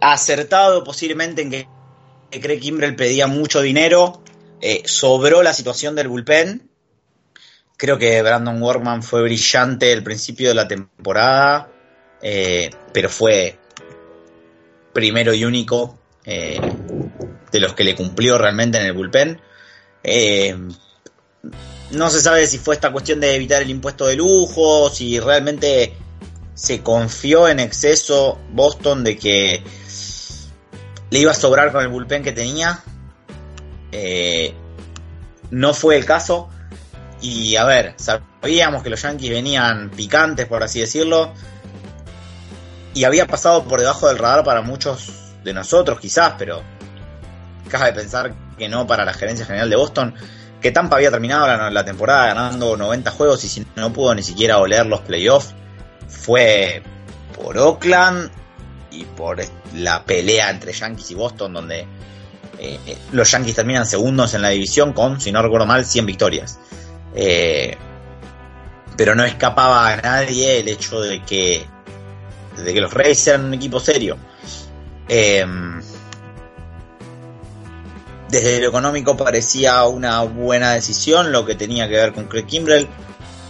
acertado 0.00 0.82
posiblemente 0.82 1.42
en 1.42 1.50
que, 1.50 1.68
que 2.30 2.40
Craig 2.40 2.58
Kimbrell 2.58 2.96
pedía 2.96 3.26
mucho 3.26 3.60
dinero, 3.60 4.19
eh, 4.60 4.82
sobró 4.84 5.42
la 5.42 5.52
situación 5.52 5.94
del 5.94 6.08
bullpen. 6.08 6.68
Creo 7.76 7.98
que 7.98 8.20
Brandon 8.22 8.62
Workman 8.62 9.02
fue 9.02 9.22
brillante 9.22 9.92
al 9.92 10.02
principio 10.02 10.48
de 10.48 10.54
la 10.54 10.68
temporada, 10.68 11.70
eh, 12.20 12.70
pero 12.92 13.08
fue 13.08 13.58
primero 14.92 15.32
y 15.32 15.44
único 15.44 15.98
eh, 16.24 16.60
de 17.50 17.60
los 17.60 17.72
que 17.74 17.84
le 17.84 17.94
cumplió 17.94 18.36
realmente 18.36 18.78
en 18.78 18.84
el 18.84 18.92
bullpen. 18.92 19.40
no 21.92 22.10
se 22.10 22.20
sabe 22.20 22.46
si 22.46 22.58
fue 22.58 22.74
esta 22.74 22.92
cuestión 22.92 23.18
de 23.20 23.34
evitar 23.34 23.62
el 23.62 23.70
impuesto 23.70 24.06
de 24.06 24.16
lujo, 24.16 24.90
si 24.90 25.18
realmente 25.18 25.94
se 26.54 26.82
confió 26.82 27.48
en 27.48 27.60
exceso 27.60 28.38
Boston 28.52 29.02
de 29.04 29.16
que 29.16 29.62
le 31.08 31.18
iba 31.18 31.30
a 31.30 31.34
sobrar 31.34 31.72
con 31.72 31.82
el 31.82 31.88
bullpen 31.88 32.22
que 32.22 32.32
tenía. 32.32 32.82
Eh, 33.92 34.54
no 35.50 35.74
fue 35.74 35.96
el 35.96 36.04
caso. 36.04 36.48
Y 37.20 37.56
a 37.56 37.64
ver, 37.64 37.94
sabíamos 37.96 38.82
que 38.82 38.90
los 38.90 39.02
Yankees 39.02 39.30
venían 39.30 39.90
picantes, 39.90 40.46
por 40.46 40.62
así 40.62 40.80
decirlo. 40.80 41.32
Y 42.94 43.04
había 43.04 43.26
pasado 43.26 43.64
por 43.64 43.80
debajo 43.80 44.08
del 44.08 44.18
radar 44.18 44.44
para 44.44 44.62
muchos 44.62 45.12
de 45.44 45.52
nosotros, 45.52 46.00
quizás, 46.00 46.34
pero 46.38 46.62
cabe 47.68 47.92
pensar 47.92 48.34
que 48.58 48.68
no 48.68 48.86
para 48.86 49.04
la 49.04 49.12
gerencia 49.12 49.46
general 49.46 49.70
de 49.70 49.76
Boston. 49.76 50.14
Que 50.60 50.72
Tampa 50.72 50.96
había 50.96 51.10
terminado 51.10 51.46
la, 51.46 51.70
la 51.70 51.84
temporada 51.84 52.26
ganando 52.26 52.76
90 52.76 53.10
juegos 53.12 53.44
y 53.44 53.48
si 53.48 53.66
no 53.76 53.92
pudo 53.92 54.14
ni 54.14 54.22
siquiera 54.22 54.58
oler 54.58 54.86
los 54.86 55.00
playoffs, 55.00 55.54
fue 56.08 56.82
por 57.34 57.56
Oakland 57.56 58.30
y 58.90 59.04
por 59.04 59.38
la 59.74 60.04
pelea 60.04 60.50
entre 60.50 60.72
Yankees 60.72 61.10
y 61.12 61.14
Boston, 61.14 61.54
donde 61.54 61.86
eh, 62.62 62.98
los 63.12 63.30
Yankees 63.30 63.54
terminan 63.54 63.86
segundos 63.86 64.34
en 64.34 64.42
la 64.42 64.50
división 64.50 64.92
con, 64.92 65.18
si 65.18 65.32
no 65.32 65.40
recuerdo 65.40 65.66
mal, 65.66 65.86
100 65.86 66.04
victorias. 66.04 66.58
Eh, 67.14 67.76
pero 68.96 69.14
no 69.14 69.24
escapaba 69.24 69.88
a 69.88 69.96
nadie 69.96 70.60
el 70.60 70.68
hecho 70.68 71.00
de 71.00 71.22
que, 71.22 71.66
de 72.62 72.74
que 72.74 72.80
los 72.82 72.92
Reyes 72.92 73.26
eran 73.26 73.46
un 73.46 73.54
equipo 73.54 73.80
serio. 73.80 74.18
Eh, 75.08 75.46
desde 78.28 78.60
lo 78.60 78.68
económico 78.68 79.16
parecía 79.16 79.82
una 79.84 80.22
buena 80.22 80.72
decisión 80.72 81.32
lo 81.32 81.46
que 81.46 81.54
tenía 81.54 81.88
que 81.88 81.94
ver 81.94 82.12
con 82.12 82.26
Craig 82.26 82.44
Kimbrell. 82.44 82.88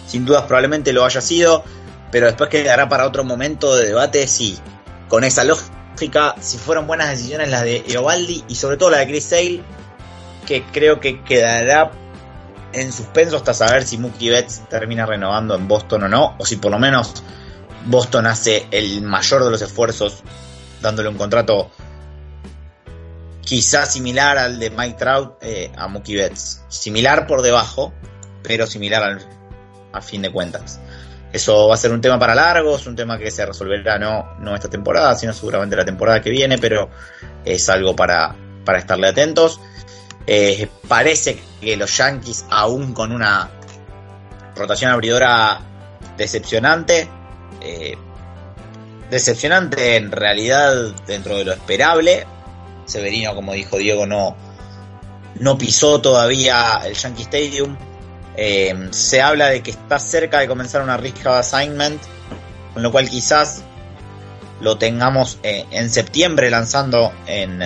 Sin 0.07 0.25
dudas 0.25 0.45
probablemente 0.45 0.93
lo 0.93 1.05
haya 1.05 1.21
sido, 1.21 1.65
pero 2.13 2.27
después 2.27 2.49
quedará 2.49 2.89
para 2.89 3.07
otro 3.07 3.25
momento 3.25 3.75
de 3.75 3.87
debate 3.87 4.29
si 4.29 4.57
con 5.09 5.25
esa 5.25 5.43
lógica 5.43 5.80
si 6.41 6.59
fueron 6.59 6.87
buenas 6.87 7.11
decisiones 7.11 7.51
las 7.51 7.63
de 7.63 7.85
Eovaldi 7.89 8.45
y 8.49 8.55
sobre 8.55 8.77
todo 8.77 8.91
la 8.91 8.99
de 8.99 9.07
Chris 9.09 9.25
Sale, 9.25 9.63
que 10.47 10.63
creo 10.73 11.01
que 11.01 11.23
quedará 11.23 11.91
en 12.73 12.93
suspenso 12.93 13.37
hasta 13.37 13.53
saber 13.53 13.87
si 13.87 13.99
Mookie 13.99 14.31
Betts 14.31 14.63
termina 14.69 15.07
renovando 15.07 15.55
en 15.55 15.69
Boston 15.69 16.05
o 16.05 16.09
no, 16.09 16.37
o 16.39 16.47
si 16.47 16.57
por 16.57 16.71
lo 16.71 16.79
menos 16.79 17.23
Boston 17.87 18.27
hace 18.27 18.67
el 18.71 19.03
mayor 19.03 19.45
de 19.45 19.51
los 19.51 19.63
esfuerzos 19.63 20.23
dándole 20.81 21.09
un 21.09 21.17
contrato 21.17 21.71
quizás 23.43 23.93
similar 23.93 24.39
al 24.39 24.59
de 24.59 24.71
Mike 24.71 24.97
Trout 24.99 25.39
eh, 25.43 25.73
a 25.77 25.89
Mookie 25.89 26.17
Betts. 26.17 26.63
Similar 26.69 27.27
por 27.27 27.43
debajo, 27.43 27.93
pero 28.43 28.67
similar 28.67 29.03
al, 29.03 29.27
a 29.93 30.01
fin 30.01 30.23
de 30.23 30.31
cuentas. 30.31 30.81
Eso 31.33 31.69
va 31.69 31.75
a 31.75 31.79
ser 31.79 31.93
un 31.93 32.01
tema 32.01 32.19
para 32.19 32.35
largos, 32.35 32.87
un 32.87 32.97
tema 32.97 33.17
que 33.17 33.31
se 33.31 33.47
resolverá 33.47 33.99
no, 33.99 34.35
no 34.41 34.55
esta 34.55 34.69
temporada, 34.69 35.15
sino 35.15 35.33
seguramente 35.33 35.77
la 35.77 35.85
temporada 35.85 36.21
que 36.21 36.31
viene, 36.31 36.59
pero 36.59 36.91
es 37.45 37.69
algo 37.69 37.95
para, 37.95 38.35
para 38.65 38.79
estarle 38.79 39.09
atentos. 39.09 39.61
Eh, 40.27 40.69
parece 40.89 41.41
que 41.61 41.77
los 41.77 41.97
Yankees, 41.97 42.47
aún 42.51 42.93
con 42.93 43.13
una 43.13 43.49
rotación 44.57 44.91
abridora 44.91 45.61
decepcionante, 46.17 47.09
eh, 47.61 47.97
decepcionante 49.09 49.97
en 49.97 50.11
realidad 50.11 50.75
dentro 51.07 51.37
de 51.37 51.45
lo 51.45 51.53
esperable. 51.53 52.27
Severino, 52.87 53.37
como 53.37 53.53
dijo 53.53 53.79
Diego, 53.79 54.05
no, 54.05 54.37
no 55.37 55.57
pisó 55.57 56.01
todavía 56.01 56.81
el 56.85 56.95
Yankee 56.95 57.23
Stadium 57.23 57.77
eh, 58.37 58.89
se 58.91 59.21
habla 59.21 59.49
de 59.49 59.63
que 59.63 59.71
está 59.71 59.99
cerca 59.99 60.41
de 60.41 60.49
comenzar 60.49 60.83
una 60.83 60.97
risk 60.97 61.27
assignment, 61.27 62.01
con 62.73 62.83
lo 62.83 62.93
cual 62.93 63.09
quizás 63.09 63.63
lo 64.61 64.79
tengamos 64.79 65.39
eh, 65.43 65.65
en 65.71 65.91
septiembre 65.91 66.51
lanzando 66.51 67.13
en, 67.27 67.63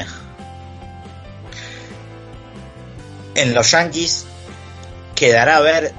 en 3.34 3.54
los 3.54 3.70
Yankees. 3.70 4.26
Quedará 5.14 5.56
a 5.58 5.60
ver 5.60 5.92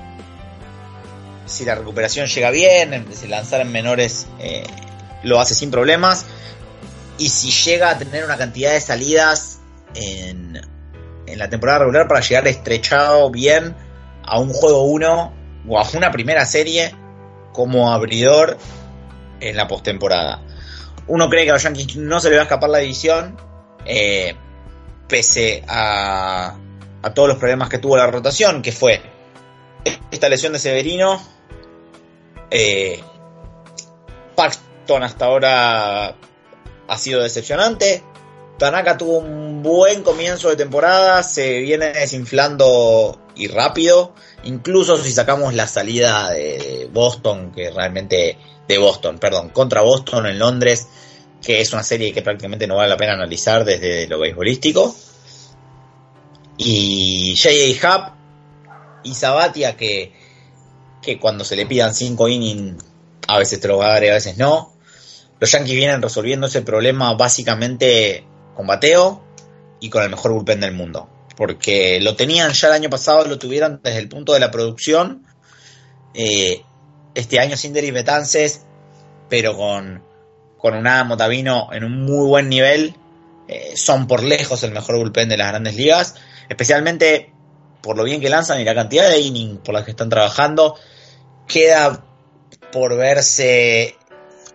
si 1.46 1.64
la 1.64 1.76
recuperación 1.76 2.28
llega 2.28 2.50
bien, 2.50 3.06
si 3.14 3.28
lanzar 3.28 3.62
en 3.62 3.72
menores 3.72 4.28
eh, 4.40 4.66
lo 5.24 5.40
hace 5.40 5.54
sin 5.54 5.72
problemas. 5.72 6.26
Y 7.18 7.30
si 7.30 7.50
llega 7.52 7.92
a 7.92 7.98
tener 7.98 8.26
una 8.26 8.36
cantidad 8.36 8.74
de 8.74 8.82
salidas 8.82 9.60
en, 9.94 10.60
en 11.28 11.40
la 11.40 11.50
temporada 11.50 11.80
regular 11.80 12.10
para 12.10 12.20
llegar 12.20 12.46
estrechado 12.48 13.30
bien 13.30 13.76
a 14.26 14.40
un 14.40 14.50
juego 14.50 14.84
1 14.84 15.34
o 15.68 15.80
a 15.80 15.88
una 15.96 16.12
primera 16.12 16.46
serie 16.46 16.94
como 17.54 17.92
abridor 17.92 18.58
en 19.40 19.56
la 19.56 19.68
postemporada. 19.68 20.42
Uno 21.08 21.30
cree 21.30 21.46
que 21.46 21.52
a 21.52 21.54
los 21.54 21.64
Yankees 21.64 21.98
no 21.98 22.20
se 22.20 22.30
le 22.30 22.36
va 22.36 22.42
a 22.42 22.46
escapar 22.46 22.70
la 22.70 22.80
división, 22.80 23.38
eh, 23.86 24.36
pese 25.08 25.64
a, 25.68 26.56
a 27.02 27.14
todos 27.14 27.30
los 27.30 27.38
problemas 27.38 27.70
que 27.70 27.78
tuvo 27.78 27.98
la 27.98 28.08
rotación, 28.08 28.62
que 28.62 28.72
fue 28.72 29.02
esta 30.12 30.30
lesión 30.30 30.54
de 30.54 30.60
Severino. 30.60 31.22
Eh, 32.50 33.00
Paxton 34.36 35.04
hasta 35.04 35.26
ahora 35.26 36.16
ha 36.88 36.98
sido 36.98 37.22
decepcionante. 37.22 38.04
Tanaka 38.58 38.98
tuvo 38.98 39.18
un 39.18 39.62
buen 39.62 40.04
comienzo 40.04 40.50
de 40.50 40.56
temporada, 40.56 41.24
se 41.24 41.60
viene 41.60 41.88
desinflando 41.88 43.20
y 43.36 43.48
rápido. 43.48 44.14
Incluso 44.44 44.98
si 44.98 45.12
sacamos 45.12 45.54
la 45.54 45.68
salida 45.68 46.32
de 46.32 46.90
Boston, 46.92 47.52
que 47.52 47.72
realmente 47.72 48.38
de 48.68 48.78
Boston, 48.78 49.20
perdón, 49.20 49.50
contra 49.50 49.82
Boston 49.82 50.26
en 50.28 50.40
Londres, 50.40 50.88
que 51.42 51.62
es 51.62 51.74
una 51.74 51.84
serie 51.84 52.14
que 52.14 52.22
prácticamente 52.22 52.68
no 52.68 52.76
vale 52.76 52.90
la 52.90 52.98
pena 52.98 53.14
analizar 53.14 53.66
desde 53.66 54.08
lo 54.08 54.20
beisbolístico. 54.20 54.96
Y 56.58 57.36
J.A. 57.36 57.98
Hub 57.98 58.14
y 59.04 59.14
Sabatia, 59.14 59.76
que, 59.76 60.14
que 61.02 61.20
cuando 61.20 61.44
se 61.44 61.56
le 61.56 61.66
pidan 61.66 61.94
5 61.94 62.28
innings, 62.28 62.84
a 63.28 63.40
veces 63.40 63.60
te 63.60 63.68
lo 63.68 63.78
va 63.78 63.88
a 63.88 63.94
dar 63.94 64.04
y 64.04 64.10
a 64.10 64.14
veces 64.14 64.38
no. 64.38 64.74
Los 65.40 65.52
Yankees 65.52 65.76
vienen 65.76 66.02
resolviendo 66.02 66.48
ese 66.48 66.62
problema 66.62 67.14
básicamente 67.14 68.26
con 68.56 68.68
bateo 68.68 69.22
y 69.82 69.90
con 69.90 70.02
el 70.04 70.10
mejor 70.10 70.32
bullpen 70.32 70.62
del 70.62 70.74
mundo 70.74 71.10
porque 71.36 72.00
lo 72.02 72.16
tenían 72.16 72.54
ya 72.54 72.68
el 72.68 72.74
año 72.74 72.90
pasado, 72.90 73.26
lo 73.26 73.38
tuvieron 73.38 73.82
desde 73.84 74.00
el 74.00 74.10
punto 74.10 74.34
de 74.34 74.40
la 74.40 74.52
producción. 74.52 75.26
Eh, 76.14 76.62
este 77.14 77.40
año 77.40 77.58
sin 77.58 77.74
Derry 77.74 77.92
Betances, 77.92 78.62
pero 79.30 79.56
con, 79.56 80.04
con 80.58 80.76
un 80.76 80.88
Adam 80.88 81.12
Otavino 81.12 81.70
en 81.74 81.84
un 81.84 82.04
muy 82.04 82.28
buen 82.28 82.50
nivel. 82.50 82.96
Eh, 83.48 83.74
son 83.76 84.08
por 84.08 84.24
lejos 84.24 84.64
el 84.64 84.72
mejor 84.72 84.98
bullpen 84.98 85.30
de 85.30 85.38
las 85.38 85.50
grandes 85.50 85.76
ligas, 85.76 86.16
especialmente 86.50 87.32
por 87.82 87.96
lo 87.96 88.04
bien 88.04 88.20
que 88.20 88.30
lanzan 88.30 88.60
y 88.60 88.64
la 88.64 88.74
cantidad 88.74 89.08
de 89.08 89.20
innings 89.20 89.60
por 89.60 89.76
las 89.76 89.84
que 89.84 89.92
están 89.92 90.10
trabajando. 90.10 90.76
Queda 91.48 92.04
por 92.72 92.98
verse 92.98 93.96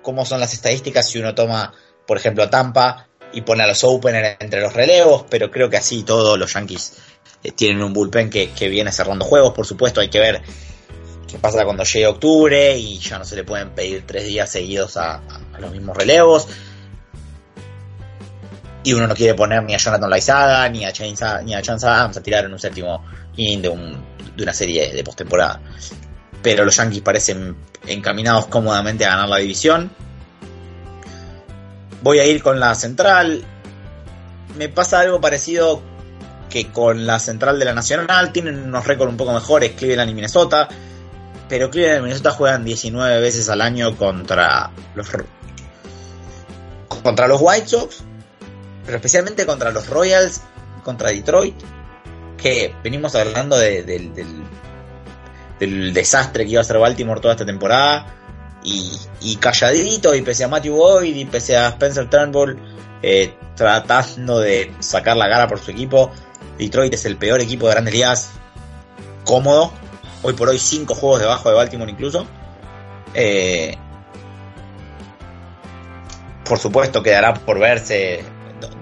cómo 0.02 0.24
son 0.24 0.40
las 0.40 0.54
estadísticas 0.54 1.08
si 1.08 1.18
uno 1.18 1.34
toma, 1.34 1.72
por 2.06 2.16
ejemplo, 2.16 2.42
a 2.42 2.50
Tampa 2.50 3.09
y 3.32 3.42
pone 3.42 3.62
a 3.62 3.66
los 3.66 3.84
openers 3.84 4.36
entre 4.40 4.60
los 4.60 4.72
relevos, 4.72 5.24
pero 5.28 5.50
creo 5.50 5.70
que 5.70 5.76
así 5.76 6.02
todos 6.02 6.38
los 6.38 6.52
Yankees 6.52 6.94
eh, 7.42 7.52
tienen 7.52 7.82
un 7.82 7.92
bullpen 7.92 8.30
que, 8.30 8.68
viene 8.68 8.92
cerrando 8.92 9.24
juegos, 9.24 9.52
por 9.52 9.66
supuesto 9.66 10.00
hay 10.00 10.08
que 10.08 10.18
ver 10.18 10.42
qué 11.28 11.38
pasa 11.38 11.64
cuando 11.64 11.84
llegue 11.84 12.06
octubre 12.06 12.76
y 12.76 12.98
ya 12.98 13.18
no 13.18 13.24
se 13.24 13.36
le 13.36 13.44
pueden 13.44 13.70
pedir 13.70 14.04
tres 14.06 14.24
días 14.24 14.50
seguidos 14.50 14.96
a, 14.96 15.20
los 15.58 15.70
mismos 15.70 15.96
relevos. 15.96 16.48
Y 18.82 18.94
uno 18.94 19.06
no 19.06 19.14
quiere 19.14 19.34
poner 19.34 19.62
ni 19.62 19.74
a 19.74 19.76
Jonathan 19.76 20.08
Laizaga 20.08 20.66
ni 20.70 20.86
a 20.86 20.92
Chance, 20.92 21.24
ni 21.44 21.54
a 21.54 21.60
Chance 21.60 21.86
Adams 21.86 22.16
a 22.16 22.22
tirar 22.22 22.46
en 22.46 22.52
un 22.54 22.58
séptimo 22.58 23.04
inning 23.36 23.60
de, 23.60 23.68
un, 23.68 24.04
de 24.34 24.42
una 24.42 24.54
serie 24.54 24.90
de 24.90 25.04
postemporada. 25.04 25.60
Pero 26.42 26.64
los 26.64 26.74
Yankees 26.76 27.02
parecen 27.02 27.56
encaminados 27.86 28.46
cómodamente 28.46 29.04
a 29.04 29.10
ganar 29.10 29.28
la 29.28 29.36
división. 29.36 29.90
Voy 32.02 32.18
a 32.18 32.26
ir 32.26 32.42
con 32.42 32.58
la 32.60 32.74
central. 32.74 33.44
Me 34.56 34.68
pasa 34.68 35.00
algo 35.00 35.20
parecido 35.20 35.82
que 36.48 36.72
con 36.72 37.06
la 37.06 37.18
central 37.18 37.58
de 37.58 37.64
la 37.64 37.74
Nacional. 37.74 38.32
Tienen 38.32 38.58
unos 38.58 38.86
récords 38.86 39.10
un 39.10 39.16
poco 39.16 39.32
mejores 39.32 39.72
Cleveland 39.72 40.10
y 40.10 40.14
Minnesota. 40.14 40.68
Pero 41.48 41.70
Cleveland 41.70 42.00
y 42.00 42.02
Minnesota 42.04 42.30
juegan 42.30 42.64
19 42.64 43.20
veces 43.20 43.48
al 43.48 43.60
año 43.60 43.96
contra 43.96 44.70
los, 44.94 45.08
contra 47.02 47.28
los 47.28 47.40
White 47.40 47.68
Sox. 47.68 48.02
Pero 48.84 48.96
especialmente 48.96 49.44
contra 49.44 49.70
los 49.70 49.88
Royals, 49.88 50.40
contra 50.82 51.10
Detroit. 51.10 51.56
Que 52.36 52.74
venimos 52.82 53.14
hablando 53.14 53.58
del, 53.58 54.14
del 55.58 55.92
desastre 55.92 56.44
que 56.44 56.52
iba 56.52 56.62
a 56.62 56.64
ser 56.64 56.78
Baltimore 56.78 57.20
toda 57.20 57.34
esta 57.34 57.44
temporada 57.44 58.19
y, 58.62 59.36
calladito, 59.36 60.14
y 60.14 60.22
pese 60.22 60.44
a 60.44 60.48
Matthew 60.48 60.76
Boyd 60.76 61.16
y 61.16 61.24
pese 61.24 61.56
a 61.56 61.68
Spencer 61.68 62.08
Turnbull 62.10 62.58
eh, 63.02 63.34
tratando 63.56 64.38
de 64.38 64.72
sacar 64.80 65.16
la 65.16 65.28
cara 65.28 65.48
por 65.48 65.58
su 65.58 65.70
equipo, 65.70 66.10
Detroit 66.58 66.92
es 66.94 67.04
el 67.06 67.16
peor 67.16 67.40
equipo 67.40 67.66
de 67.66 67.72
grandes 67.72 67.94
ligas, 67.94 68.30
cómodo, 69.24 69.72
hoy 70.22 70.34
por 70.34 70.48
hoy 70.48 70.58
cinco 70.58 70.94
juegos 70.94 71.20
debajo 71.20 71.48
de 71.48 71.54
Baltimore 71.54 71.90
incluso. 71.90 72.26
Eh, 73.14 73.76
por 76.44 76.58
supuesto 76.58 77.02
quedará 77.02 77.34
por 77.34 77.58
verse 77.58 78.24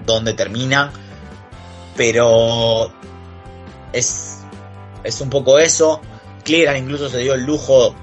dónde 0.05 0.33
termina, 0.33 0.91
pero 1.95 2.91
es, 3.93 4.39
es 5.03 5.21
un 5.21 5.29
poco 5.29 5.59
eso. 5.59 6.01
Cleveland 6.43 6.79
incluso 6.79 7.09
se 7.09 7.19
dio 7.19 7.33
el 7.35 7.45
lujo 7.45 7.95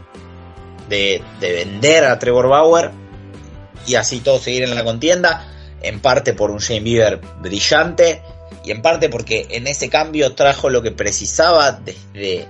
de, 0.89 1.23
vender 1.41 2.05
a 2.05 2.19
Trevor 2.19 2.49
Bauer 2.49 2.91
y 3.87 3.95
así 3.95 4.21
todo 4.21 4.39
seguir 4.39 4.65
en 4.65 4.75
la 4.75 4.85
contienda, 4.85 5.53
en 5.83 6.01
parte 6.01 6.33
por 6.33 6.51
un 6.51 6.59
Shane 6.59 6.81
Bieber 6.81 7.21
brillante 7.41 8.23
y 8.65 8.71
en 8.73 8.83
parte 8.83 9.09
porque 9.09 9.47
en 9.51 9.67
ese 9.67 9.89
cambio 9.89 10.35
trajo 10.35 10.71
lo 10.71 10.83
que 10.83 10.91
precisaba 10.91 11.73
desde 11.73 12.49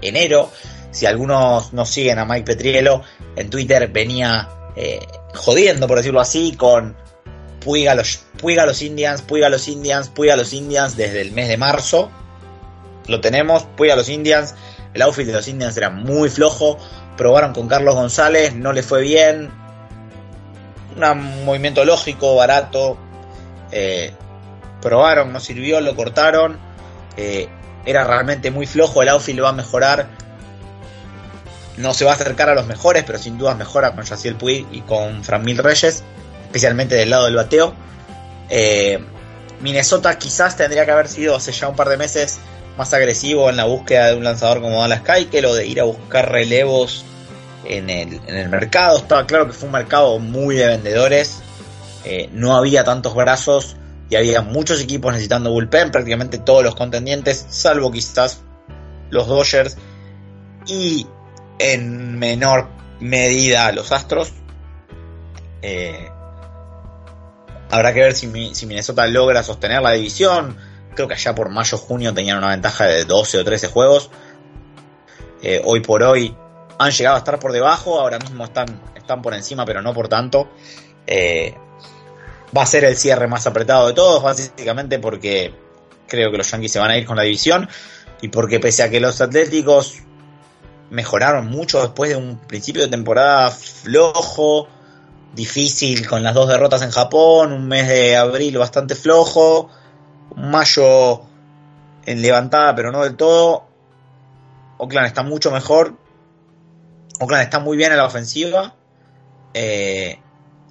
enero. 0.00 0.50
Si 0.90 1.06
algunos 1.06 1.72
no 1.72 1.84
siguen 1.84 2.18
a 2.18 2.24
Mike 2.24 2.44
Petriello, 2.44 3.02
en 3.36 3.50
Twitter 3.50 3.88
venía 3.88 4.48
eh, 4.76 4.98
jodiendo, 5.34 5.86
por 5.86 5.98
decirlo 5.98 6.20
así, 6.20 6.54
con 6.56 6.96
Puiga 7.60 7.94
los, 7.94 8.24
Puiga 8.38 8.66
los 8.66 8.82
Indians, 8.82 9.22
Puiga 9.22 9.48
los 9.48 9.68
Indians, 9.68 10.08
Puiga 10.08 10.36
los 10.36 10.52
Indians 10.52 10.96
desde 10.96 11.20
el 11.20 11.32
mes 11.32 11.48
de 11.48 11.58
marzo. 11.58 12.10
Lo 13.06 13.20
tenemos, 13.20 13.64
Puiga 13.76 13.94
los 13.94 14.08
Indians. 14.08 14.54
El 14.94 15.02
outfit 15.02 15.26
de 15.26 15.32
los 15.32 15.46
Indians 15.46 15.76
era 15.76 15.90
muy 15.90 16.28
flojo 16.28 16.78
probaron 17.16 17.52
con 17.52 17.68
Carlos 17.68 17.94
González, 17.94 18.54
no 18.54 18.72
le 18.72 18.82
fue 18.82 19.02
bien. 19.02 19.50
Un 20.96 21.44
movimiento 21.44 21.84
lógico, 21.84 22.36
barato. 22.36 22.98
Eh, 23.70 24.12
probaron, 24.80 25.32
no 25.32 25.40
sirvió, 25.40 25.80
lo 25.80 25.94
cortaron. 25.94 26.58
Eh, 27.16 27.48
era 27.84 28.04
realmente 28.04 28.50
muy 28.50 28.66
flojo, 28.66 29.02
el 29.02 29.08
outfield 29.08 29.42
va 29.42 29.50
a 29.50 29.52
mejorar. 29.52 30.08
No 31.76 31.94
se 31.94 32.04
va 32.04 32.12
a 32.12 32.14
acercar 32.14 32.50
a 32.50 32.54
los 32.54 32.66
mejores, 32.66 33.04
pero 33.04 33.18
sin 33.18 33.38
duda 33.38 33.54
mejora 33.54 33.94
con 33.94 34.04
Yaciel 34.04 34.36
Puig 34.36 34.66
y 34.70 34.82
con 34.82 35.24
Fran 35.24 35.42
Mil 35.42 35.58
Reyes, 35.58 36.02
especialmente 36.44 36.94
del 36.94 37.10
lado 37.10 37.24
del 37.24 37.36
bateo. 37.36 37.74
Eh, 38.50 39.02
Minnesota 39.60 40.18
quizás 40.18 40.56
tendría 40.56 40.84
que 40.84 40.90
haber 40.90 41.08
sido 41.08 41.36
hace 41.36 41.52
ya 41.52 41.68
un 41.68 41.76
par 41.76 41.88
de 41.88 41.96
meses 41.96 42.38
más 42.76 42.92
agresivo 42.94 43.50
en 43.50 43.56
la 43.56 43.64
búsqueda 43.64 44.08
de 44.08 44.16
un 44.16 44.24
lanzador 44.24 44.60
como 44.60 44.80
Dallas 44.80 45.02
Keuchel 45.02 45.44
o 45.44 45.54
de 45.54 45.66
ir 45.66 45.80
a 45.80 45.84
buscar 45.84 46.30
relevos 46.30 47.04
en 47.64 47.90
el, 47.90 48.20
en 48.26 48.36
el 48.36 48.48
mercado. 48.48 48.98
Estaba 48.98 49.26
claro 49.26 49.46
que 49.46 49.52
fue 49.52 49.66
un 49.66 49.72
mercado 49.72 50.18
muy 50.18 50.56
de 50.56 50.66
vendedores. 50.66 51.42
Eh, 52.04 52.30
no 52.32 52.56
había 52.56 52.84
tantos 52.84 53.14
brazos 53.14 53.76
y 54.08 54.16
había 54.16 54.42
muchos 54.42 54.80
equipos 54.80 55.12
necesitando 55.12 55.50
bullpen, 55.50 55.90
prácticamente 55.90 56.38
todos 56.38 56.64
los 56.64 56.74
contendientes, 56.74 57.46
salvo 57.48 57.92
quizás 57.92 58.40
los 59.10 59.28
Dodgers 59.28 59.76
y 60.66 61.06
en 61.58 62.18
menor 62.18 62.68
medida 62.98 63.70
los 63.72 63.92
Astros. 63.92 64.32
Eh, 65.62 66.08
habrá 67.70 67.92
que 67.92 68.00
ver 68.00 68.14
si, 68.14 68.54
si, 68.54 68.66
Minnesota 68.66 69.06
logra 69.06 69.42
sostener 69.42 69.82
la 69.82 69.92
división. 69.92 70.56
Creo 70.94 71.08
que 71.08 71.14
allá 71.14 71.34
por 71.34 71.48
mayo-junio 71.50 72.12
tenían 72.12 72.38
una 72.38 72.48
ventaja 72.48 72.86
de 72.86 73.04
12 73.04 73.38
o 73.38 73.44
13 73.44 73.68
juegos. 73.68 74.10
Eh, 75.42 75.60
hoy 75.64 75.80
por 75.80 76.02
hoy 76.02 76.36
han 76.78 76.90
llegado 76.90 77.16
a 77.16 77.18
estar 77.18 77.38
por 77.38 77.52
debajo, 77.52 78.00
ahora 78.00 78.18
mismo 78.18 78.44
están, 78.44 78.80
están 78.94 79.22
por 79.22 79.34
encima, 79.34 79.64
pero 79.64 79.82
no 79.82 79.92
por 79.94 80.08
tanto. 80.08 80.48
Eh, 81.06 81.54
va 82.56 82.62
a 82.62 82.66
ser 82.66 82.84
el 82.84 82.96
cierre 82.96 83.26
más 83.26 83.46
apretado 83.46 83.88
de 83.88 83.94
todos, 83.94 84.22
básicamente 84.22 84.98
porque 84.98 85.54
creo 86.06 86.30
que 86.30 86.38
los 86.38 86.50
Yankees 86.50 86.72
se 86.72 86.78
van 86.78 86.90
a 86.90 86.96
ir 86.96 87.06
con 87.06 87.16
la 87.16 87.22
división 87.22 87.68
y 88.20 88.28
porque 88.28 88.60
pese 88.60 88.82
a 88.82 88.90
que 88.90 89.00
los 89.00 89.20
Atléticos 89.20 89.98
mejoraron 90.90 91.46
mucho 91.46 91.80
después 91.80 92.10
de 92.10 92.16
un 92.16 92.38
principio 92.38 92.82
de 92.82 92.88
temporada 92.88 93.50
flojo, 93.50 94.68
difícil 95.34 96.06
con 96.08 96.22
las 96.22 96.34
dos 96.34 96.48
derrotas 96.48 96.82
en 96.82 96.90
Japón, 96.90 97.52
un 97.52 97.68
mes 97.68 97.88
de 97.88 98.16
abril 98.16 98.58
bastante 98.58 98.94
flojo, 98.94 99.70
mayo 100.36 101.22
en 102.06 102.22
levantada 102.22 102.74
pero 102.74 102.92
no 102.92 103.02
del 103.02 103.16
todo, 103.16 103.66
Oakland 104.78 105.06
está 105.06 105.22
mucho 105.22 105.50
mejor 105.50 105.94
Oakland 107.20 107.44
está 107.44 107.58
muy 107.58 107.76
bien 107.76 107.92
en 107.92 107.98
la 107.98 108.06
ofensiva. 108.06 108.74
Eh, 109.52 110.18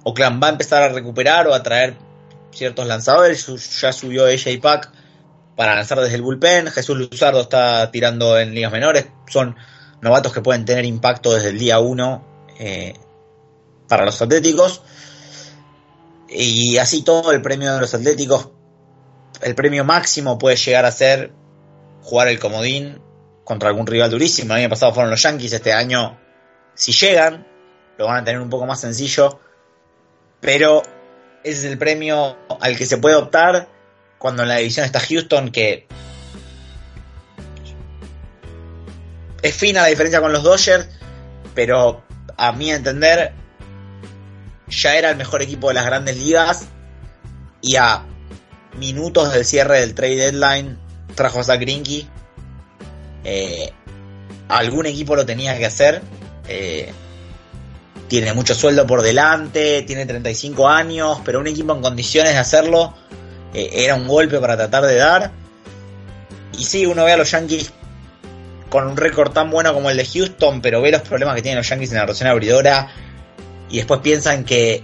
Oakland 0.02 0.42
va 0.42 0.48
a 0.48 0.50
empezar 0.50 0.82
a 0.82 0.88
recuperar 0.88 1.46
o 1.46 1.54
a 1.54 1.62
traer 1.62 1.96
ciertos 2.50 2.86
lanzadores. 2.86 3.46
Ya 3.80 3.92
subió 3.92 4.26
AJ 4.26 4.60
Pack 4.60 4.90
para 5.56 5.76
lanzar 5.76 6.00
desde 6.00 6.16
el 6.16 6.22
bullpen. 6.22 6.66
Jesús 6.66 6.98
Luzardo 6.98 7.42
está 7.42 7.90
tirando 7.92 8.36
en 8.36 8.52
ligas 8.52 8.72
menores. 8.72 9.06
Son 9.28 9.54
novatos 10.00 10.32
que 10.32 10.40
pueden 10.40 10.64
tener 10.64 10.84
impacto 10.84 11.32
desde 11.32 11.50
el 11.50 11.58
día 11.58 11.78
1 11.78 12.24
eh, 12.58 12.94
para 13.88 14.04
los 14.04 14.20
atléticos. 14.20 14.82
Y 16.28 16.78
así 16.78 17.02
todo 17.02 17.30
el 17.30 17.42
premio 17.42 17.72
de 17.74 17.80
los 17.80 17.94
atléticos, 17.94 18.50
el 19.42 19.54
premio 19.54 19.84
máximo 19.84 20.38
puede 20.38 20.56
llegar 20.56 20.84
a 20.84 20.92
ser 20.92 21.32
jugar 22.02 22.28
el 22.28 22.38
comodín 22.38 23.00
contra 23.44 23.68
algún 23.68 23.86
rival 23.86 24.10
durísimo. 24.10 24.54
El 24.54 24.60
año 24.60 24.68
pasado 24.68 24.92
fueron 24.92 25.10
los 25.10 25.22
Yankees, 25.22 25.52
este 25.52 25.72
año 25.72 26.18
si 26.74 26.92
llegan, 26.92 27.46
lo 27.98 28.06
van 28.06 28.22
a 28.22 28.24
tener 28.24 28.40
un 28.40 28.48
poco 28.48 28.66
más 28.66 28.80
sencillo, 28.80 29.40
pero 30.40 30.82
ese 31.44 31.58
es 31.58 31.64
el 31.64 31.78
premio 31.78 32.38
al 32.60 32.76
que 32.76 32.86
se 32.86 32.98
puede 32.98 33.16
optar 33.16 33.68
cuando 34.18 34.42
en 34.42 34.48
la 34.48 34.56
división 34.56 34.86
está 34.86 35.00
Houston, 35.00 35.50
que 35.50 35.86
es 39.42 39.54
fina 39.54 39.82
la 39.82 39.88
diferencia 39.88 40.20
con 40.20 40.32
los 40.32 40.42
Dodgers, 40.42 40.88
pero 41.54 42.02
a 42.36 42.52
mi 42.52 42.70
entender 42.70 43.32
ya 44.68 44.96
era 44.96 45.10
el 45.10 45.16
mejor 45.16 45.42
equipo 45.42 45.68
de 45.68 45.74
las 45.74 45.86
grandes 45.86 46.16
ligas 46.16 46.68
y 47.60 47.76
a 47.76 48.06
minutos 48.76 49.32
del 49.32 49.44
cierre 49.44 49.80
del 49.80 49.94
trade 49.94 50.16
deadline 50.16 50.78
trajo 51.14 51.40
a 51.40 51.44
Zach. 51.44 51.60
Eh, 53.24 53.72
algún 54.48 54.86
equipo 54.86 55.14
lo 55.14 55.26
tenía 55.26 55.56
que 55.58 55.66
hacer 55.66 56.02
eh, 56.50 56.92
tiene 58.08 58.34
mucho 58.34 58.56
sueldo 58.56 58.86
por 58.88 59.02
delante, 59.02 59.82
tiene 59.82 60.04
35 60.04 60.68
años, 60.68 61.18
pero 61.24 61.38
un 61.38 61.46
equipo 61.46 61.72
en 61.72 61.80
condiciones 61.80 62.32
de 62.32 62.38
hacerlo 62.38 62.92
eh, 63.54 63.70
era 63.72 63.94
un 63.94 64.08
golpe 64.08 64.40
para 64.40 64.56
tratar 64.56 64.84
de 64.84 64.96
dar. 64.96 65.30
Y 66.58 66.64
sí, 66.64 66.86
uno 66.86 67.04
ve 67.04 67.12
a 67.12 67.16
los 67.16 67.30
Yankees 67.30 67.72
con 68.68 68.88
un 68.88 68.96
récord 68.96 69.30
tan 69.30 69.48
bueno 69.50 69.72
como 69.72 69.90
el 69.90 69.96
de 69.96 70.04
Houston, 70.04 70.60
pero 70.60 70.82
ve 70.82 70.90
los 70.90 71.02
problemas 71.02 71.36
que 71.36 71.42
tienen 71.42 71.58
los 71.58 71.68
Yankees 71.68 71.90
en 71.92 71.98
la 71.98 72.02
rotación 72.02 72.28
abridora 72.28 72.88
y 73.70 73.76
después 73.76 74.00
piensan 74.00 74.44
que 74.44 74.82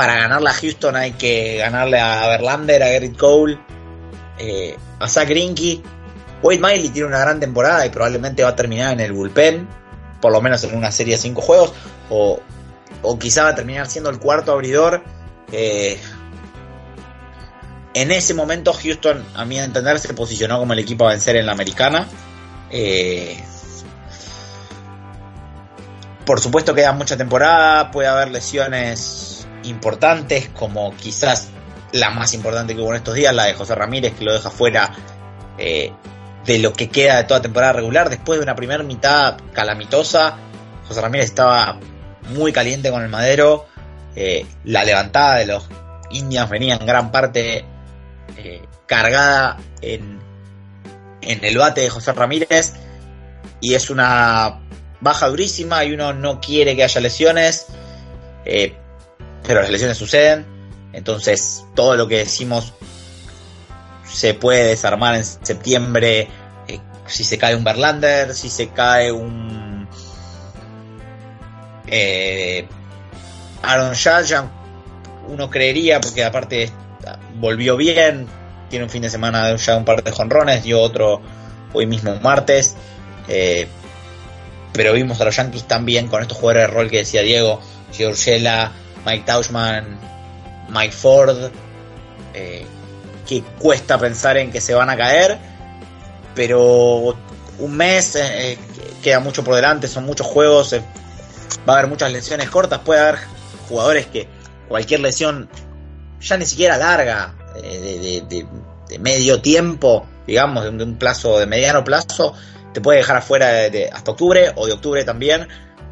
para 0.00 0.16
ganarle 0.16 0.48
a 0.48 0.54
Houston 0.54 0.96
hay 0.96 1.12
que 1.12 1.58
ganarle 1.58 2.00
a 2.00 2.26
Verlander, 2.26 2.82
a 2.82 2.86
Gerrit 2.86 3.18
Cole, 3.18 3.60
eh, 4.38 4.74
a 4.98 5.06
Zach 5.06 5.28
Greinke. 5.28 5.82
Wade 6.42 6.58
Miley 6.58 6.88
tiene 6.88 7.08
una 7.08 7.18
gran 7.18 7.38
temporada 7.38 7.84
y 7.84 7.90
probablemente 7.90 8.42
va 8.42 8.48
a 8.48 8.56
terminar 8.56 8.94
en 8.94 9.00
el 9.00 9.12
bullpen 9.12 9.68
por 10.22 10.32
lo 10.32 10.40
menos 10.40 10.64
en 10.64 10.74
una 10.74 10.90
serie 10.90 11.16
de 11.16 11.20
cinco 11.20 11.42
juegos, 11.42 11.74
o, 12.08 12.40
o 13.02 13.18
quizá 13.18 13.44
va 13.44 13.50
a 13.50 13.54
terminar 13.54 13.88
siendo 13.88 14.08
el 14.08 14.18
cuarto 14.18 14.52
abridor. 14.52 15.02
Eh, 15.52 16.00
en 17.92 18.10
ese 18.10 18.32
momento 18.32 18.72
Houston, 18.72 19.22
a 19.34 19.44
mi 19.44 19.58
entender, 19.58 19.98
se 19.98 20.14
posicionó 20.14 20.58
como 20.58 20.72
el 20.72 20.78
equipo 20.78 21.04
a 21.04 21.10
vencer 21.10 21.36
en 21.36 21.44
la 21.44 21.52
americana. 21.52 22.08
Eh, 22.70 23.38
por 26.24 26.40
supuesto 26.40 26.74
queda 26.74 26.92
mucha 26.92 27.18
temporada, 27.18 27.90
puede 27.90 28.08
haber 28.08 28.30
lesiones 28.30 29.29
importantes, 29.64 30.48
como 30.50 30.94
quizás 30.96 31.48
la 31.92 32.10
más 32.10 32.34
importante 32.34 32.74
que 32.74 32.80
hubo 32.80 32.90
en 32.90 32.96
estos 32.96 33.14
días, 33.14 33.34
la 33.34 33.44
de 33.44 33.54
José 33.54 33.74
Ramírez, 33.74 34.14
que 34.14 34.24
lo 34.24 34.32
deja 34.32 34.50
fuera 34.50 34.92
eh, 35.58 35.92
de 36.46 36.58
lo 36.58 36.72
que 36.72 36.88
queda 36.88 37.16
de 37.16 37.24
toda 37.24 37.42
temporada 37.42 37.74
regular. 37.74 38.10
Después 38.10 38.38
de 38.38 38.44
una 38.44 38.54
primera 38.54 38.82
mitad 38.82 39.38
calamitosa, 39.52 40.36
José 40.86 41.00
Ramírez 41.00 41.26
estaba 41.26 41.78
muy 42.30 42.52
caliente 42.52 42.90
con 42.90 43.02
el 43.02 43.08
madero. 43.08 43.66
Eh, 44.16 44.46
la 44.64 44.84
levantada 44.84 45.36
de 45.36 45.46
los 45.46 45.68
indios 46.10 46.48
venía 46.48 46.74
en 46.74 46.86
gran 46.86 47.12
parte 47.12 47.64
eh, 48.36 48.62
cargada 48.86 49.56
en, 49.80 50.18
en 51.20 51.44
el 51.44 51.58
bate 51.58 51.82
de 51.82 51.90
José 51.90 52.12
Ramírez. 52.12 52.74
Y 53.60 53.74
es 53.74 53.90
una 53.90 54.60
baja 55.00 55.28
durísima 55.28 55.84
y 55.84 55.92
uno 55.92 56.12
no 56.12 56.40
quiere 56.40 56.76
que 56.76 56.84
haya 56.84 57.00
lesiones. 57.00 57.66
Pero 59.46 59.62
las 59.62 59.70
lesiones 59.70 59.96
suceden 59.96 60.60
entonces, 60.92 61.64
todo 61.74 61.96
lo 61.96 62.08
que 62.08 62.18
decimos 62.18 62.72
se 64.04 64.34
puede 64.34 64.64
desarmar 64.64 65.14
en 65.14 65.24
septiembre. 65.24 66.28
Eh, 66.66 66.80
si 67.06 67.24
se 67.24 67.38
cae 67.38 67.54
un 67.54 67.64
Berlander, 67.64 68.34
si 68.34 68.48
se 68.48 68.68
cae 68.68 69.12
un. 69.12 69.88
Eh, 71.86 72.66
Aaron 73.62 73.94
Judge, 73.94 74.34
uno 75.28 75.50
creería, 75.50 76.00
porque 76.00 76.24
aparte 76.24 76.70
volvió 77.36 77.76
bien, 77.76 78.26
tiene 78.68 78.84
un 78.84 78.90
fin 78.90 79.02
de 79.02 79.10
semana 79.10 79.54
ya 79.56 79.76
un 79.76 79.84
par 79.84 80.02
de 80.02 80.10
jonrones, 80.10 80.64
dio 80.64 80.80
otro 80.80 81.20
hoy 81.72 81.86
mismo 81.86 82.16
martes. 82.20 82.76
Eh, 83.28 83.68
pero 84.72 84.92
vimos 84.92 85.20
a 85.20 85.24
los 85.24 85.36
Yankees 85.36 85.64
también 85.64 86.08
con 86.08 86.22
estos 86.22 86.38
jugadores 86.38 86.68
de 86.68 86.74
rol 86.74 86.90
que 86.90 86.98
decía 86.98 87.22
Diego, 87.22 87.60
Giorgela, 87.92 88.72
Mike 89.04 89.24
Tauschman, 89.26 89.98
Mike 90.68 90.92
Ford, 90.92 91.50
eh, 92.34 92.66
que 93.26 93.42
cuesta 93.58 93.98
pensar 93.98 94.36
en 94.36 94.50
que 94.50 94.60
se 94.60 94.74
van 94.74 94.90
a 94.90 94.96
caer, 94.96 95.38
pero 96.34 97.16
un 97.58 97.76
mes 97.76 98.16
eh, 98.16 98.52
eh, 98.52 98.58
queda 99.02 99.20
mucho 99.20 99.44
por 99.44 99.54
delante, 99.54 99.88
son 99.88 100.04
muchos 100.04 100.26
juegos, 100.26 100.74
va 101.68 101.74
a 101.74 101.78
haber 101.78 101.88
muchas 101.88 102.12
lesiones 102.12 102.50
cortas, 102.50 102.80
puede 102.80 103.00
haber 103.00 103.18
jugadores 103.68 104.06
que 104.06 104.28
cualquier 104.68 105.00
lesión, 105.00 105.48
ya 106.20 106.36
ni 106.36 106.46
siquiera 106.46 106.76
larga, 106.76 107.34
de, 107.54 108.46
medio 108.98 109.40
tiempo, 109.40 110.06
digamos, 110.26 110.64
de 110.64 110.84
un, 110.84 110.96
plazo, 110.96 111.38
de 111.38 111.46
mediano 111.46 111.84
plazo, 111.84 112.34
te 112.72 112.80
puede 112.80 112.98
dejar 112.98 113.16
afuera 113.16 113.48
hasta 113.92 114.10
octubre 114.10 114.52
o 114.56 114.66
de 114.66 114.72
octubre 114.72 115.04
también. 115.04 115.48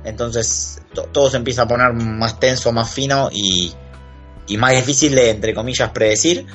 Entonces 0.08 0.80
todo 1.12 1.30
se 1.30 1.36
empieza 1.36 1.62
a 1.62 1.68
poner 1.68 1.92
más 1.92 2.40
tenso, 2.40 2.72
más 2.72 2.90
fino 2.90 3.28
y, 3.32 3.74
más 4.56 4.72
difícil 4.72 5.14
de, 5.14 5.30
entre 5.30 5.54
comillas, 5.54 5.90
predecir. 5.90 6.46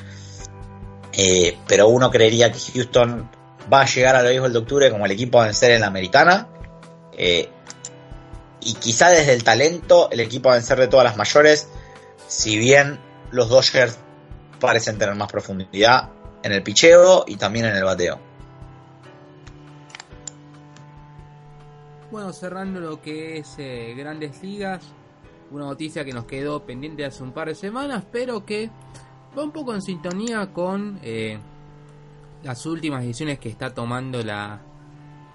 Eh, 1.12 1.56
pero 1.68 1.88
uno 1.88 2.10
creería 2.10 2.50
que 2.50 2.58
Houston 2.58 3.30
va 3.72 3.82
a 3.82 3.86
llegar 3.86 4.16
a 4.16 4.22
lo 4.22 4.28
béisbol 4.28 4.52
de 4.52 4.58
octubre 4.58 4.90
como 4.90 5.06
el 5.06 5.12
equipo 5.12 5.40
a 5.40 5.44
vencer 5.44 5.70
en 5.70 5.80
la 5.82 5.86
americana. 5.86 6.48
Eh, 7.16 7.48
y 8.60 8.74
quizá 8.74 9.10
desde 9.10 9.34
el 9.34 9.44
talento, 9.44 10.08
el 10.10 10.20
equipo 10.20 10.50
a 10.50 10.54
vencer 10.54 10.78
de 10.78 10.88
todas 10.88 11.04
las 11.04 11.16
mayores, 11.16 11.68
si 12.26 12.56
bien 12.56 12.98
los 13.30 13.48
Dodgers 13.48 13.98
parecen 14.58 14.98
tener 14.98 15.14
más 15.14 15.30
profundidad 15.30 16.10
en 16.42 16.52
el 16.52 16.62
picheo 16.62 17.24
y 17.26 17.36
también 17.36 17.66
en 17.66 17.76
el 17.76 17.84
bateo. 17.84 18.18
Bueno, 22.14 22.32
cerrando 22.32 22.78
lo 22.78 23.02
que 23.02 23.38
es 23.38 23.56
eh, 23.58 23.92
grandes 23.96 24.40
ligas, 24.40 24.84
una 25.50 25.64
noticia 25.64 26.04
que 26.04 26.12
nos 26.12 26.26
quedó 26.26 26.64
pendiente 26.64 27.04
hace 27.04 27.24
un 27.24 27.32
par 27.32 27.48
de 27.48 27.56
semanas, 27.56 28.04
pero 28.12 28.46
que 28.46 28.70
va 29.36 29.42
un 29.42 29.50
poco 29.50 29.74
en 29.74 29.82
sintonía 29.82 30.52
con 30.52 31.00
eh, 31.02 31.40
las 32.44 32.66
últimas 32.66 33.00
decisiones 33.00 33.40
que 33.40 33.48
está 33.48 33.74
tomando 33.74 34.22
la, 34.22 34.62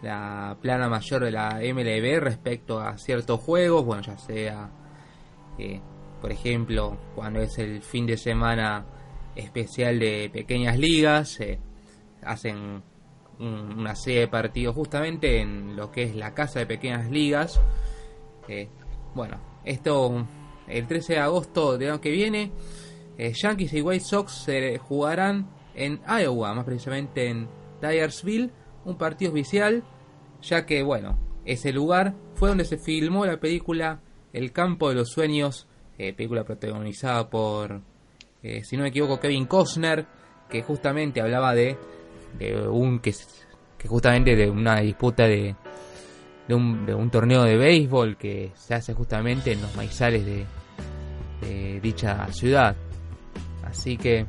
la 0.02 0.56
plana 0.62 0.88
mayor 0.88 1.26
de 1.26 1.32
la 1.32 1.60
MLB 1.62 2.22
respecto 2.22 2.80
a 2.80 2.98
ciertos 2.98 3.42
juegos, 3.42 3.84
bueno, 3.84 4.02
ya 4.02 4.18
sea, 4.18 4.72
eh, 5.58 5.82
por 6.22 6.32
ejemplo, 6.32 6.98
cuando 7.14 7.42
es 7.42 7.58
el 7.58 7.82
fin 7.82 8.06
de 8.06 8.16
semana 8.16 8.86
especial 9.36 10.00
de 10.00 10.30
pequeñas 10.32 10.80
ligas, 10.80 11.40
hacen 12.24 12.84
una 13.40 13.96
serie 13.96 14.22
de 14.22 14.28
partidos 14.28 14.76
justamente 14.76 15.40
en 15.40 15.76
lo 15.76 15.92
que 15.92 16.04
es 16.04 16.16
la 16.16 16.34
casa 16.34 16.60
de 16.60 16.66
pequeñas 16.66 17.10
ligas. 17.10 17.60
bueno, 19.16 19.40
esto, 19.64 20.28
el 20.68 20.88
13 20.88 21.14
de 21.14 21.20
agosto 21.20 21.78
del 21.78 21.92
año 21.92 22.02
que 22.02 22.12
viene, 22.12 22.52
eh, 23.18 23.34
Yankees 23.34 23.74
y 23.74 23.82
White 23.82 24.06
Sox 24.06 24.32
se 24.46 24.78
jugarán 24.78 25.50
en 25.76 26.00
Iowa, 26.08 26.54
más 26.54 26.64
precisamente 26.64 27.28
en 27.28 27.50
Dyersville, 27.82 28.50
un 28.86 28.98
partido 28.98 29.32
oficial, 29.32 29.84
ya 30.42 30.66
que, 30.66 30.84
bueno, 30.84 31.20
ese 31.44 31.74
lugar 31.74 32.16
fue 32.36 32.48
donde 32.48 32.64
se 32.64 32.78
filmó 32.78 33.26
la 33.26 33.40
película 33.40 34.02
El 34.32 34.54
campo 34.54 34.88
de 34.88 34.96
los 34.96 35.10
sueños, 35.10 35.68
eh, 35.98 36.14
película 36.14 36.46
protagonizada 36.46 37.30
por, 37.30 37.82
eh, 38.42 38.64
si 38.64 38.78
no 38.78 38.84
me 38.84 38.90
equivoco, 38.90 39.20
Kevin 39.20 39.48
Costner, 39.48 40.06
que 40.50 40.62
justamente 40.62 41.20
hablaba 41.20 41.54
de, 41.54 41.78
de 42.38 42.68
un 42.68 43.00
que, 43.00 43.14
justamente 43.88 44.36
de 44.36 44.50
una 44.50 44.82
disputa 44.82 45.26
de 45.28 45.56
de 46.50 46.56
un, 46.96 47.10
torneo 47.12 47.44
de 47.44 47.58
béisbol 47.58 48.18
que 48.18 48.52
se 48.56 48.74
hace 48.74 48.96
justamente 48.96 49.52
en 49.52 49.62
los 49.62 49.76
maizales 49.76 50.26
de, 50.26 50.46
dicha 51.80 52.28
ciudad. 52.34 52.76
Así 53.64 53.98
que 53.98 54.26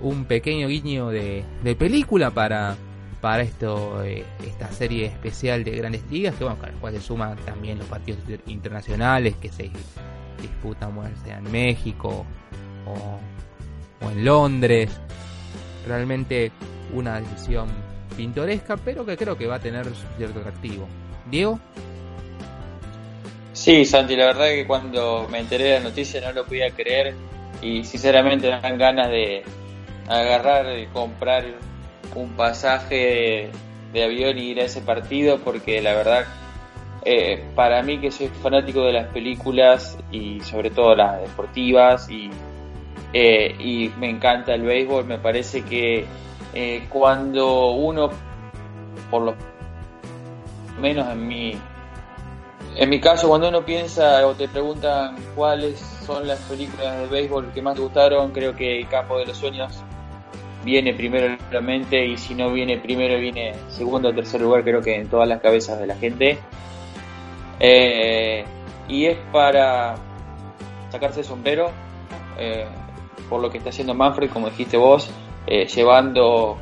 un 0.00 0.24
pequeño 0.24 0.68
guiño 0.68 1.08
de, 1.08 1.44
película 1.76 2.30
para, 2.30 2.76
para 3.20 3.42
esto, 3.42 4.04
eh, 4.04 4.24
esta 4.46 4.70
serie 4.70 5.06
especial 5.06 5.64
de 5.64 5.72
grandes 5.72 6.08
ligas, 6.10 6.36
que 6.36 6.44
bueno, 6.44 6.60
con 6.60 6.72
la 6.72 6.80
cual 6.80 6.94
se 6.94 7.00
suman 7.00 7.36
también 7.38 7.78
los 7.78 7.88
partidos 7.88 8.20
internacionales 8.46 9.34
que 9.36 9.50
se 9.50 9.70
disputan, 10.40 10.92
sea 11.24 11.38
en 11.38 11.50
México 11.50 12.24
o, 12.86 14.06
o 14.06 14.10
en 14.10 14.24
Londres. 14.24 14.90
Realmente 15.88 16.52
una 16.94 17.20
decisión 17.20 17.68
pintoresca, 18.16 18.76
pero 18.76 19.04
que 19.04 19.16
creo 19.16 19.36
que 19.36 19.46
va 19.46 19.56
a 19.56 19.60
tener 19.60 19.86
cierto 20.16 20.40
atractivo. 20.40 20.86
Diego. 21.30 21.58
Sí, 23.52 23.84
Santi, 23.84 24.16
la 24.16 24.26
verdad 24.26 24.48
que 24.48 24.66
cuando 24.66 25.28
me 25.30 25.38
enteré 25.38 25.64
de 25.64 25.78
la 25.78 25.84
noticia 25.84 26.20
no 26.20 26.32
lo 26.32 26.44
podía 26.44 26.70
creer 26.70 27.14
y 27.62 27.84
sinceramente 27.84 28.48
dan 28.48 28.78
ganas 28.78 29.08
de 29.08 29.44
agarrar 30.08 30.78
y 30.78 30.86
comprar 30.86 31.44
un 32.14 32.30
pasaje 32.30 33.50
de 33.92 34.04
avión 34.04 34.38
y 34.38 34.50
ir 34.50 34.60
a 34.60 34.64
ese 34.64 34.80
partido 34.80 35.38
porque 35.38 35.80
la 35.80 35.94
verdad 35.94 36.26
eh, 37.04 37.44
para 37.54 37.82
mí 37.82 37.98
que 37.98 38.10
soy 38.10 38.28
fanático 38.28 38.82
de 38.84 38.92
las 38.92 39.08
películas 39.08 39.98
y 40.10 40.40
sobre 40.40 40.70
todo 40.70 40.96
las 40.96 41.20
deportivas 41.20 42.10
y, 42.10 42.30
eh, 43.12 43.54
y 43.58 43.90
me 43.98 44.10
encanta 44.10 44.54
el 44.54 44.62
béisbol, 44.62 45.04
me 45.04 45.18
parece 45.18 45.62
que 45.62 46.06
eh, 46.54 46.86
cuando 46.88 47.72
uno 47.72 48.10
por 49.10 49.22
lo 49.22 49.34
menos 50.80 51.08
en 51.10 51.26
mi, 51.26 51.52
en 52.76 52.90
mi 52.90 53.00
caso, 53.00 53.28
cuando 53.28 53.48
uno 53.48 53.64
piensa 53.64 54.26
o 54.26 54.34
te 54.34 54.48
preguntan 54.48 55.16
cuáles 55.34 55.78
son 55.78 56.26
las 56.26 56.40
películas 56.40 56.98
de 56.98 57.06
béisbol 57.06 57.52
que 57.52 57.62
más 57.62 57.74
te 57.74 57.82
gustaron, 57.82 58.32
creo 58.32 58.54
que 58.54 58.80
El 58.80 58.88
Campo 58.88 59.18
de 59.18 59.26
los 59.26 59.36
Sueños 59.36 59.82
viene 60.64 60.94
primero 60.94 61.36
realmente 61.50 62.06
y 62.06 62.16
si 62.16 62.34
no 62.34 62.50
viene 62.50 62.78
primero 62.78 63.20
viene 63.20 63.54
segundo 63.68 64.08
o 64.08 64.14
tercer 64.14 64.40
lugar 64.40 64.64
creo 64.64 64.80
que 64.80 64.96
en 64.96 65.08
todas 65.08 65.28
las 65.28 65.40
cabezas 65.40 65.78
de 65.78 65.86
la 65.86 65.96
gente. 65.96 66.38
Eh, 67.60 68.44
y 68.88 69.06
es 69.06 69.18
para 69.32 69.94
sacarse 70.90 71.20
el 71.20 71.26
sombrero 71.26 71.70
eh, 72.38 72.66
por 73.28 73.40
lo 73.40 73.50
que 73.50 73.58
está 73.58 73.70
haciendo 73.70 73.94
Manfred 73.94 74.30
como 74.30 74.50
dijiste 74.50 74.76
vos 74.76 75.08
eh, 75.46 75.66
llevando 75.66 76.56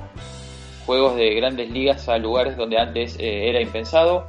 juegos 0.87 1.15
de 1.17 1.35
grandes 1.35 1.71
ligas 1.71 2.09
a 2.09 2.19
lugares 2.19 2.57
donde 2.57 2.79
antes 2.79 3.17
eh, 3.19 3.49
era 3.49 3.61
impensado. 3.61 4.27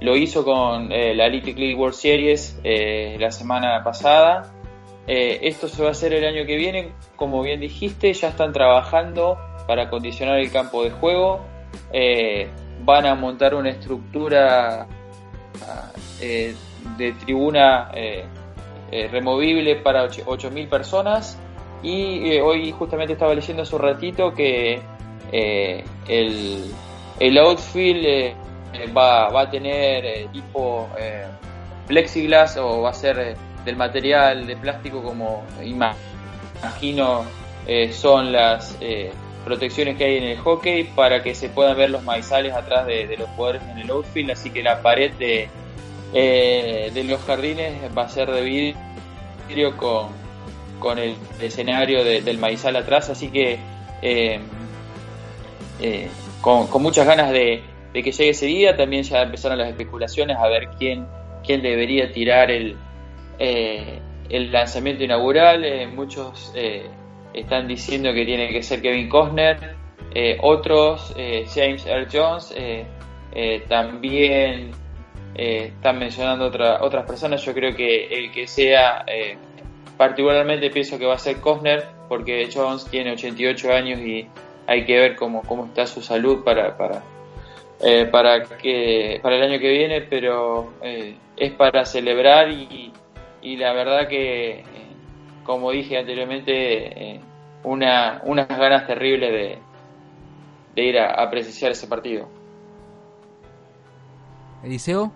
Lo 0.00 0.16
hizo 0.16 0.44
con 0.44 0.92
eh, 0.92 1.14
la 1.14 1.26
Elite 1.26 1.54
League 1.54 1.74
World 1.74 1.94
Series 1.94 2.60
la 2.62 3.30
semana 3.30 3.82
pasada. 3.82 4.52
esto 5.06 5.68
se 5.68 5.82
va 5.82 5.88
a 5.88 5.92
hacer 5.92 6.12
el 6.12 6.24
año 6.24 6.44
que 6.46 6.56
viene, 6.56 6.92
como 7.16 7.42
bien 7.42 7.60
dijiste, 7.60 8.12
ya 8.12 8.28
están 8.28 8.52
trabajando 8.52 9.38
para 9.66 9.84
acondicionar 9.84 10.38
el 10.38 10.50
campo 10.50 10.82
de 10.82 10.90
juego. 10.90 11.40
van 12.80 13.06
a 13.06 13.14
montar 13.14 13.54
una 13.54 13.70
estructura 13.70 14.86
de 16.18 17.12
tribuna 17.24 17.90
removible 19.10 19.76
para 19.76 20.06
8.000 20.06 20.68
personas 20.68 21.38
Y 21.84 22.38
hoy 22.38 22.72
justamente 22.72 23.12
estaba 23.12 23.34
leyendo 23.34 23.62
hace 23.62 23.76
un 23.76 23.82
ratito 23.82 24.32
que 24.32 24.80
el, 25.30 26.64
el 27.20 27.38
outfield 27.38 28.34
va, 28.96 29.28
va 29.28 29.42
a 29.42 29.50
tener 29.50 30.28
tipo 30.32 30.88
plexiglass 31.86 32.56
o 32.56 32.80
va 32.80 32.90
a 32.90 32.94
ser 32.94 33.36
del 33.64 33.76
material 33.76 34.46
de 34.46 34.56
plástico 34.56 35.02
como 35.02 35.44
imagino 35.62 37.24
son 37.92 38.32
las 38.32 38.78
protecciones 39.44 39.96
que 39.96 40.04
hay 40.04 40.16
en 40.16 40.24
el 40.24 40.38
hockey 40.38 40.84
para 40.84 41.22
que 41.22 41.34
se 41.34 41.48
puedan 41.50 41.76
ver 41.76 41.90
los 41.90 42.02
maizales 42.02 42.54
atrás 42.54 42.86
de, 42.86 43.14
los 43.18 43.28
jugadores 43.30 43.62
en 43.70 43.78
el 43.78 43.90
outfield, 43.90 44.30
así 44.30 44.50
que 44.50 44.62
la 44.62 44.80
pared 44.80 45.12
de, 45.12 45.48
eh, 46.14 46.90
de 46.92 47.04
los 47.04 47.20
jardines 47.22 47.74
va 47.96 48.02
a 48.02 48.08
ser 48.08 48.30
de 48.30 48.74
vidrio 49.48 49.76
con, 49.76 50.08
con 50.84 51.00
el 51.00 51.16
escenario 51.40 52.04
del 52.04 52.38
maizal 52.38 52.76
atrás, 52.76 53.10
así 53.10 53.30
que 53.30 53.58
eh, 54.02 54.38
eh, 55.80 56.08
con, 56.40 56.68
muchas 56.80 57.06
ganas 57.06 57.32
de, 57.32 57.64
que 57.92 58.12
llegue 58.12 58.30
ese 58.30 58.46
día, 58.46 58.76
también 58.76 59.02
ya 59.02 59.22
empezaron 59.22 59.58
las 59.58 59.68
especulaciones 59.68 60.36
a 60.36 60.46
ver 60.46 60.68
quién, 60.78 61.06
quién 61.44 61.60
debería 61.62 62.12
tirar 62.12 62.52
el, 62.52 62.76
el 63.38 64.52
lanzamiento 64.52 65.02
inaugural, 65.02 65.64
muchos 65.94 66.52
están 67.34 67.66
diciendo 67.66 68.12
que 68.14 68.24
tiene 68.24 68.48
que 68.50 68.62
ser 68.62 68.80
Kevin 68.80 69.08
Costner, 69.08 69.74
eh, 70.14 70.38
otros, 70.40 71.12
eh, 71.16 71.44
James 71.52 71.84
Earl 71.86 72.06
Jones, 72.10 72.54
eh, 72.56 72.86
también 73.68 74.70
están 75.34 75.98
mencionando 75.98 76.46
otra, 76.46 76.84
otras 76.84 77.04
personas, 77.04 77.44
yo 77.44 77.52
creo 77.52 77.74
que 77.74 78.06
el 78.06 78.30
que 78.30 78.46
sea, 78.46 79.04
particularmente 79.96 80.70
pienso 80.70 80.98
que 80.98 81.06
va 81.06 81.14
a 81.14 81.18
ser 81.18 81.40
Costner, 81.40 81.84
porque 82.08 82.48
Jones 82.52 82.84
tiene 82.86 83.12
88 83.12 83.72
años 83.72 84.00
y 84.00 84.28
hay 84.66 84.84
que 84.84 84.98
ver 84.98 85.16
cómo, 85.16 85.42
cómo 85.42 85.66
está 85.66 85.86
su 85.86 86.02
salud 86.02 86.42
para, 86.44 86.76
para, 86.76 87.02
para, 88.10 88.42
que, 88.56 89.20
para 89.22 89.36
el 89.36 89.42
año 89.42 89.58
que 89.58 89.70
viene, 89.70 90.00
pero 90.02 90.72
es 91.36 91.52
para 91.52 91.84
celebrar 91.84 92.50
y, 92.50 92.92
y 93.42 93.56
la 93.56 93.72
verdad 93.72 94.08
que 94.08 94.64
como 95.44 95.70
dije 95.70 95.98
anteriormente, 95.98 97.12
eh, 97.14 97.20
una, 97.62 98.20
unas 98.24 98.48
ganas 98.48 98.86
terribles 98.86 99.30
de, 99.30 99.58
de 100.74 100.82
ir 100.82 100.98
a, 100.98 101.22
a, 101.22 101.30
presenciar 101.30 101.70
ese 101.70 101.86
partido. 101.86 102.28
Eliseo. 104.64 105.12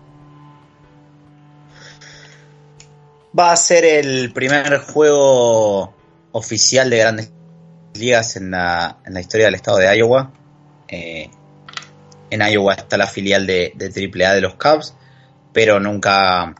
Va 3.38 3.52
a 3.52 3.56
ser 3.56 3.84
el 3.84 4.32
primer 4.32 4.78
juego 4.78 5.94
oficial 6.32 6.90
de 6.90 6.98
grandes 6.98 7.32
ligas 7.94 8.36
en 8.36 8.50
la, 8.50 8.98
en 9.04 9.14
la 9.14 9.20
historia 9.20 9.46
del 9.46 9.54
estado 9.54 9.78
de 9.78 9.96
Iowa. 9.96 10.32
Eh, 10.88 11.30
en 12.30 12.40
Iowa 12.40 12.74
está 12.74 12.96
la 12.96 13.06
filial 13.06 13.46
de, 13.46 13.72
de 13.76 13.86
AAA 13.86 14.34
de 14.34 14.40
los 14.40 14.54
Cubs, 14.54 14.94
pero 15.52 15.78
nunca, 15.80 16.54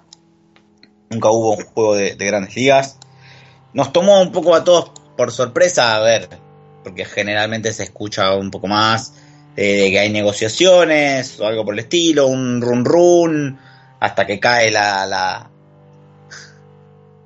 nunca 1.10 1.30
hubo 1.30 1.56
un 1.56 1.64
juego 1.64 1.96
de 1.96 2.14
grandes 2.16 2.54
ligas 2.54 2.98
nos 3.72 3.92
tomó 3.92 4.20
un 4.20 4.32
poco 4.32 4.54
a 4.54 4.64
todos 4.64 4.90
por 5.16 5.32
sorpresa, 5.32 5.96
a 5.96 6.00
ver, 6.00 6.28
porque 6.82 7.04
generalmente 7.04 7.72
se 7.72 7.84
escucha 7.84 8.34
un 8.34 8.50
poco 8.50 8.66
más 8.66 9.14
de, 9.56 9.90
que 9.90 9.98
hay 9.98 10.10
negociaciones 10.10 11.38
o 11.40 11.46
algo 11.46 11.64
por 11.64 11.74
el 11.74 11.80
estilo, 11.80 12.26
un 12.26 12.60
run 12.60 12.84
run, 12.84 13.58
hasta 14.00 14.26
que 14.26 14.40
cae 14.40 14.70
la, 14.70 15.06
la, 15.06 15.47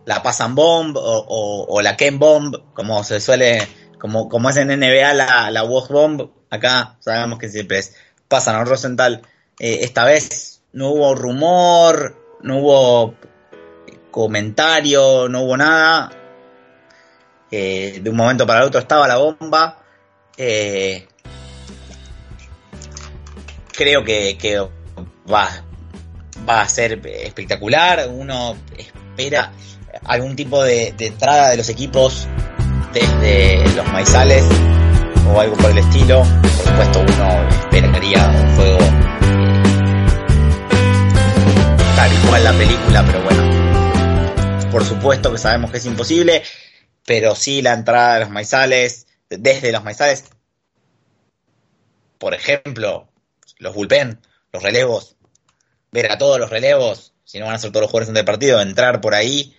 la 0.05 0.22
pasan 0.22 0.55
bomb 0.55 0.96
o, 0.96 1.80
la 1.82 1.96
Ken 1.96 2.18
bomb, 2.18 2.57
como 2.74 3.05
se 3.05 3.20
suele, 3.20 3.66
como, 3.98 4.28
como 4.28 4.50
es 4.50 4.57
en 4.57 4.68
NBA 4.68 5.14
la, 5.14 5.50
la 5.50 5.62
bomb, 5.62 6.30
acá 6.50 6.96
sabemos 7.00 7.38
que 7.38 7.48
siempre 7.48 7.78
es, 7.78 7.94
pasan 8.28 8.57
a 8.57 8.64
Rosenthal. 8.64 9.22
Eh, 9.59 9.80
esta 9.82 10.05
vez 10.05 10.62
no 10.72 10.90
hubo 10.90 11.14
rumor, 11.14 12.38
no 12.42 12.59
hubo 12.59 13.14
comentario, 14.11 15.28
no 15.28 15.42
hubo 15.42 15.57
nada 15.57 16.11
de 17.53 18.03
un 18.07 18.16
momento 18.16 18.46
para 18.46 18.61
el 18.61 18.66
otro 18.66 18.80
estaba 18.80 19.07
la 19.07 19.18
bomba. 19.18 19.78
Eh, 20.36 21.07
creo 23.72 24.05
que, 24.05 24.68
va, 25.30 25.48
va 26.48 26.62
a 26.62 26.68
ser 26.68 27.07
espectacular. 27.07 28.09
Uno 28.09 28.57
espera 28.76 29.53
algún 30.05 30.36
tipo 30.36 30.62
de, 30.62 30.94
entrada 30.98 31.50
de 31.50 31.57
los 31.57 31.68
equipos 31.68 32.26
desde 32.92 33.64
los 33.74 33.86
maizales 33.92 34.44
o 35.32 35.40
algo 35.40 35.57
por 35.57 35.70
el 35.70 35.78
estilo. 35.78 36.22
Por 36.42 36.50
supuesto, 36.50 37.00
uno 37.00 37.48
esperaría 37.48 38.28
un 38.28 38.57
juego 38.57 38.78
eh, 38.78 38.92
tal 41.96 42.11
cual 42.28 42.44
la 42.44 42.53
película, 42.53 43.05
pero 43.07 43.22
bueno, 43.22 44.70
por 44.70 44.84
supuesto 44.84 45.32
que 45.32 45.38
sabemos 45.38 45.70
que 45.70 45.78
es 45.78 45.86
imposible 45.86 46.42
pero 47.05 47.34
sí 47.34 47.62
la 47.62 47.74
entrada 47.74 48.14
de 48.14 48.20
los 48.20 48.30
maizales, 48.30 49.07
desde 49.28 49.72
los 49.72 49.84
maizales, 49.84 50.24
por 52.18 52.34
ejemplo, 52.34 53.09
los 53.59 53.74
bullpen, 53.74 54.20
los 54.53 54.62
relevos, 54.62 55.16
ver 55.90 56.11
a 56.12 56.18
todos 56.18 56.38
los 56.38 56.50
relevos, 56.50 57.14
si 57.24 57.38
no 57.38 57.46
van 57.46 57.57
a 57.57 57.59
ser 57.59 57.70
todos 57.70 57.82
los 57.82 57.90
jugadores 57.90 58.14
del 58.14 58.24
partido, 58.24 58.61
entrar 58.61 59.00
por 59.00 59.14
ahí, 59.14 59.57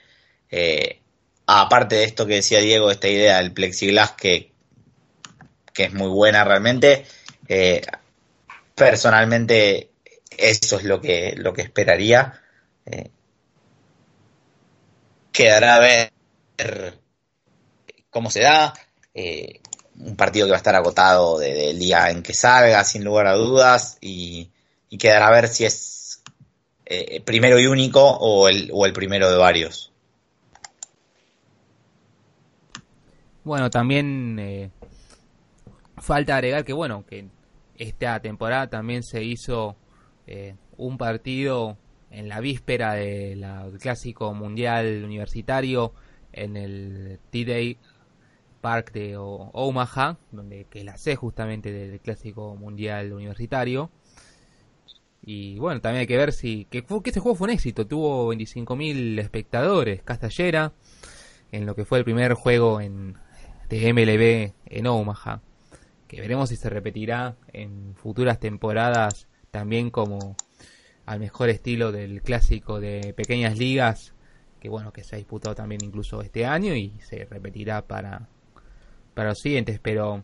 eh, 0.55 0.99
aparte 1.47 1.95
de 1.95 2.03
esto 2.03 2.27
que 2.27 2.35
decía 2.35 2.59
Diego, 2.59 2.91
esta 2.91 3.07
idea 3.07 3.37
del 3.37 3.53
plexiglass 3.53 4.11
que, 4.11 4.51
que 5.73 5.85
es 5.85 5.93
muy 5.95 6.09
buena 6.09 6.43
realmente, 6.43 7.07
eh, 7.47 7.81
personalmente 8.75 9.89
eso 10.29 10.77
es 10.77 10.83
lo 10.83 11.01
que, 11.01 11.33
lo 11.37 11.53
que 11.53 11.63
esperaría. 11.63 12.39
Eh, 12.85 13.09
quedará 15.31 15.77
a 15.77 15.79
ver 15.79 16.11
cómo 18.11 18.29
se 18.29 18.41
da. 18.41 18.75
Un 19.15 20.15
partido 20.15 20.45
que 20.45 20.51
va 20.51 20.57
a 20.57 20.57
estar 20.57 20.75
agotado 20.75 21.39
del 21.39 21.79
día 21.79 22.11
en 22.11 22.21
que 22.21 22.35
salga, 22.35 22.83
sin 22.83 23.03
lugar 23.03 23.25
a 23.25 23.33
dudas, 23.33 23.97
y, 24.01 24.51
quedará 24.99 25.29
a 25.29 25.31
ver 25.31 25.47
si 25.47 25.65
es 25.65 26.21
primero 27.25 27.59
y 27.59 27.65
único 27.65 28.03
o 28.03 28.47
el, 28.47 28.69
o 28.71 28.85
el 28.85 28.93
primero 28.93 29.31
de 29.31 29.37
varios. 29.37 29.92
Bueno, 33.43 33.69
también 33.69 34.37
eh, 34.39 34.71
falta 35.97 36.35
agregar 36.37 36.63
que, 36.63 36.73
bueno, 36.73 37.05
que 37.05 37.27
esta 37.75 38.19
temporada 38.21 38.69
también 38.69 39.03
se 39.03 39.23
hizo 39.23 39.75
un 40.77 40.97
partido 40.97 41.77
en 42.09 42.29
la 42.29 42.39
víspera 42.39 42.93
del 42.93 43.45
Clásico 43.79 44.33
Mundial 44.33 45.03
Universitario 45.03 45.93
en 46.31 46.55
el 46.57 47.19
T-Day 47.31 47.77
Park 48.61 48.93
de 48.93 49.15
Omaha, 49.17 50.17
donde 50.31 50.65
que 50.69 50.83
la 50.83 50.97
sé 50.97 51.15
justamente 51.15 51.71
del 51.71 51.99
Clásico 51.99 52.55
Mundial 52.55 53.11
Universitario. 53.13 53.89
Y 55.21 55.57
bueno, 55.57 55.81
también 55.81 56.01
hay 56.01 56.07
que 56.07 56.17
ver 56.17 56.33
si 56.33 56.65
que, 56.65 56.83
que 56.83 57.09
este 57.09 57.19
juego 57.19 57.35
fue 57.35 57.45
un 57.45 57.53
éxito, 57.53 57.87
tuvo 57.87 58.33
25.000 58.33 59.19
espectadores, 59.19 60.03
Castellera, 60.03 60.73
en 61.51 61.65
lo 61.65 61.75
que 61.75 61.83
fue 61.83 61.97
el 61.97 62.03
primer 62.03 62.33
juego 62.33 62.79
en, 62.79 63.17
de 63.69 63.93
MLB 63.93 64.53
en 64.65 64.87
Omaha, 64.87 65.41
que 66.07 66.21
veremos 66.21 66.49
si 66.49 66.55
se 66.55 66.69
repetirá 66.69 67.35
en 67.51 67.95
futuras 67.95 68.39
temporadas 68.39 69.27
también 69.51 69.89
como 69.89 70.35
al 71.05 71.19
mejor 71.19 71.49
estilo 71.49 71.91
del 71.91 72.21
clásico 72.21 72.79
de 72.79 73.13
pequeñas 73.13 73.57
ligas, 73.57 74.13
que 74.59 74.69
bueno, 74.69 74.93
que 74.93 75.03
se 75.03 75.15
ha 75.15 75.17
disputado 75.17 75.55
también 75.55 75.83
incluso 75.83 76.21
este 76.21 76.45
año 76.45 76.75
y 76.75 76.99
se 77.01 77.25
repetirá 77.25 77.85
para 77.85 78.29
para 79.13 79.29
los 79.29 79.39
siguientes, 79.39 79.79
pero 79.79 80.23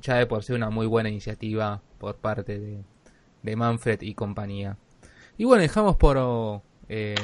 ya 0.00 0.16
de 0.16 0.26
por 0.26 0.42
ser 0.42 0.56
una 0.56 0.70
muy 0.70 0.86
buena 0.86 1.08
iniciativa 1.08 1.82
por 1.98 2.16
parte 2.16 2.58
de, 2.58 3.56
Manfred 3.56 4.02
y 4.02 4.14
compañía. 4.14 4.76
Y 5.36 5.44
bueno, 5.44 5.62
dejamos 5.62 5.96
por 5.96 6.62
eh, 6.88 7.14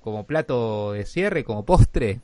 como 0.00 0.26
plato 0.26 0.92
de 0.92 1.04
cierre, 1.04 1.44
como 1.44 1.64
postre, 1.64 2.20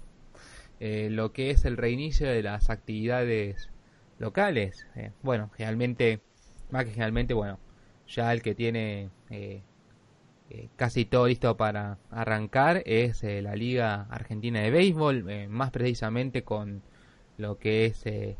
eh, 0.85 1.11
lo 1.11 1.33
que 1.33 1.51
es 1.51 1.65
el 1.65 1.77
reinicio 1.77 2.29
de 2.29 2.43
las 2.43 2.69
actividades 2.69 3.71
locales. 4.19 4.87
Eh, 4.97 5.13
bueno, 5.23 5.51
generalmente, 5.57 6.21
más 6.71 6.85
que 6.85 6.91
generalmente, 6.91 7.35
bueno, 7.35 7.61
ya 8.09 8.33
el 8.33 8.43
que 8.43 8.55
tiene 8.55 9.11
casi 10.77 11.07
todo 11.07 11.29
listo 11.29 11.57
para 11.57 11.99
arrancar 12.11 12.83
es 12.85 13.23
la 13.23 13.57
Liga 13.57 14.07
Argentina 14.11 14.61
de 14.61 14.71
Béisbol, 14.71 15.49
más 15.49 15.71
precisamente 15.71 16.43
con 16.43 16.83
lo 17.39 17.59
que 17.59 17.87
es 17.87 18.05
eh, 18.07 18.37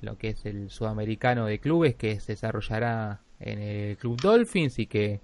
lo 0.00 0.16
que 0.18 0.28
es 0.28 0.44
el 0.46 0.70
sudamericano 0.70 1.46
de 1.46 1.58
clubes 1.58 1.94
que 1.96 2.20
se 2.20 2.32
desarrollará 2.32 3.22
en 3.40 3.58
el 3.60 3.96
Club 3.96 4.20
Dolphins 4.20 4.78
y 4.78 4.86
que 4.86 5.20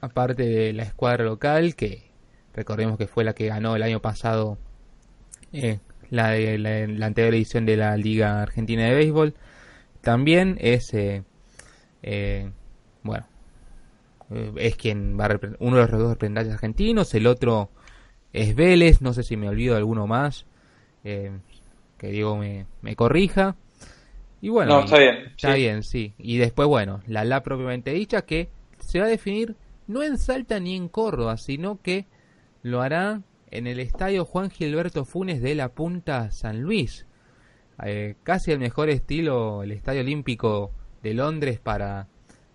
aparte 0.00 0.42
de 0.44 0.72
la 0.72 0.82
escuadra 0.82 1.24
local 1.24 1.74
que 1.74 2.10
recordemos 2.54 2.98
que 2.98 3.06
fue 3.06 3.24
la 3.24 3.34
que 3.34 3.46
ganó 3.46 3.76
el 3.76 3.82
año 3.82 4.00
pasado 4.00 4.58
eh, 5.54 5.78
la, 6.10 6.36
la, 6.36 7.06
anterior 7.06 7.34
edición 7.34 7.66
de 7.66 7.76
la 7.76 7.96
Liga 7.96 8.42
Argentina 8.42 8.84
de 8.84 8.94
Béisbol. 8.94 9.34
También 10.00 10.56
es, 10.60 10.92
eh, 10.94 11.22
eh, 12.02 12.50
bueno, 13.02 13.26
eh, 14.30 14.52
es 14.56 14.76
quien 14.76 15.18
va 15.18 15.26
a 15.26 15.40
uno 15.60 15.76
de 15.76 15.82
los 15.82 15.98
dos 15.98 16.10
representantes 16.10 16.54
argentinos, 16.54 17.14
el 17.14 17.26
otro 17.26 17.70
es 18.32 18.54
Vélez, 18.54 19.00
no 19.00 19.12
sé 19.12 19.22
si 19.22 19.36
me 19.36 19.48
olvido 19.48 19.74
de 19.74 19.78
alguno 19.78 20.06
más, 20.06 20.46
que 21.02 21.30
digo 22.00 22.36
me, 22.36 22.66
me 22.82 22.96
corrija. 22.96 23.56
Y 24.40 24.50
bueno, 24.50 24.80
está 24.80 24.98
bien. 24.98 25.16
Está 25.34 25.54
bien, 25.54 25.82
sí. 25.82 26.12
Y 26.18 26.36
después, 26.36 26.68
bueno, 26.68 27.00
la 27.06 27.24
la 27.24 27.42
propiamente 27.42 27.92
dicha 27.92 28.22
que 28.22 28.50
se 28.78 28.98
va 28.98 29.06
a 29.06 29.08
definir 29.08 29.56
no 29.86 30.02
en 30.02 30.18
Salta 30.18 30.60
ni 30.60 30.76
en 30.76 30.88
Córdoba, 30.88 31.38
sino 31.38 31.80
que 31.80 32.06
lo 32.62 32.82
hará 32.82 33.22
en 33.54 33.68
el 33.68 33.78
estadio 33.78 34.24
Juan 34.24 34.50
Gilberto 34.50 35.04
Funes 35.04 35.40
de 35.40 35.54
la 35.54 35.68
Punta 35.68 36.32
San 36.32 36.60
Luis. 36.60 37.06
Eh, 37.84 38.16
casi 38.24 38.50
el 38.50 38.58
mejor 38.58 38.90
estilo, 38.90 39.62
el 39.62 39.70
estadio 39.70 40.00
olímpico 40.00 40.72
de 41.04 41.14
Londres 41.14 41.60
para 41.60 42.08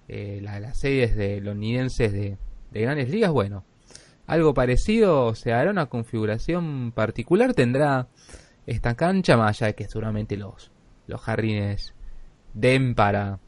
eh, 0.10 0.40
las 0.42 0.78
series 0.78 1.16
de 1.16 1.40
londinenses 1.40 2.12
de, 2.12 2.38
de 2.72 2.82
grandes 2.82 3.10
ligas. 3.10 3.32
Bueno, 3.32 3.64
algo 4.28 4.54
parecido, 4.54 5.36
se 5.36 5.54
hará 5.54 5.72
una 5.72 5.86
configuración 5.86 6.92
particular, 6.92 7.54
tendrá 7.54 8.10
esta 8.66 8.96
cancha, 8.96 9.38
más 9.38 9.62
allá 9.62 9.68
de 9.68 9.76
que 9.76 9.88
seguramente 9.88 10.36
los, 10.36 10.70
los 11.08 11.22
jardines 11.22 11.96
den 12.54 12.94
para, 12.94 13.40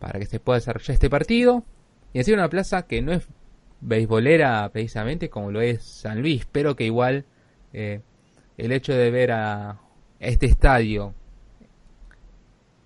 para 0.00 0.18
que 0.18 0.26
se 0.26 0.40
pueda 0.40 0.58
desarrollar 0.58 0.94
este 0.94 1.08
partido. 1.08 1.64
Y 2.12 2.18
así 2.18 2.32
una 2.32 2.48
plaza 2.48 2.86
que 2.88 3.02
no 3.02 3.12
es 3.12 3.28
beisbolera 3.80 4.68
precisamente 4.70 5.30
como 5.30 5.50
lo 5.50 5.60
es 5.60 5.82
San 5.82 6.20
Luis, 6.20 6.46
pero 6.50 6.76
que 6.76 6.84
igual 6.84 7.24
eh, 7.72 8.00
el 8.56 8.72
hecho 8.72 8.92
de 8.92 9.10
ver 9.10 9.32
a 9.32 9.78
este 10.18 10.46
estadio 10.46 11.14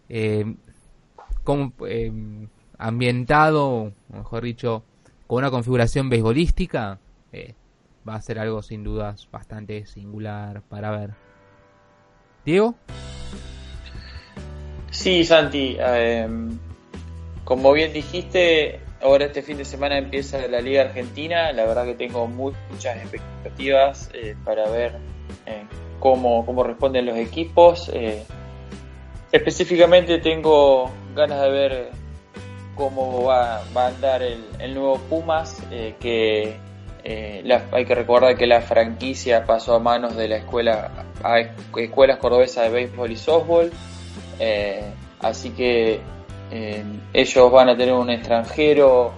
eh, 0.08 0.54
eh, 1.86 2.12
ambientado, 2.78 3.92
mejor 4.08 4.44
dicho, 4.44 4.84
con 5.26 5.38
una 5.38 5.50
configuración 5.50 6.10
beisbolística, 6.10 6.98
va 8.06 8.16
a 8.16 8.20
ser 8.20 8.38
algo 8.38 8.62
sin 8.62 8.84
dudas 8.84 9.28
bastante 9.30 9.86
singular 9.86 10.62
para 10.62 10.90
ver. 10.90 11.10
Diego. 12.44 12.74
Sí, 14.90 15.24
Santi, 15.24 15.78
como 17.44 17.72
bien 17.72 17.92
dijiste, 17.92 18.80
Ahora 19.02 19.24
este 19.24 19.42
fin 19.42 19.56
de 19.56 19.64
semana 19.64 19.98
empieza 19.98 20.46
la 20.46 20.60
Liga 20.60 20.82
Argentina, 20.82 21.52
la 21.52 21.64
verdad 21.64 21.84
que 21.86 21.94
tengo 21.94 22.28
muchas 22.28 22.96
expectativas 22.98 24.08
eh, 24.14 24.36
para 24.44 24.68
ver 24.68 24.92
eh, 25.44 25.64
cómo, 25.98 26.46
cómo, 26.46 26.62
responden 26.62 27.06
los 27.06 27.16
equipos. 27.16 27.90
Eh, 27.92 28.22
específicamente 29.32 30.18
tengo 30.18 30.88
ganas 31.16 31.42
de 31.42 31.50
ver 31.50 31.90
cómo 32.76 33.24
va, 33.24 33.62
a 33.74 33.86
andar 33.88 34.22
el, 34.22 34.72
nuevo 34.72 34.98
Pumas, 35.10 35.60
que 35.98 36.56
hay 37.04 37.84
que 37.84 37.94
recordar 37.96 38.36
que 38.36 38.46
la 38.46 38.60
franquicia 38.60 39.44
pasó 39.46 39.74
a 39.74 39.78
manos 39.80 40.14
de 40.14 40.28
la 40.28 40.36
escuela 40.36 41.06
a 41.24 41.40
escuelas 41.40 42.18
cordobesas 42.18 42.66
de 42.66 42.70
béisbol 42.70 43.10
y 43.10 43.16
softball. 43.16 43.72
así 45.20 45.50
que 45.50 46.00
eh, 46.54 46.84
ellos 47.14 47.50
van 47.50 47.70
a 47.70 47.76
tener 47.76 47.94
un 47.94 48.10
extranjero 48.10 49.14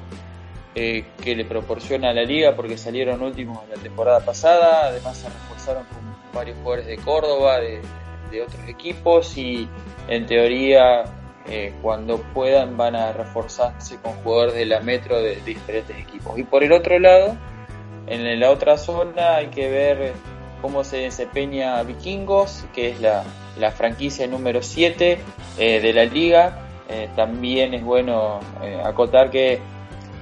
eh, 0.73 1.05
que 1.21 1.35
le 1.35 1.45
proporciona 1.45 2.11
a 2.11 2.13
la 2.13 2.23
liga 2.23 2.55
porque 2.55 2.79
salieron 2.79 3.21
últimos 3.23 3.59
la 3.69 3.75
temporada 3.75 4.21
pasada. 4.21 4.87
Además 4.87 5.19
se 5.19 5.29
reforzaron 5.29 5.85
con 5.87 6.33
varios 6.33 6.57
jugadores 6.59 6.87
de 6.87 6.97
Córdoba, 6.99 7.59
de, 7.59 7.81
otros 8.41 8.69
equipos 8.69 9.37
y 9.37 9.69
en 10.09 10.27
teoría 10.27 11.05
eh, 11.49 11.73
cuando 11.83 12.19
puedan 12.19 12.77
van 12.77 12.97
a 12.97 13.13
reforzarse 13.13 14.01
con 14.01 14.13
jugadores 14.25 14.55
de 14.55 14.67
la 14.67 14.81
metro 14.81 15.21
de, 15.21 15.37
diferentes 15.45 15.97
equipos. 15.97 16.37
Y 16.37 16.43
por 16.43 16.65
el 16.65 16.73
otro 16.73 16.99
lado, 16.99 17.37
en 18.09 18.41
la 18.41 18.51
otra 18.51 18.77
zona 18.77 19.37
hay 19.37 19.49
que 19.49 19.69
ver 19.69 20.13
cómo 20.61 20.83
se 20.83 20.97
desempeña 20.99 21.81
Vikingos, 21.85 22.65
que 22.75 22.91
es 22.91 23.01
la, 23.01 23.23
la 23.57 23.71
franquicia 23.71 24.27
número 24.27 24.63
7 24.63 25.19
de 25.59 25.93
la 25.93 26.05
liga 26.05 26.64
eh, 26.89 27.09
también 27.17 27.73
es 27.73 27.83
bueno 27.83 28.41
eh, 28.63 28.81
acotar 28.85 29.31
que 29.31 29.59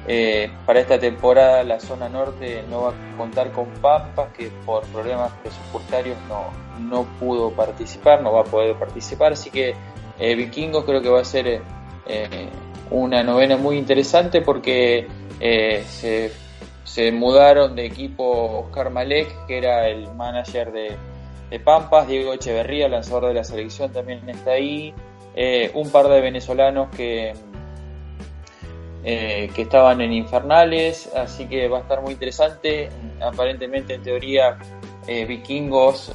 eh, 0.07 0.51
para 0.65 0.81
esta 0.81 0.99
temporada 0.99 1.65
la 1.65 1.81
zona 1.81 2.09
norte 2.09 2.65
no 2.71 2.83
va 2.83 2.91
a 2.91 3.17
contar 3.17 3.51
con 3.51 3.67
Pampas, 3.81 4.33
que 4.33 4.51
por 4.65 4.85
problemas 4.87 5.33
presupuestarios 5.43 6.17
no, 6.29 6.51
no 6.81 7.05
pudo 7.19 7.51
participar, 7.51 8.23
no 8.23 8.33
va 8.33 8.43
a 8.43 8.45
poder 8.45 8.77
participar, 8.77 9.33
así 9.33 9.51
que 9.51 9.75
Vikingos 10.19 10.85
creo 10.85 11.03
que 11.03 11.09
va 11.09 11.21
a 11.21 11.25
ser 11.25 11.63
una 12.91 13.25
novena 13.25 13.57
muy 13.57 13.77
interesante 13.77 14.41
porque 14.41 15.09
se, 15.41 16.31
se, 16.85 17.11
mudaron 17.11 17.75
de 17.75 17.87
equipo 17.87 18.61
Oscar 18.61 18.91
Malek, 18.91 19.47
que 19.47 19.59
era 19.59 19.89
el 19.89 20.13
manager 20.15 20.71
de, 20.71 20.97
de 21.51 21.61
Pampas, 21.61 22.07
Diego 22.07 22.33
Echeverría, 22.35 22.89
lanzador 22.89 23.27
de 23.29 23.35
la 23.35 23.45
selección, 23.45 23.93
también 23.93 24.29
está 24.29 24.53
ahí. 24.53 24.95
Eh, 25.35 25.71
un 25.75 25.91
par 25.91 26.09
de 26.09 26.21
venezolanos 26.21 26.89
que, 26.95 27.33
eh, 29.05 29.51
que 29.55 29.63
estaban 29.63 30.01
en 30.03 30.13
Infernales, 30.13 31.11
así 31.15 31.47
que 31.47 31.69
va 31.69 31.79
a 31.79 31.81
estar 31.83 32.03
muy 32.03 32.13
interesante. 32.13 32.91
Aparentemente, 33.21 33.95
en 33.95 34.03
teoría, 34.03 34.59
eh, 35.07 35.25
vikingos 35.25 36.13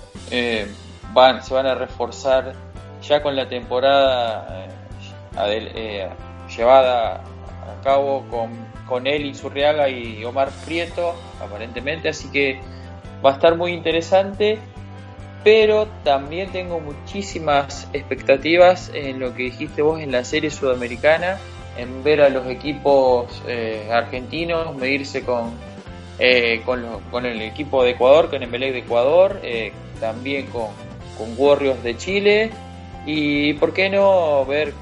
van, 1.13 1.43
se 1.43 1.53
van 1.53 1.65
a 1.65 1.75
reforzar 1.75 2.53
ya 3.01 3.23
con 3.23 3.35
la 3.35 3.47
temporada 3.47 4.67
llevada 6.55 7.15
a 7.15 7.83
cabo 7.83 8.25
con, 8.29 8.51
con 8.87 9.07
él 9.07 9.25
y 9.25 10.23
Omar 10.25 10.49
Prieto, 10.65 11.15
aparentemente, 11.41 12.09
así 12.09 12.29
que 12.31 12.59
va 13.23 13.31
a 13.31 13.33
estar 13.33 13.55
muy 13.55 13.71
interesante 13.73 14.59
pero 15.47 15.87
también 16.03 16.51
tengo 16.51 16.81
muchísimas 16.81 17.87
expectativas 17.93 18.91
en 18.93 19.17
lo 19.17 19.33
que 19.33 19.43
dijiste 19.43 19.81
vos 19.81 20.01
en 20.01 20.11
la 20.11 20.25
serie 20.25 20.51
sudamericana, 20.51 21.37
en 21.77 22.03
ver 22.03 22.19
a 22.19 22.27
los 22.27 22.47
equipos 22.47 23.41
eh, 23.47 23.87
argentinos 23.89 24.75
medirse 24.75 25.21
con, 25.21 25.51
eh, 26.19 26.63
con, 26.65 27.25
el 27.25 27.41
equipo 27.41 27.85
de 27.85 27.91
Ecuador, 27.91 28.29
con 28.29 28.43
el 28.43 28.51
de 28.51 28.77
Ecuador, 28.79 29.39
eh, 29.41 29.71
también 30.01 30.47
con, 30.47 30.67
con 31.17 31.33
Warriors 31.37 31.81
de 31.81 31.95
Chile 31.95 32.49
y 33.05 33.53
por 33.53 33.71
qué 33.71 33.89
no 33.89 34.45
ver 34.45 34.73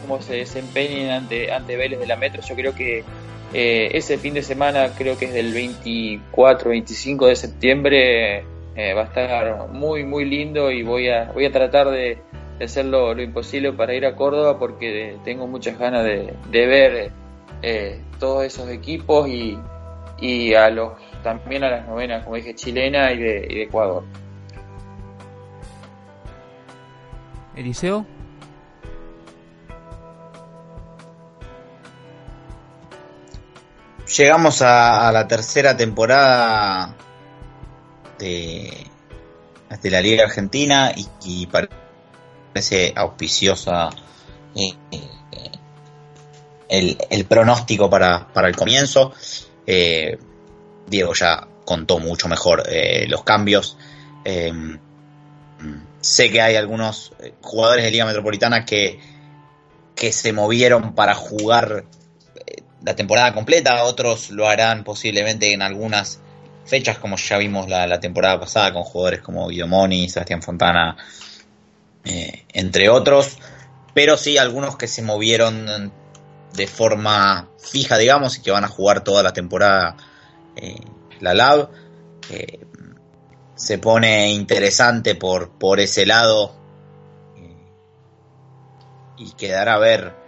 cómo 0.00 0.22
se 0.22 0.36
desempeñan 0.36 1.10
ante, 1.10 1.52
ante 1.52 1.76
Vélez 1.76 2.00
de 2.00 2.06
la 2.06 2.16
Metro. 2.16 2.40
Yo 2.40 2.54
creo 2.54 2.74
que 2.74 3.04
ese 3.52 4.16
fin 4.16 4.32
de 4.32 4.42
semana, 4.42 4.94
creo 4.96 5.18
que 5.18 5.26
es 5.26 5.34
del 5.34 5.54
24-25 5.54 7.26
de 7.26 7.36
septiembre, 7.36 8.53
eh, 8.76 8.92
va 8.92 9.02
a 9.02 9.04
estar 9.04 9.68
muy 9.68 10.04
muy 10.04 10.24
lindo 10.24 10.70
y 10.70 10.82
voy 10.82 11.08
a 11.08 11.30
voy 11.32 11.46
a 11.46 11.52
tratar 11.52 11.90
de, 11.90 12.18
hacer 12.62 12.86
lo, 12.86 13.20
imposible 13.20 13.72
para 13.72 13.94
ir 13.94 14.04
a 14.06 14.16
Córdoba 14.16 14.58
porque 14.58 15.18
tengo 15.24 15.46
muchas 15.46 15.78
ganas 15.78 16.04
de, 16.04 16.34
ver 16.50 17.12
eh, 17.62 18.00
todos 18.18 18.44
esos 18.44 18.68
equipos 18.70 19.28
y, 19.28 19.58
y, 20.20 20.54
a 20.54 20.70
los 20.70 20.92
también 21.22 21.62
a 21.64 21.70
las 21.70 21.86
novenas 21.86 22.24
como 22.24 22.36
dije 22.36 22.54
chilena 22.54 23.12
y 23.12 23.18
de, 23.18 23.46
y 23.48 23.54
de 23.54 23.62
Ecuador. 23.62 24.04
Eliseo. 27.54 28.04
Llegamos 34.16 34.62
a, 34.62 35.08
a 35.08 35.12
la 35.12 35.28
tercera 35.28 35.76
temporada 35.76 36.96
de, 38.18 38.86
la 39.82 40.00
Liga 40.00 40.24
Argentina 40.24 40.92
y, 41.24 41.46
parece 41.46 42.92
auspiciosa 42.94 43.90
eh, 44.54 44.74
el, 46.68 46.98
el, 47.10 47.24
pronóstico 47.24 47.90
para, 47.90 48.28
para 48.32 48.48
el 48.48 48.56
comienzo. 48.56 49.12
Eh, 49.66 50.18
Diego 50.86 51.14
ya 51.14 51.46
contó 51.64 51.98
mucho 51.98 52.28
mejor 52.28 52.64
eh, 52.68 53.06
los 53.08 53.24
cambios. 53.24 53.76
sé 56.00 56.30
que 56.30 56.40
hay 56.40 56.56
algunos 56.56 57.12
jugadores 57.40 57.84
de 57.84 57.90
Liga 57.90 58.06
Metropolitana 58.06 58.64
que, 58.64 59.00
que 59.94 60.12
se 60.12 60.32
movieron 60.32 60.94
para 60.94 61.14
jugar 61.14 61.84
la 62.84 62.94
temporada 62.94 63.32
completa, 63.32 63.84
otros 63.84 64.30
lo 64.30 64.46
harán 64.46 64.84
posiblemente 64.84 65.52
en 65.52 65.62
algunas 65.62 66.20
fechas 66.64 66.98
como 66.98 67.16
ya 67.16 67.38
vimos 67.38 67.68
la, 67.68 68.00
temporada 68.00 68.40
pasada 68.40 68.72
con 68.72 68.82
jugadores 68.82 69.20
como 69.20 69.48
Guido 69.48 69.66
Moni, 69.66 70.08
Sebastián 70.08 70.42
Fontana, 70.42 70.96
eh, 72.04 72.44
entre 72.52 72.88
otros, 72.88 73.38
pero 73.94 74.16
sí 74.16 74.38
algunos 74.38 74.76
que 74.76 74.88
se 74.88 75.02
movieron 75.02 75.92
de 76.54 76.66
forma 76.66 77.48
fija, 77.58 77.98
digamos, 77.98 78.38
y 78.38 78.42
que 78.42 78.50
van 78.50 78.64
a 78.64 78.68
jugar 78.68 79.04
toda 79.04 79.22
la 79.22 79.32
temporada 79.32 79.96
eh, 80.56 80.80
la 81.20 81.34
LAB. 81.34 81.68
se 83.54 83.78
pone 83.78 84.32
interesante 84.32 85.14
por, 85.14 85.50
por 85.50 85.80
ese 85.80 86.06
lado 86.06 86.64
y 89.16 89.32
quedará 89.32 89.74
a 89.74 89.78
ver. 89.78 90.23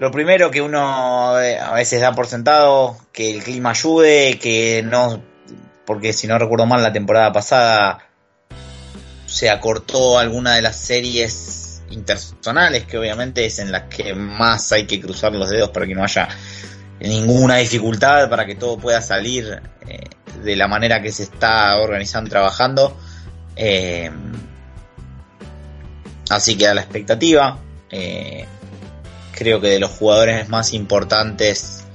Lo 0.00 0.10
primero 0.10 0.50
que 0.50 0.60
uno 0.60 1.38
eh, 1.40 1.58
a 1.58 1.72
veces 1.74 2.00
da 2.00 2.12
por 2.12 2.26
sentado, 2.26 2.96
que 3.12 3.30
el 3.30 3.44
clima 3.44 3.70
ayude, 3.70 4.38
que 4.38 4.82
no, 4.82 5.22
porque 5.86 6.12
si 6.12 6.26
no 6.26 6.38
recuerdo 6.38 6.66
mal 6.66 6.82
la 6.82 6.92
temporada 6.92 7.32
pasada 7.32 8.08
se 9.26 9.48
acortó 9.48 10.18
alguna 10.18 10.56
de 10.56 10.62
las 10.62 10.76
series 10.76 11.82
interpersonales, 11.90 12.84
que 12.84 12.98
obviamente 12.98 13.44
es 13.44 13.60
en 13.60 13.70
las 13.70 13.82
que 13.84 14.14
más 14.14 14.72
hay 14.72 14.86
que 14.86 15.00
cruzar 15.00 15.32
los 15.34 15.50
dedos 15.50 15.70
para 15.70 15.86
que 15.86 15.94
no 15.94 16.02
haya 16.02 16.28
ninguna 16.98 17.56
dificultad, 17.56 18.28
para 18.28 18.44
que 18.46 18.56
todo 18.56 18.78
pueda 18.78 19.00
salir 19.02 19.62
eh, 19.86 20.00
de 20.42 20.56
la 20.56 20.66
manera 20.66 21.00
que 21.00 21.12
se 21.12 21.24
está 21.24 21.76
organizando 21.78 22.30
trabajando. 22.30 22.96
Eh, 23.54 24.10
Así 26.30 26.56
que 26.56 26.68
a 26.68 26.74
la 26.74 26.80
expectativa. 26.80 27.58
Eh, 27.90 28.46
creo 29.40 29.58
que 29.58 29.68
de 29.68 29.80
los 29.80 29.90
jugadores 29.92 30.50
más 30.50 30.74
importantes 30.74 31.86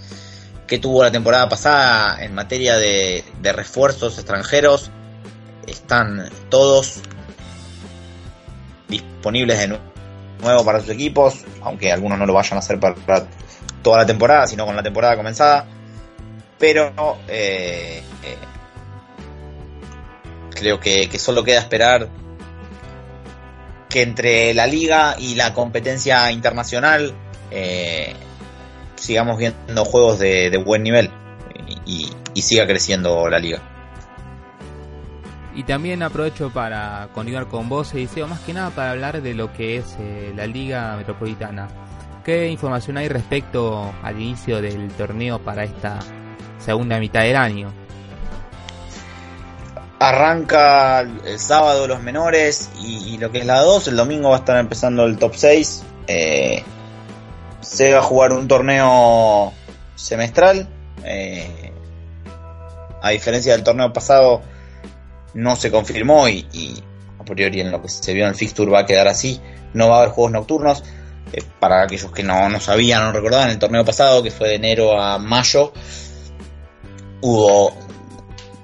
que 0.66 0.80
tuvo 0.80 1.04
la 1.04 1.12
temporada 1.12 1.48
pasada 1.48 2.24
en 2.26 2.34
materia 2.34 2.76
de, 2.76 3.24
refuerzos 3.44 4.18
extranjeros 4.18 4.90
están 5.68 6.28
todos 6.50 7.02
disponibles 8.88 9.60
de 9.60 9.80
nuevo 10.42 10.66
para 10.66 10.80
sus 10.80 10.90
equipos, 10.90 11.46
aunque 11.62 11.92
algunos 11.92 12.18
no 12.18 12.26
lo 12.26 12.34
vayan 12.34 12.56
a 12.56 12.60
hacer 12.62 12.80
para, 12.80 12.96
toda 13.84 14.00
la 14.00 14.08
temporada, 14.08 14.48
sino 14.48 14.66
con 14.66 14.76
la 14.76 14.82
temporada 14.82 15.16
comenzada. 15.16 15.68
Pero 16.58 17.20
eh, 17.28 18.02
eh, 18.24 18.38
creo 20.50 20.80
que, 20.80 21.08
que 21.08 21.20
solo 21.20 21.44
queda 21.44 21.60
esperar 21.60 22.10
que 23.88 24.02
entre 24.02 24.52
la 24.56 24.66
liga 24.66 25.16
y 25.20 25.36
la 25.36 25.54
competencia 25.54 26.32
internacional 26.32 27.14
eh, 27.56 28.14
sigamos 28.96 29.38
viendo 29.38 29.86
juegos 29.86 30.20
de, 30.20 30.62
buen 30.64 30.84
nivel 30.84 31.10
y, 31.86 32.12
siga 32.42 32.68
creciendo 32.68 33.30
la 33.30 33.40
liga. 33.40 33.62
Y 35.56 35.64
también 35.64 36.04
aprovecho 36.04 36.50
para 36.50 37.08
continuar 37.14 37.48
con 37.48 37.70
vos, 37.70 37.94
Eliseo, 37.94 38.28
más 38.28 38.42
que 38.42 38.54
nada 38.54 38.72
para 38.72 38.92
hablar 38.92 39.22
de 39.22 39.34
lo 39.34 39.54
que 39.54 39.78
es 39.78 39.96
eh, 40.00 40.34
la 40.36 40.46
Liga 40.48 40.98
Metropolitana. 40.98 41.70
¿Qué 42.26 42.50
información 42.50 42.98
hay 42.98 43.08
respecto 43.08 43.94
al 44.04 44.20
inicio 44.20 44.62
del 44.62 44.90
torneo 44.90 45.40
para 45.40 45.64
esta 45.64 46.00
segunda 46.60 47.00
mitad 47.00 47.22
del 47.22 47.38
año? 47.38 47.72
Arranca 50.00 51.00
el 51.00 51.40
sábado 51.40 51.88
los 51.88 52.04
menores 52.04 52.70
y, 52.82 53.18
lo 53.18 53.32
que 53.32 53.40
es 53.40 53.46
la 53.46 53.62
2. 53.62 53.88
El 53.88 53.96
domingo 53.96 54.30
va 54.30 54.36
a 54.36 54.40
estar 54.40 54.58
empezando 54.58 55.06
el 55.06 55.18
top 55.18 55.36
6. 55.36 55.84
Eh, 56.08 56.64
se 57.66 57.94
va 57.94 58.00
a 58.00 58.04
jugar 58.04 58.34
un 58.34 58.48
torneo 58.48 59.54
semestral. 59.96 60.70
Eh, 61.04 61.72
a 63.02 63.10
diferencia 63.10 63.54
del 63.54 63.64
torneo 63.64 63.92
pasado, 63.92 64.42
no 65.34 65.56
se 65.56 65.72
confirmó 65.72 66.28
y, 66.28 66.84
a 67.20 67.24
priori 67.24 67.62
en 67.62 67.72
lo 67.72 67.82
que 67.82 67.90
se 67.90 68.14
vio 68.14 68.24
en 68.24 68.30
el 68.30 68.36
fixture 68.36 68.72
va 68.72 68.82
a 68.82 68.86
quedar 68.86 69.08
así. 69.08 69.42
No 69.74 69.90
va 69.90 69.96
a 69.96 70.00
haber 70.00 70.12
juegos 70.12 70.32
nocturnos. 70.32 70.84
Eh, 71.34 71.42
para 71.60 71.84
aquellos 71.84 72.12
que 72.12 72.24
no, 72.24 72.50
no 72.50 72.60
sabían 72.60 73.04
no 73.04 73.12
recordaban, 73.12 73.50
el 73.50 73.60
torneo 73.60 73.84
pasado, 73.84 74.22
que 74.22 74.30
fue 74.30 74.50
de 74.50 74.56
enero 74.56 75.00
a 75.02 75.18
mayo, 75.18 75.74
hubo 77.22 77.74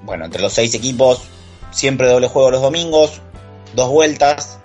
bueno, 0.02 0.24
entre 0.24 0.42
los 0.42 0.52
seis 0.52 0.74
equipos, 0.74 1.22
siempre 1.70 2.08
doble 2.08 2.28
juego 2.28 2.50
los 2.50 2.62
domingos, 2.62 3.20
dos 3.74 3.90
vueltas. 3.90 4.58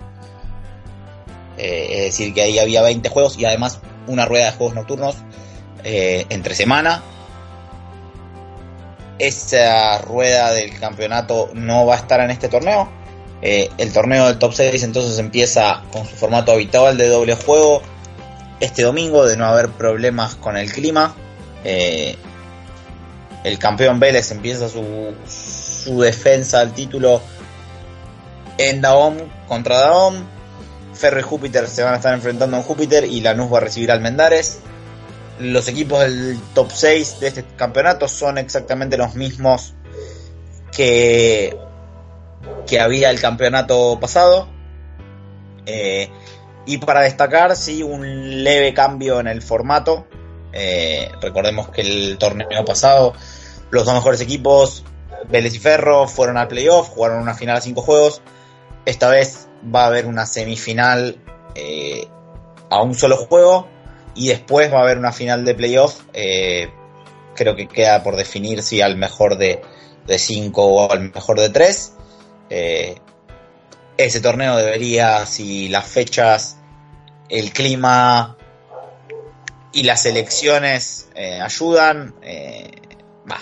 Eh, 1.56 1.86
es 1.90 2.04
decir, 2.04 2.34
que 2.34 2.42
ahí 2.42 2.58
había 2.58 2.82
20 2.82 3.08
juegos 3.08 3.36
y 3.36 3.44
además 3.44 3.80
una 4.08 4.24
rueda 4.24 4.46
de 4.46 4.52
juegos 4.52 4.74
nocturnos 4.74 5.16
eh, 5.84 6.26
entre 6.28 6.54
semana. 6.54 7.02
Esa 9.18 9.98
rueda 9.98 10.52
del 10.52 10.78
campeonato 10.78 11.50
no 11.54 11.86
va 11.86 11.94
a 11.94 11.98
estar 11.98 12.20
en 12.20 12.30
este 12.30 12.48
torneo. 12.48 12.88
Eh, 13.40 13.70
el 13.78 13.92
torneo 13.92 14.26
del 14.26 14.38
top 14.38 14.52
6 14.52 14.82
entonces 14.82 15.18
empieza 15.18 15.82
con 15.92 16.04
su 16.06 16.16
formato 16.16 16.52
habitual 16.52 16.98
de 16.98 17.08
doble 17.08 17.34
juego 17.36 17.82
este 18.58 18.82
domingo, 18.82 19.26
de 19.26 19.36
no 19.36 19.46
haber 19.46 19.68
problemas 19.68 20.34
con 20.34 20.56
el 20.56 20.72
clima 20.72 21.14
el 23.44 23.58
campeón 23.58 24.00
Vélez 24.00 24.30
empieza 24.30 24.68
su, 24.68 25.14
su 25.26 26.00
defensa 26.00 26.60
al 26.60 26.72
título 26.72 27.20
en 28.58 28.80
Daom 28.80 29.16
contra 29.46 29.78
Daom. 29.80 30.16
Ferro 30.98 31.20
y 31.20 31.22
Júpiter 31.22 31.68
se 31.68 31.82
van 31.82 31.94
a 31.94 31.96
estar 31.96 32.12
enfrentando 32.12 32.56
en 32.56 32.62
Júpiter 32.62 33.04
y 33.04 33.20
Lanús 33.20 33.52
va 33.52 33.58
a 33.58 33.60
recibir 33.60 33.90
al 33.90 34.00
Mendares. 34.00 34.60
Los 35.38 35.68
equipos 35.68 36.00
del 36.00 36.38
top 36.54 36.70
6 36.72 37.20
de 37.20 37.28
este 37.28 37.44
campeonato 37.56 38.08
son 38.08 38.38
exactamente 38.38 38.96
los 38.96 39.14
mismos 39.14 39.74
que, 40.72 41.56
que 42.66 42.80
había 42.80 43.10
el 43.10 43.20
campeonato 43.20 43.98
pasado. 44.00 44.48
Eh, 45.66 46.10
y 46.66 46.78
para 46.78 47.02
destacar, 47.02 47.54
sí, 47.56 47.82
un 47.82 48.42
leve 48.42 48.74
cambio 48.74 49.20
en 49.20 49.28
el 49.28 49.40
formato. 49.40 50.06
Eh, 50.52 51.10
recordemos 51.22 51.68
que 51.68 51.82
el 51.82 52.18
torneo 52.18 52.64
pasado 52.64 53.14
los 53.70 53.84
dos 53.84 53.94
mejores 53.94 54.20
equipos, 54.20 54.84
Vélez 55.28 55.54
y 55.54 55.58
Ferro, 55.58 56.08
fueron 56.08 56.36
al 56.38 56.48
playoff, 56.48 56.88
jugaron 56.88 57.20
una 57.20 57.34
final 57.34 57.56
a 57.56 57.60
cinco 57.60 57.82
juegos. 57.82 58.22
Esta 58.84 59.08
vez 59.10 59.47
va 59.64 59.84
a 59.84 59.86
haber 59.86 60.06
una 60.06 60.26
semifinal 60.26 61.16
eh, 61.54 62.06
a 62.70 62.82
un 62.82 62.94
solo 62.94 63.16
juego 63.16 63.68
y 64.14 64.28
después 64.28 64.72
va 64.72 64.78
a 64.78 64.82
haber 64.82 64.98
una 64.98 65.12
final 65.12 65.44
de 65.44 65.54
playoff. 65.54 66.00
Eh, 66.12 66.70
creo 67.34 67.56
que 67.56 67.68
queda 67.68 68.02
por 68.02 68.16
definir 68.16 68.62
si 68.62 68.80
al 68.80 68.96
mejor 68.96 69.36
de, 69.36 69.62
de 70.06 70.18
cinco 70.18 70.64
o 70.64 70.90
al 70.90 71.12
mejor 71.12 71.38
de 71.40 71.50
tres. 71.50 71.92
Eh, 72.50 72.96
ese 73.96 74.20
torneo 74.20 74.56
debería, 74.56 75.26
si 75.26 75.68
las 75.68 75.86
fechas, 75.86 76.56
el 77.28 77.52
clima 77.52 78.36
y 79.72 79.82
las 79.82 80.06
elecciones 80.06 81.08
ayudan, 81.42 82.14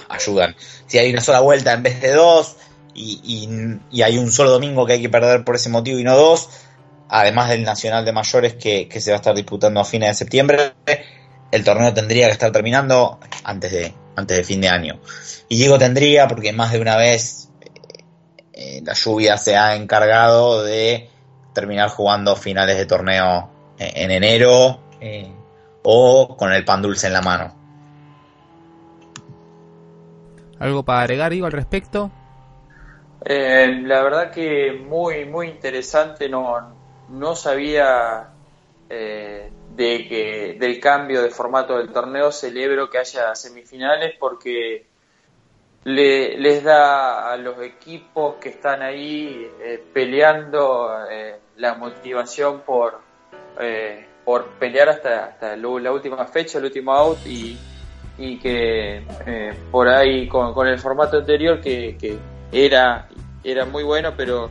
ayudan. 0.09 0.57
Si 0.87 0.99
hay 0.99 1.11
una 1.11 1.21
sola 1.21 1.41
vuelta 1.41 1.75
en 1.75 1.83
vez 1.83 2.01
de 2.01 2.13
dos 2.13 2.57
y, 2.97 4.03
hay 4.03 4.19
un 4.19 4.33
solo 4.33 4.51
domingo 4.51 4.87
que 4.87 4.95
hay 4.95 5.03
que 5.03 5.09
perder 5.09 5.45
por 5.45 5.57
ese 5.57 5.69
motivo 5.69 5.99
y 5.99 6.05
no 6.05 6.17
dos, 6.17 6.49
además 7.09 7.51
del 7.51 7.63
Nacional 7.63 8.05
de 8.05 8.13
Mayores 8.13 8.55
que, 8.55 8.89
se 9.01 9.11
va 9.11 9.17
a 9.17 9.19
estar 9.19 9.35
disputando 9.35 9.81
a 9.81 9.85
fines 9.85 10.11
de 10.11 10.15
septiembre, 10.15 10.73
el 11.53 11.65
torneo 11.65 11.93
tendría 11.93 12.27
que 12.27 12.33
estar 12.33 12.51
terminando 12.53 13.21
antes 13.45 13.71
de, 13.71 13.95
antes 14.17 14.37
de 14.37 14.45
fin 14.45 14.61
de 14.61 14.69
año. 14.69 15.01
Y 15.49 15.59
digo 15.59 15.79
tendría 15.79 16.27
porque 16.27 16.53
más 16.53 16.73
de 16.73 16.81
una 16.81 16.97
vez 16.97 17.51
eh, 17.61 17.71
eh, 18.53 18.83
la 18.85 18.95
lluvia 18.95 19.37
se 19.37 19.57
ha 19.57 19.77
encargado 19.77 20.65
de 20.65 21.09
terminar 21.53 21.89
jugando 21.91 22.35
finales 22.37 22.77
de 22.77 22.87
torneo 22.87 23.51
eh, 23.79 23.93
en 23.97 24.11
enero 24.11 24.81
o 25.83 26.37
con 26.37 26.53
el 26.53 26.65
pan 26.65 26.83
dulce 26.83 27.07
en 27.07 27.13
la 27.13 27.23
mano. 27.23 27.55
¿Algo 30.59 30.85
para 30.85 31.03
agregar, 31.03 31.33
Ivo, 31.33 31.47
al 31.47 31.53
respecto? 31.53 32.11
Eh, 33.29 33.83
la 33.83 34.03
verdad 34.05 34.31
que 34.31 34.73
muy, 34.73 35.25
muy 35.25 35.49
interesante. 35.49 36.29
No, 36.29 36.77
no 37.09 37.35
sabía 37.35 38.29
eh, 38.89 39.51
de 39.75 40.09
que 40.09 40.57
del 40.61 40.79
cambio 40.79 41.23
de 41.23 41.31
formato 41.31 41.77
del 41.77 41.93
torneo. 41.93 42.31
Celebro 42.31 42.89
que 42.89 42.99
haya 42.99 43.35
semifinales 43.35 44.15
porque 44.19 44.87
le, 45.83 46.39
les 46.39 46.63
da 46.63 47.33
a 47.33 47.37
los 47.37 47.61
equipos 47.63 48.37
que 48.37 48.51
están 48.51 48.83
ahí 48.83 49.51
eh, 49.61 49.83
peleando 49.93 50.91
la 51.57 51.75
motivación 51.75 52.61
por, 52.61 53.01
por 54.25 54.47
pelear 54.59 54.89
hasta, 54.89 55.27
hasta 55.27 55.57
la 55.57 55.93
última 55.93 56.25
fecha, 56.27 56.59
el 56.59 56.65
último 56.65 56.93
out 56.93 57.19
y 57.27 57.59
y 58.19 58.39
que 58.39 59.03
por 59.71 59.89
ahí 59.89 60.27
con, 60.29 60.67
el 60.67 60.79
formato 60.79 61.19
anterior 61.19 61.61
que, 61.61 62.19
era, 62.53 63.09
era 63.45 63.65
muy 63.65 63.85
bueno, 63.85 64.15
pero 64.17 64.51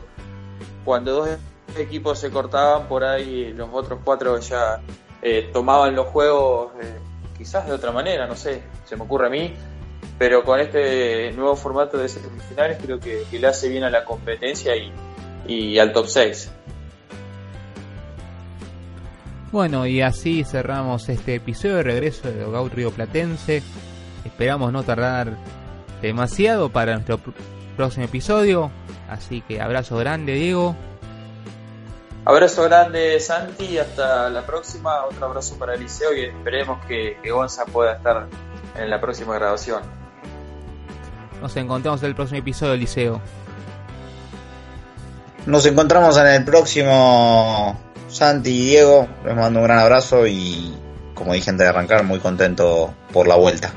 cuando 0.84 1.12
dos 1.12 1.28
equipos 1.76 2.18
se 2.18 2.30
cortaban, 2.30 2.88
por 2.88 3.04
ahí 3.04 3.52
los 3.52 3.68
otros 3.72 4.00
cuatro 4.04 4.38
ya 4.38 4.80
eh, 5.22 5.50
tomaban 5.52 5.94
los 5.94 6.06
juegos 6.08 6.72
eh, 6.80 6.98
quizás 7.36 7.66
de 7.66 7.72
otra 7.72 7.92
manera, 7.92 8.26
no 8.26 8.36
sé, 8.36 8.62
se 8.84 8.96
me 8.96 9.02
ocurre 9.02 9.26
a 9.26 9.30
mí, 9.30 9.52
pero 10.18 10.44
con 10.44 10.60
este 10.60 11.32
nuevo 11.32 11.56
formato 11.56 11.98
de 11.98 12.08
semifinales 12.08 12.78
creo 12.82 12.98
que, 12.98 13.26
le 13.30 13.46
hace 13.46 13.68
bien 13.68 13.84
a 13.84 13.90
la 13.90 14.04
competencia 14.04 14.74
y, 14.76 14.92
y 15.46 15.78
al 15.78 15.92
top 15.92 16.06
6. 16.06 16.52
Bueno, 19.52 19.86
y 19.86 20.02
así 20.02 20.44
cerramos 20.44 21.08
este 21.08 21.36
episodio 21.36 21.76
de 21.76 21.82
regreso 21.84 22.28
de 22.28 22.40
Dogout 22.40 22.74
Río 22.74 22.90
Platense. 22.90 23.62
Esperamos 24.24 24.72
no 24.72 24.82
tardar 24.82 25.36
demasiado 26.02 26.68
para 26.70 26.94
nuestro 26.94 27.18
próximo 27.76 28.04
episodio. 28.04 28.70
Así 29.08 29.42
que 29.42 29.60
abrazo 29.60 29.96
grande, 29.98 30.34
Diego. 30.34 30.74
Abrazo 32.24 32.64
grande, 32.64 33.20
Santi. 33.20 33.78
Hasta 33.78 34.28
la 34.30 34.44
próxima. 34.44 35.04
Otro 35.04 35.26
abrazo 35.26 35.56
para 35.58 35.74
Eliseo 35.74 36.12
y 36.12 36.24
esperemos 36.24 36.84
que, 36.86 37.18
que 37.22 37.30
Gonza 37.30 37.64
pueda 37.66 37.94
estar 37.94 38.26
en 38.76 38.90
la 38.90 39.00
próxima 39.00 39.34
grabación. 39.34 39.82
Nos 41.40 41.56
encontramos 41.56 42.02
en 42.02 42.08
el 42.08 42.14
próximo 42.14 42.40
episodio, 42.40 42.72
Eliseo. 42.72 43.20
Nos 45.46 45.64
encontramos 45.66 46.16
en 46.16 46.26
el 46.26 46.44
próximo 46.44 47.78
Santi 48.08 48.50
y 48.50 48.64
Diego. 48.70 49.06
Les 49.24 49.36
mando 49.36 49.60
un 49.60 49.66
gran 49.66 49.78
abrazo 49.78 50.26
y, 50.26 50.74
como 51.14 51.34
dije 51.34 51.50
antes 51.50 51.64
de 51.64 51.70
arrancar, 51.70 52.02
muy 52.02 52.18
contento 52.18 52.92
por 53.12 53.28
la 53.28 53.36
vuelta. 53.36 53.72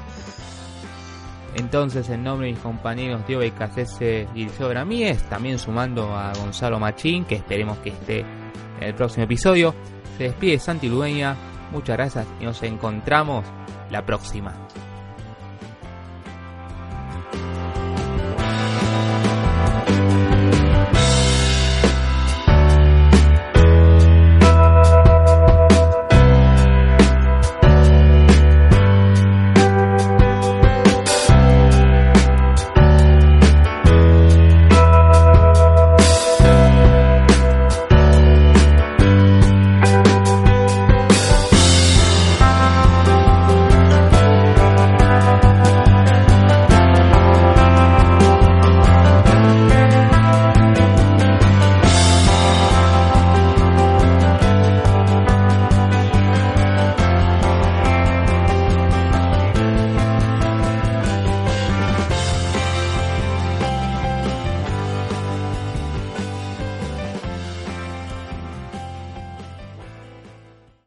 Entonces, 1.60 2.10
en 2.10 2.24
nombre 2.24 2.48
de 2.48 2.54
mis 2.54 2.62
compañeros 2.62 3.28
Diego 3.28 3.42
Becasese 3.42 4.30
y 4.34 4.44
Eliseo 4.44 4.70
Bramíez, 4.70 5.22
también 5.24 5.60
sumando 5.60 6.16
a 6.16 6.32
Gonzalo 6.34 6.80
Machín, 6.80 7.26
que 7.26 7.36
esperemos 7.36 7.78
que 7.80 7.90
esté 7.90 8.20
en 8.22 8.88
el 8.88 8.94
próximo 8.96 9.26
episodio, 9.26 9.76
se 10.18 10.24
despide 10.24 10.58
Santi 10.58 10.88
Lueña. 10.88 11.36
Muchas 11.74 11.98
gracias 11.98 12.28
y 12.40 12.46
nos 12.46 12.64
encontramos 12.64 13.46
la 13.92 14.06
próxima. 14.06 14.69